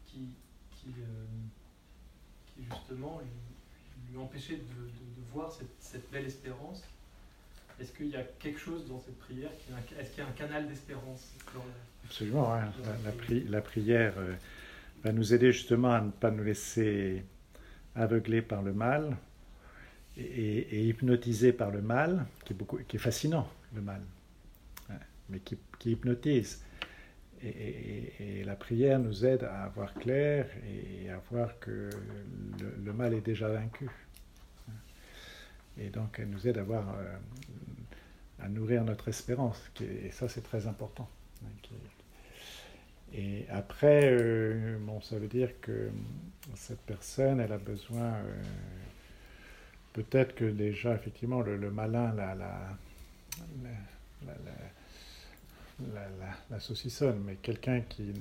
qui, 0.06 0.28
qui, 0.70 0.94
qui 2.46 2.64
justement 2.64 3.20
lui 4.10 4.18
empêcher 4.18 4.56
de, 4.56 4.62
voir 5.32 5.52
cette, 5.80 6.10
belle 6.10 6.26
espérance. 6.26 6.82
Est-ce 7.78 7.92
qu'il 7.92 8.08
y 8.08 8.16
a 8.16 8.22
quelque 8.38 8.58
chose 8.58 8.88
dans 8.88 9.00
cette 9.00 9.18
prière 9.18 9.50
Est-ce 10.00 10.10
qu'il 10.10 10.24
y 10.24 10.26
a 10.26 10.28
un 10.28 10.32
canal 10.32 10.66
d'espérance 10.66 11.34
Absolument, 12.04 12.54
la, 12.54 12.64
la, 13.48 13.60
prière? 13.60 14.14
euh, 14.16 14.34
va 15.04 15.12
nous 15.12 15.34
aider 15.34 15.52
justement 15.52 15.92
à 15.92 16.00
ne 16.00 16.10
pas 16.10 16.30
nous 16.30 16.44
laisser 16.44 17.22
aveugler 17.94 18.42
par 18.42 18.62
le 18.62 18.72
mal 18.72 19.16
et, 20.16 20.22
et, 20.22 20.88
hypnotiser 20.88 21.52
par 21.52 21.70
le 21.70 21.82
mal, 21.82 22.26
qui 22.44 22.52
est, 22.52 22.56
beaucoup, 22.56 22.78
qui 22.88 22.96
est 22.96 23.00
fascinant, 23.00 23.48
le 23.74 23.82
mal, 23.82 24.00
mais 25.28 25.40
qui, 25.40 25.58
hypnotise. 25.84 26.62
Et, 27.42 28.42
la 28.44 28.54
prière 28.54 28.98
nous 28.98 29.26
aide 29.26 29.44
à 29.44 29.68
voir 29.74 29.92
clair 29.94 30.46
et 30.64 31.10
à 31.10 31.18
voir 31.30 31.58
que 31.58 31.90
le, 32.84 32.92
mal 32.92 33.12
est 33.12 33.20
déjà 33.20 33.48
vaincu. 33.48 33.88
Et 35.78 35.90
donc 35.90 36.18
elle 36.18 36.30
nous 36.30 36.46
aide 36.46 36.58
à, 36.58 36.62
voir, 36.62 36.94
euh, 36.96 37.16
à 38.40 38.48
nourrir 38.48 38.84
notre 38.84 39.08
espérance. 39.08 39.60
et 39.80 40.10
ça, 40.12 40.28
c'est 40.28 40.42
très 40.42 40.66
important. 40.66 41.08
Et 43.12 43.46
après, 43.50 44.00
euh, 44.04 44.76
bon, 44.80 45.00
ça 45.00 45.18
veut 45.18 45.28
dire 45.28 45.60
que 45.60 45.90
cette 46.54 46.80
personne, 46.80 47.40
elle 47.40 47.52
a 47.52 47.58
besoin, 47.58 48.14
euh, 48.14 48.42
peut-être 49.92 50.34
que 50.34 50.44
déjà, 50.44 50.94
effectivement, 50.94 51.40
le, 51.40 51.70
malin 51.70 52.12
la 52.14 52.36
la, 55.94 56.08
la, 56.50 56.60
saucissonne, 56.60 57.22
mais 57.24 57.36
quelqu'un 57.36 57.80
qui, 57.82 58.12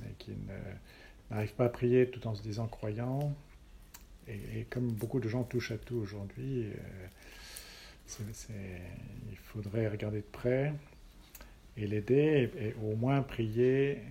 n'arrive 1.30 1.54
pas 1.54 1.66
à 1.66 1.68
prier 1.68 2.10
tout 2.10 2.26
en 2.26 2.34
se 2.34 2.42
disant 2.42 2.66
croyant, 2.66 3.34
et, 4.28 4.66
comme 4.70 4.90
beaucoup 4.92 5.20
de 5.20 5.28
gens 5.28 5.44
touchent 5.44 5.72
à 5.72 5.78
tout 5.78 5.96
aujourd'hui, 5.96 6.66
euh, 6.66 8.30
il 9.30 9.36
faudrait 9.36 9.88
regarder 9.88 10.18
de 10.18 10.26
près 10.32 10.72
et 11.76 11.86
l'aider, 11.86 12.50
et, 12.58 12.74
au 12.82 12.96
moins 12.96 13.22
prier 13.22 14.02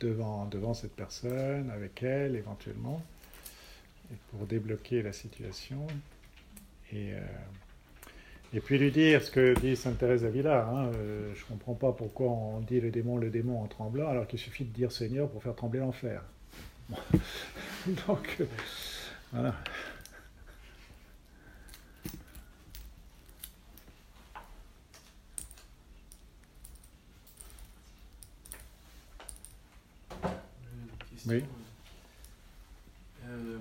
devant, 0.00 0.46
devant 0.46 0.74
cette 0.74 0.94
personne, 0.94 1.70
avec 1.70 2.02
elle 2.02 2.36
éventuellement, 2.36 3.02
pour 4.30 4.46
débloquer 4.46 5.02
la 5.02 5.12
situation. 5.12 5.86
Et, 6.92 7.14
euh, 7.14 7.20
et 8.54 8.60
puis 8.60 8.78
lui 8.78 8.92
dire 8.92 9.20
ce 9.20 9.32
que 9.32 9.58
dit 9.58 9.74
Sainte 9.74 9.98
Thérèse 9.98 10.22
d'Avila. 10.22 10.68
Hein, 10.68 10.92
euh, 10.94 11.34
je 11.34 11.42
ne 11.42 11.48
comprends 11.48 11.74
pas 11.74 11.90
pourquoi 11.90 12.28
on 12.28 12.60
dit 12.60 12.80
le 12.80 12.92
démon, 12.92 13.16
le 13.16 13.28
démon 13.28 13.60
en 13.60 13.66
tremblant, 13.66 14.08
alors 14.08 14.28
qu'il 14.28 14.38
suffit 14.38 14.64
de 14.64 14.72
dire 14.72 14.92
Seigneur 14.92 15.28
pour 15.28 15.42
faire 15.42 15.56
trembler 15.56 15.80
l'enfer. 15.80 16.22
Donc, 18.06 18.36
euh, 18.40 18.46
voilà. 19.32 19.54
Oui. 31.26 31.42
Euh, 33.26 33.58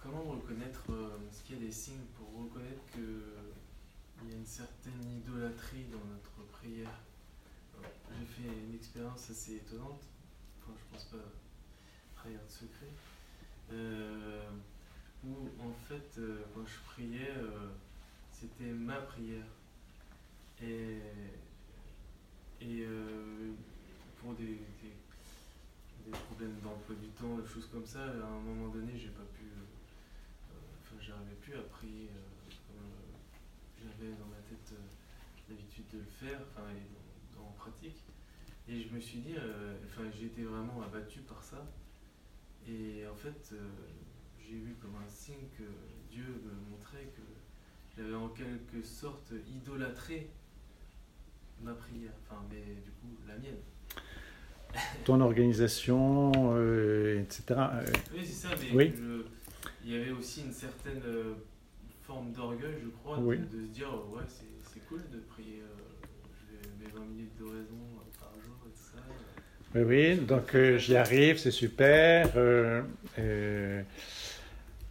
comment 0.00 0.22
reconnaître, 0.22 0.84
ce 1.32 1.42
qu'il 1.42 1.56
y 1.56 1.62
a 1.62 1.66
des 1.66 1.72
signes 1.72 1.96
pour 2.16 2.44
reconnaître 2.44 2.82
que 2.94 3.00
il 4.22 4.30
y 4.30 4.34
a 4.34 4.36
une 4.38 4.45
certaine 4.56 5.18
idolâtrie 5.18 5.84
dans 5.92 6.02
notre 6.10 6.50
prière. 6.50 6.88
J'ai 8.08 8.24
fait 8.24 8.48
une 8.48 8.74
expérience 8.74 9.28
assez 9.28 9.56
étonnante, 9.56 10.00
enfin 10.62 10.72
je 10.78 10.94
pense 10.94 11.04
pas 11.04 11.28
prière 12.14 12.40
de 12.42 12.50
secret, 12.50 12.88
euh, 13.72 14.48
où 15.26 15.48
en 15.60 15.74
fait 15.86 16.18
euh, 16.18 16.42
quand 16.54 16.64
je 16.64 16.78
priais, 16.90 17.34
euh, 17.36 17.68
c'était 18.32 18.72
ma 18.72 18.96
prière. 18.96 19.44
Et, 20.62 21.02
et 22.62 22.86
pour 24.22 24.32
des, 24.32 24.58
des, 26.06 26.10
problèmes 26.10 26.58
d'emploi 26.62 26.94
du 26.94 27.08
temps, 27.08 27.36
des 27.36 27.46
choses 27.46 27.68
comme 27.70 27.84
ça, 27.84 28.04
à 28.04 28.26
un 28.26 28.40
moment 28.40 28.68
donné, 28.68 28.96
j'ai 28.96 29.10
pas 29.10 29.26
pu, 29.34 29.44
enfin 30.80 30.96
j'arrivais 30.98 31.34
plus 31.42 31.56
à 31.56 31.62
prier 31.62 32.08
j'avais 33.98 34.12
dans 34.12 34.26
ma 34.26 34.40
tête 34.48 34.72
euh, 34.72 35.48
l'habitude 35.48 35.84
de 35.92 35.98
le 35.98 36.04
faire, 36.04 36.38
enfin, 36.52 36.68
en 37.40 37.52
pratique. 37.52 38.02
Et 38.68 38.82
je 38.82 38.94
me 38.94 39.00
suis 39.00 39.18
dit, 39.18 39.34
euh, 39.36 39.74
enfin, 39.86 40.02
j'ai 40.18 40.26
été 40.26 40.42
vraiment 40.42 40.82
abattu 40.82 41.20
par 41.20 41.42
ça. 41.42 41.64
Et 42.68 43.04
en 43.06 43.14
fait, 43.14 43.50
euh, 43.52 43.68
j'ai 44.40 44.56
vu 44.56 44.74
comme 44.80 44.96
un 44.96 45.08
signe 45.08 45.48
que 45.56 45.64
Dieu 46.10 46.24
me 46.44 46.70
montrait 46.70 47.12
que 47.16 47.22
j'avais 47.96 48.14
en 48.14 48.28
quelque 48.28 48.82
sorte 48.82 49.32
idolâtré 49.48 50.28
ma 51.62 51.72
prière, 51.72 52.12
enfin, 52.22 52.42
mais 52.50 52.60
du 52.84 52.90
coup, 52.90 53.16
la 53.26 53.36
mienne. 53.36 53.60
Ton 55.04 55.20
organisation, 55.20 56.32
etc. 57.18 57.44
oui, 58.12 58.26
c'est 58.26 58.48
ça, 58.48 58.48
mais 58.74 58.92
il 59.84 59.90
y 59.90 59.96
avait 59.96 60.10
aussi 60.10 60.42
une 60.42 60.52
certaine 60.52 61.00
forme 62.06 62.32
d'orgueil, 62.32 62.74
je 62.82 62.88
crois, 63.02 63.18
de, 63.18 63.66
se 63.66 63.72
dire 63.72 63.88
ouais, 64.12 64.22
c'est 64.28 64.86
cool 64.88 65.02
de 65.12 65.18
prier 65.18 65.62
euh, 65.62 66.68
mes 66.80 66.86
20 66.86 67.00
minutes 67.06 67.38
d'oraison 67.38 67.82
euh, 67.96 68.20
par 68.20 68.32
jour 68.34 68.56
et 68.66 68.70
tout 68.70 68.96
ça. 68.96 69.02
Oui, 69.74 69.82
oui, 69.82 70.16
donc 70.16 70.54
euh, 70.54 70.78
j'y 70.78 70.96
arrive, 70.96 71.38
c'est 71.38 71.50
super. 71.50 72.30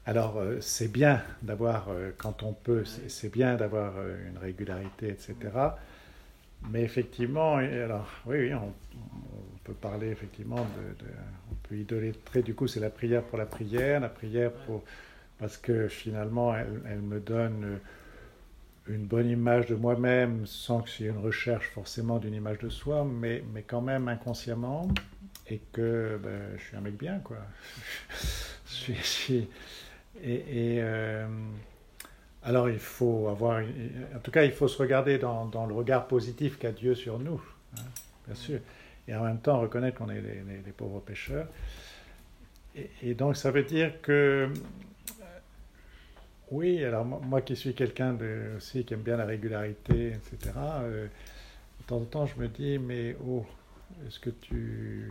alors, 0.05 0.43
c'est 0.59 0.91
bien 0.91 1.21
d'avoir, 1.41 1.87
quand 2.17 2.43
on 2.43 2.53
peut, 2.53 2.83
c'est 3.07 3.31
bien 3.31 3.55
d'avoir 3.55 3.93
une 4.29 4.37
régularité, 4.37 5.07
etc. 5.07 5.35
Mais 6.69 6.81
effectivement, 6.81 7.55
alors, 7.55 8.07
oui, 8.25 8.37
oui, 8.39 8.53
on, 8.53 8.73
peut 9.63 9.73
parler 9.73 10.09
effectivement 10.09 10.57
de, 10.57 11.07
On 11.51 11.55
peut 11.67 11.75
idolâtrer, 11.75 12.43
du 12.43 12.53
coup, 12.53 12.67
c'est 12.67 12.79
la 12.79 12.91
prière 12.91 13.23
pour 13.23 13.39
la 13.39 13.47
prière, 13.47 13.99
la 13.99 14.09
prière 14.09 14.51
pour 14.51 14.83
parce 15.39 15.57
que 15.57 15.87
finalement, 15.87 16.55
elle, 16.55 17.01
me 17.01 17.19
donne 17.19 17.79
une 18.87 19.05
bonne 19.05 19.29
image 19.29 19.67
de 19.67 19.75
moi-même 19.75 20.45
sans 20.45 20.81
que 20.81 21.03
ait 21.03 21.07
une 21.07 21.17
recherche 21.17 21.69
forcément 21.69 22.19
d'une 22.19 22.33
image 22.33 22.59
de 22.59 22.69
soi, 22.69 23.05
mais, 23.05 23.43
mais 23.53 23.63
quand 23.63 23.81
même 23.81 24.07
inconsciemment, 24.07 24.87
et 25.47 25.59
que 25.73 26.19
ben, 26.23 26.57
je 26.57 26.63
suis 26.63 26.77
un 26.77 26.81
mec 26.81 26.97
bien, 26.97 27.19
quoi. 27.19 27.37
je 28.67 28.93
suis, 28.93 29.47
et, 30.23 30.77
euh, 30.79 31.27
alors 32.43 32.69
il 32.69 32.79
faut 32.79 33.27
avoir, 33.27 33.61
en 34.15 34.19
tout 34.19 34.31
cas, 34.31 34.43
il 34.43 34.51
faut 34.51 34.67
se 34.67 34.77
regarder 34.77 35.17
dans, 35.17 35.45
dans 35.45 35.65
le 35.65 35.73
regard 35.73 36.07
positif 36.07 36.57
qu'a 36.57 36.71
Dieu 36.71 36.95
sur 36.95 37.19
nous, 37.19 37.41
hein, 37.77 37.83
bien 38.27 38.35
sûr, 38.35 38.59
et 39.07 39.15
en 39.15 39.23
même 39.23 39.39
temps 39.39 39.59
reconnaître 39.59 39.97
qu'on 39.97 40.09
est 40.09 40.21
les, 40.21 40.71
pauvres 40.71 40.99
pécheurs. 40.99 41.47
Et, 42.75 42.89
et, 43.03 43.13
donc 43.13 43.35
ça 43.35 43.51
veut 43.51 43.63
dire 43.63 44.01
que 44.01 44.49
oui, 46.51 46.83
alors 46.83 47.05
moi 47.05 47.41
qui 47.41 47.55
suis 47.55 47.73
quelqu'un 47.73 48.17
aussi 48.57 48.85
qui 48.85 48.93
aime 48.93 49.01
bien 49.01 49.17
la 49.17 49.25
régularité, 49.25 50.09
etc., 50.09 50.53
euh, 50.83 51.07
de 51.79 51.85
temps 51.87 51.97
en 51.97 52.05
temps, 52.05 52.25
je 52.25 52.39
me 52.39 52.47
dis, 52.47 52.77
mais 52.77 53.15
oh, 53.27 53.45
est-ce 54.07 54.19
que 54.19 54.29
tu 54.29 55.09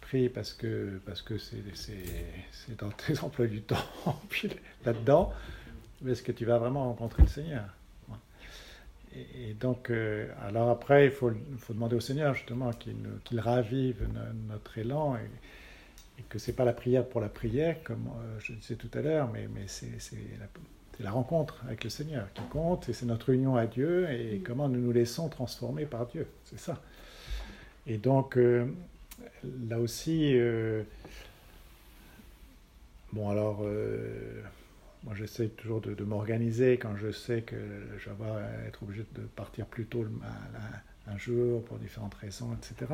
pries 0.00 0.28
parce 0.28 0.52
que 0.52 1.00
parce 1.04 1.22
que 1.22 1.36
c'est, 1.38 1.62
c'est, 1.74 2.78
dans 2.78 2.90
tes 2.90 3.18
emplois 3.22 3.46
du 3.46 3.62
temps, 3.62 3.76
puis 4.28 4.50
là-dedans, 4.84 5.32
est-ce 6.06 6.22
que 6.22 6.32
tu 6.32 6.44
vas 6.44 6.58
vraiment 6.58 6.84
rencontrer 6.84 7.22
le 7.22 7.28
Seigneur? 7.28 7.64
Et, 9.34 9.54
donc, 9.54 9.88
euh, 9.88 10.28
alors 10.42 10.68
après, 10.68 11.06
il 11.06 11.10
faut, 11.10 11.32
faut, 11.58 11.72
demander 11.72 11.96
au 11.96 12.00
Seigneur 12.00 12.34
justement 12.34 12.70
qu'il, 12.72 12.96
qu'il 13.24 13.40
ravive 13.40 14.06
notre 14.46 14.76
élan 14.76 15.16
que 16.28 16.38
c'est 16.38 16.52
pas 16.52 16.64
la 16.64 16.72
prière 16.72 17.06
pour 17.06 17.20
la 17.20 17.28
prière, 17.28 17.82
comme 17.84 18.08
euh, 18.08 18.38
je 18.40 18.52
disais 18.52 18.76
tout 18.76 18.90
à 18.94 19.00
l'heure, 19.02 19.30
mais, 19.32 19.48
mais 19.54 19.66
c'est, 19.66 19.90
la, 20.38 20.46
la 21.00 21.10
rencontre 21.10 21.62
avec 21.66 21.84
le 21.84 21.90
Seigneur 21.90 22.32
qui 22.34 22.42
compte, 22.50 22.88
et 22.88 22.92
c'est 22.92 23.06
notre 23.06 23.30
union 23.30 23.56
à 23.56 23.66
Dieu, 23.66 24.10
et 24.10 24.38
mm. 24.38 24.42
comment 24.42 24.68
nous 24.68 24.80
nous 24.80 24.92
laissons 24.92 25.28
transformer 25.28 25.86
par 25.86 26.06
Dieu. 26.06 26.26
C'est 26.44 26.58
ça. 26.58 26.80
Et 27.86 27.98
donc, 27.98 28.36
euh, 28.36 28.66
là 29.68 29.78
aussi, 29.78 30.32
euh, 30.34 30.82
bon 33.12 33.30
alors, 33.30 33.62
moi 35.04 35.14
j'essaie 35.14 35.48
toujours 35.48 35.80
de, 35.80 36.02
m'organiser 36.02 36.78
quand 36.78 36.96
je 36.96 37.12
sais 37.12 37.42
que 37.42 37.56
je 37.98 38.10
vais 38.10 38.66
être 38.66 38.82
obligé 38.82 39.04
de 39.14 39.22
partir 39.22 39.66
plus 39.66 39.86
tôt 39.86 40.04
un 41.06 41.16
jour 41.18 41.64
pour 41.64 41.78
différentes 41.78 42.14
raisons, 42.14 42.52
etc. 42.54 42.92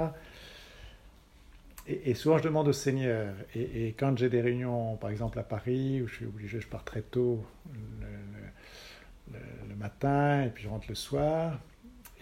Et, 1.86 2.14
souvent, 2.14 2.38
je 2.38 2.44
demande 2.44 2.68
au 2.68 2.72
Seigneur. 2.72 3.34
Et, 3.54 3.94
quand 3.98 4.16
j'ai 4.16 4.28
des 4.28 4.40
réunions, 4.40 4.96
par 4.96 5.10
exemple 5.10 5.38
à 5.38 5.42
Paris, 5.42 6.00
où 6.00 6.06
je 6.06 6.14
suis 6.14 6.26
obligé, 6.26 6.60
je 6.60 6.68
pars 6.68 6.84
très 6.84 7.02
tôt 7.02 7.44
le, 9.28 9.74
matin, 9.76 10.44
et 10.44 10.48
puis 10.50 10.62
je 10.62 10.68
rentre 10.68 10.86
le 10.88 10.94
soir, 10.94 11.58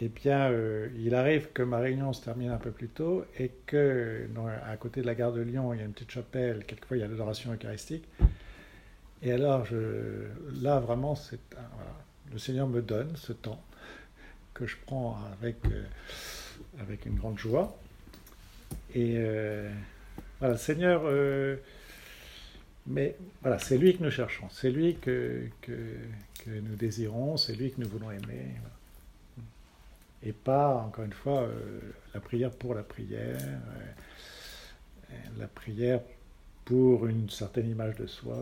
eh 0.00 0.08
bien, 0.08 0.50
euh, 0.50 0.88
il 0.96 1.14
arrive 1.14 1.52
que 1.52 1.62
ma 1.62 1.78
réunion 1.78 2.14
se 2.14 2.24
termine 2.24 2.48
un 2.48 2.56
peu 2.56 2.70
plus 2.70 2.88
tôt, 2.88 3.26
et 3.38 3.50
que 3.66 4.26
à 4.66 4.76
côté 4.78 5.02
de 5.02 5.06
la 5.06 5.14
gare 5.14 5.32
de 5.32 5.42
Lyon, 5.42 5.74
il 5.74 5.80
y 5.80 5.82
a 5.82 5.84
une 5.84 5.92
petite 5.92 6.10
chapelle, 6.10 6.64
quelquefois 6.64 6.96
il 6.96 7.00
y 7.00 7.02
a 7.02 7.06
l'adoration 7.06 7.52
eucharistique. 7.52 8.08
Et 9.22 9.32
alors, 9.32 9.66
là, 10.62 10.80
vraiment, 10.80 11.18
le 12.32 12.38
Seigneur 12.38 12.66
me 12.66 12.80
donne 12.80 13.14
ce 13.16 13.34
temps 13.34 13.60
que 14.54 14.66
je 14.66 14.76
prends 14.86 15.18
avec, 15.32 15.56
euh, 15.66 15.84
avec 16.80 17.06
une 17.06 17.16
grande 17.16 17.38
joie. 17.38 17.76
Et 18.94 19.14
euh, 19.18 19.70
voilà, 20.40 20.56
Seigneur, 20.56 21.02
euh, 21.04 21.56
mais 22.86 23.16
voilà, 23.42 23.58
c'est 23.58 23.78
lui 23.78 23.96
que 23.96 24.02
nous 24.02 24.10
cherchons, 24.10 24.48
c'est 24.50 24.70
lui 24.70 24.96
que, 24.96 25.44
que, 25.60 25.72
nous 26.46 26.74
désirons, 26.74 27.36
c'est 27.36 27.54
lui 27.54 27.70
que 27.70 27.80
nous 27.80 27.88
voulons 27.88 28.10
aimer. 28.10 28.54
Et 30.22 30.32
pas, 30.32 30.74
encore 30.74 31.04
une 31.04 31.12
fois, 31.12 31.42
euh, 31.42 31.80
la 32.14 32.20
prière 32.20 32.50
pour 32.50 32.74
la 32.74 32.82
prière, 32.82 33.38
la 35.38 35.46
prière 35.46 36.00
pour 36.64 37.06
une 37.06 37.30
certaine 37.30 37.70
image 37.70 37.96
de 37.96 38.06
soi. 38.06 38.36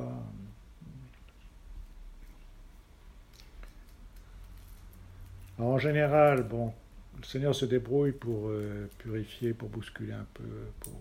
en 5.59 5.77
général, 5.79 6.45
bon, 6.45 6.73
le 7.19 7.25
Seigneur 7.25 7.55
se 7.55 7.65
débrouille 7.65 8.13
pour 8.13 8.49
euh, 8.49 8.89
purifier, 8.99 9.53
pour 9.53 9.69
bousculer 9.69 10.13
un 10.13 10.27
peu. 10.35 10.45
Pour... 10.81 10.93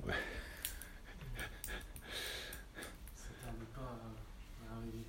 Ça 3.15 3.29
tarde 3.43 3.55
pas 3.75 3.99
à 4.67 4.77
arriver. 4.77 5.05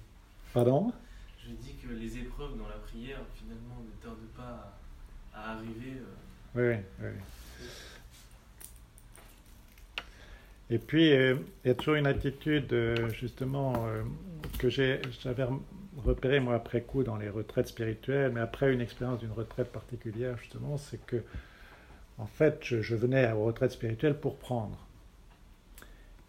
Pardon? 0.52 0.92
Je 1.42 1.52
dis 1.52 1.76
que 1.82 1.88
les 1.94 2.18
épreuves 2.18 2.58
dans 2.58 2.68
la 2.68 2.76
prière, 2.76 3.20
finalement, 3.34 3.82
ne 3.82 4.02
tardent 4.02 4.18
pas 4.36 4.78
à, 5.32 5.52
arriver. 5.54 5.96
Euh. 5.96 6.04
Oui, 6.54 6.84
oui, 7.00 7.08
oui. 7.08 7.22
Et 10.70 10.78
puis, 10.78 11.12
euh, 11.12 11.36
il 11.64 11.68
y 11.68 11.70
a 11.70 11.74
toujours 11.74 11.94
une 11.94 12.06
attitude, 12.06 12.74
justement, 13.18 13.86
que 14.58 14.68
j'avais 14.68 15.46
repéré 16.04 16.40
moi 16.40 16.54
après 16.54 16.82
coup 16.82 17.02
dans 17.02 17.16
les 17.16 17.28
retraites 17.28 17.68
spirituelles, 17.68 18.32
mais 18.32 18.40
après 18.40 18.72
une 18.72 18.80
expérience 18.80 19.20
d'une 19.20 19.32
retraite 19.32 19.70
particulière 19.72 20.36
justement, 20.38 20.76
c'est 20.76 21.04
que 21.06 21.22
en 22.18 22.26
fait 22.26 22.58
je, 22.62 22.94
venais 22.94 23.30
aux 23.32 23.44
retraites 23.44 23.72
spirituelles 23.72 24.18
pour 24.18 24.36
prendre. 24.36 24.78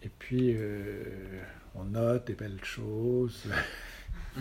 Et 0.04 0.10
puis 0.10 0.56
euh, 0.58 1.04
on 1.76 1.86
note 1.86 2.28
des 2.28 2.34
belles 2.34 2.64
choses, 2.64 3.46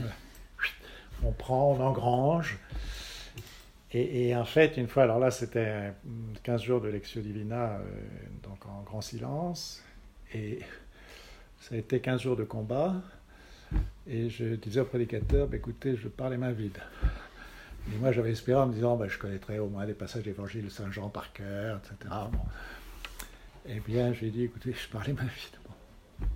on 1.22 1.32
prend, 1.32 1.72
on 1.72 1.80
engrange. 1.80 2.58
Et, 3.90 4.36
en 4.36 4.44
fait, 4.44 4.76
une 4.76 4.86
fois, 4.86 5.04
alors 5.04 5.18
là 5.18 5.30
c'était 5.30 5.94
15 6.42 6.62
jours 6.62 6.80
de 6.82 6.88
Lectio 6.88 7.22
Divina, 7.22 7.76
euh, 7.76 7.82
donc 8.42 8.66
en 8.66 8.82
grand 8.82 9.00
silence, 9.00 9.82
et 10.34 10.58
ça 11.58 11.74
a 11.74 11.78
été 11.78 11.98
15 11.98 12.20
jours 12.20 12.36
de 12.36 12.44
combat. 12.44 12.96
Et 14.06 14.30
je 14.30 14.54
disais 14.54 14.80
au 14.80 14.84
prédicateur, 14.84 15.46
bah, 15.46 15.56
écoutez, 15.56 15.96
je 15.96 16.08
parle 16.08 16.32
les 16.32 16.38
mains 16.38 16.52
vides. 16.52 16.78
Et 17.92 17.96
moi, 17.98 18.12
j'avais 18.12 18.32
espéré 18.32 18.60
en 18.60 18.66
me 18.66 18.72
disant, 18.72 18.96
bah, 18.96 19.08
je 19.08 19.18
connaîtrais 19.18 19.58
au 19.58 19.68
moins 19.68 19.86
des 19.86 19.94
passages 19.94 20.22
d'évangile 20.22 20.64
de 20.64 20.70
Saint 20.70 20.90
Jean 20.90 21.08
par 21.08 21.32
cœur, 21.32 21.78
etc. 21.78 22.14
Bon. 22.32 22.38
Eh 23.66 23.80
bien, 23.80 24.12
j'ai 24.12 24.30
dit, 24.30 24.44
écoutez, 24.44 24.72
je 24.72 24.88
parle 24.88 25.06
les 25.06 25.12
mains 25.12 25.22
vides. 25.22 25.58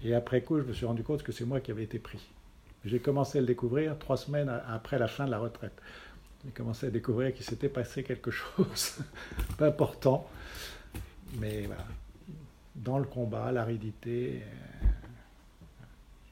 Et 0.04 0.14
après 0.14 0.42
coup, 0.42 0.58
je 0.58 0.64
me 0.64 0.72
suis 0.72 0.86
rendu 0.86 1.02
compte 1.02 1.22
que 1.22 1.32
c'est 1.32 1.44
moi 1.44 1.60
qui 1.60 1.70
avais 1.70 1.84
été 1.84 1.98
pris. 1.98 2.28
J'ai 2.84 2.98
commencé 2.98 3.38
à 3.38 3.40
le 3.40 3.46
découvrir 3.46 3.98
trois 3.98 4.16
semaines 4.16 4.50
après 4.68 4.98
la 4.98 5.08
fin 5.08 5.26
de 5.26 5.30
la 5.30 5.38
retraite. 5.38 5.80
J'ai 6.44 6.50
commencé 6.50 6.86
à 6.86 6.90
découvrir 6.90 7.32
qu'il 7.32 7.44
s'était 7.44 7.68
passé 7.68 8.02
quelque 8.02 8.30
chose 8.30 8.98
d'important. 9.58 10.28
Mais 11.38 11.62
voilà, 11.62 11.86
dans 12.74 12.98
le 12.98 13.04
combat, 13.04 13.52
l'aridité, 13.52 14.42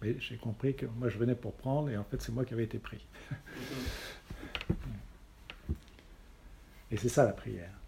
mais 0.02 0.16
j'ai 0.20 0.36
compris 0.36 0.74
que 0.74 0.86
moi 0.86 1.08
je 1.08 1.18
venais 1.18 1.34
pour 1.34 1.54
prendre 1.54 1.90
et 1.90 1.96
en 1.96 2.04
fait 2.04 2.20
c'est 2.22 2.32
moi 2.32 2.44
qui 2.44 2.54
avais 2.54 2.64
été 2.64 2.78
pris. 2.78 3.04
et 6.90 6.96
c'est 6.96 7.08
ça 7.08 7.24
la 7.24 7.32
prière. 7.32 7.79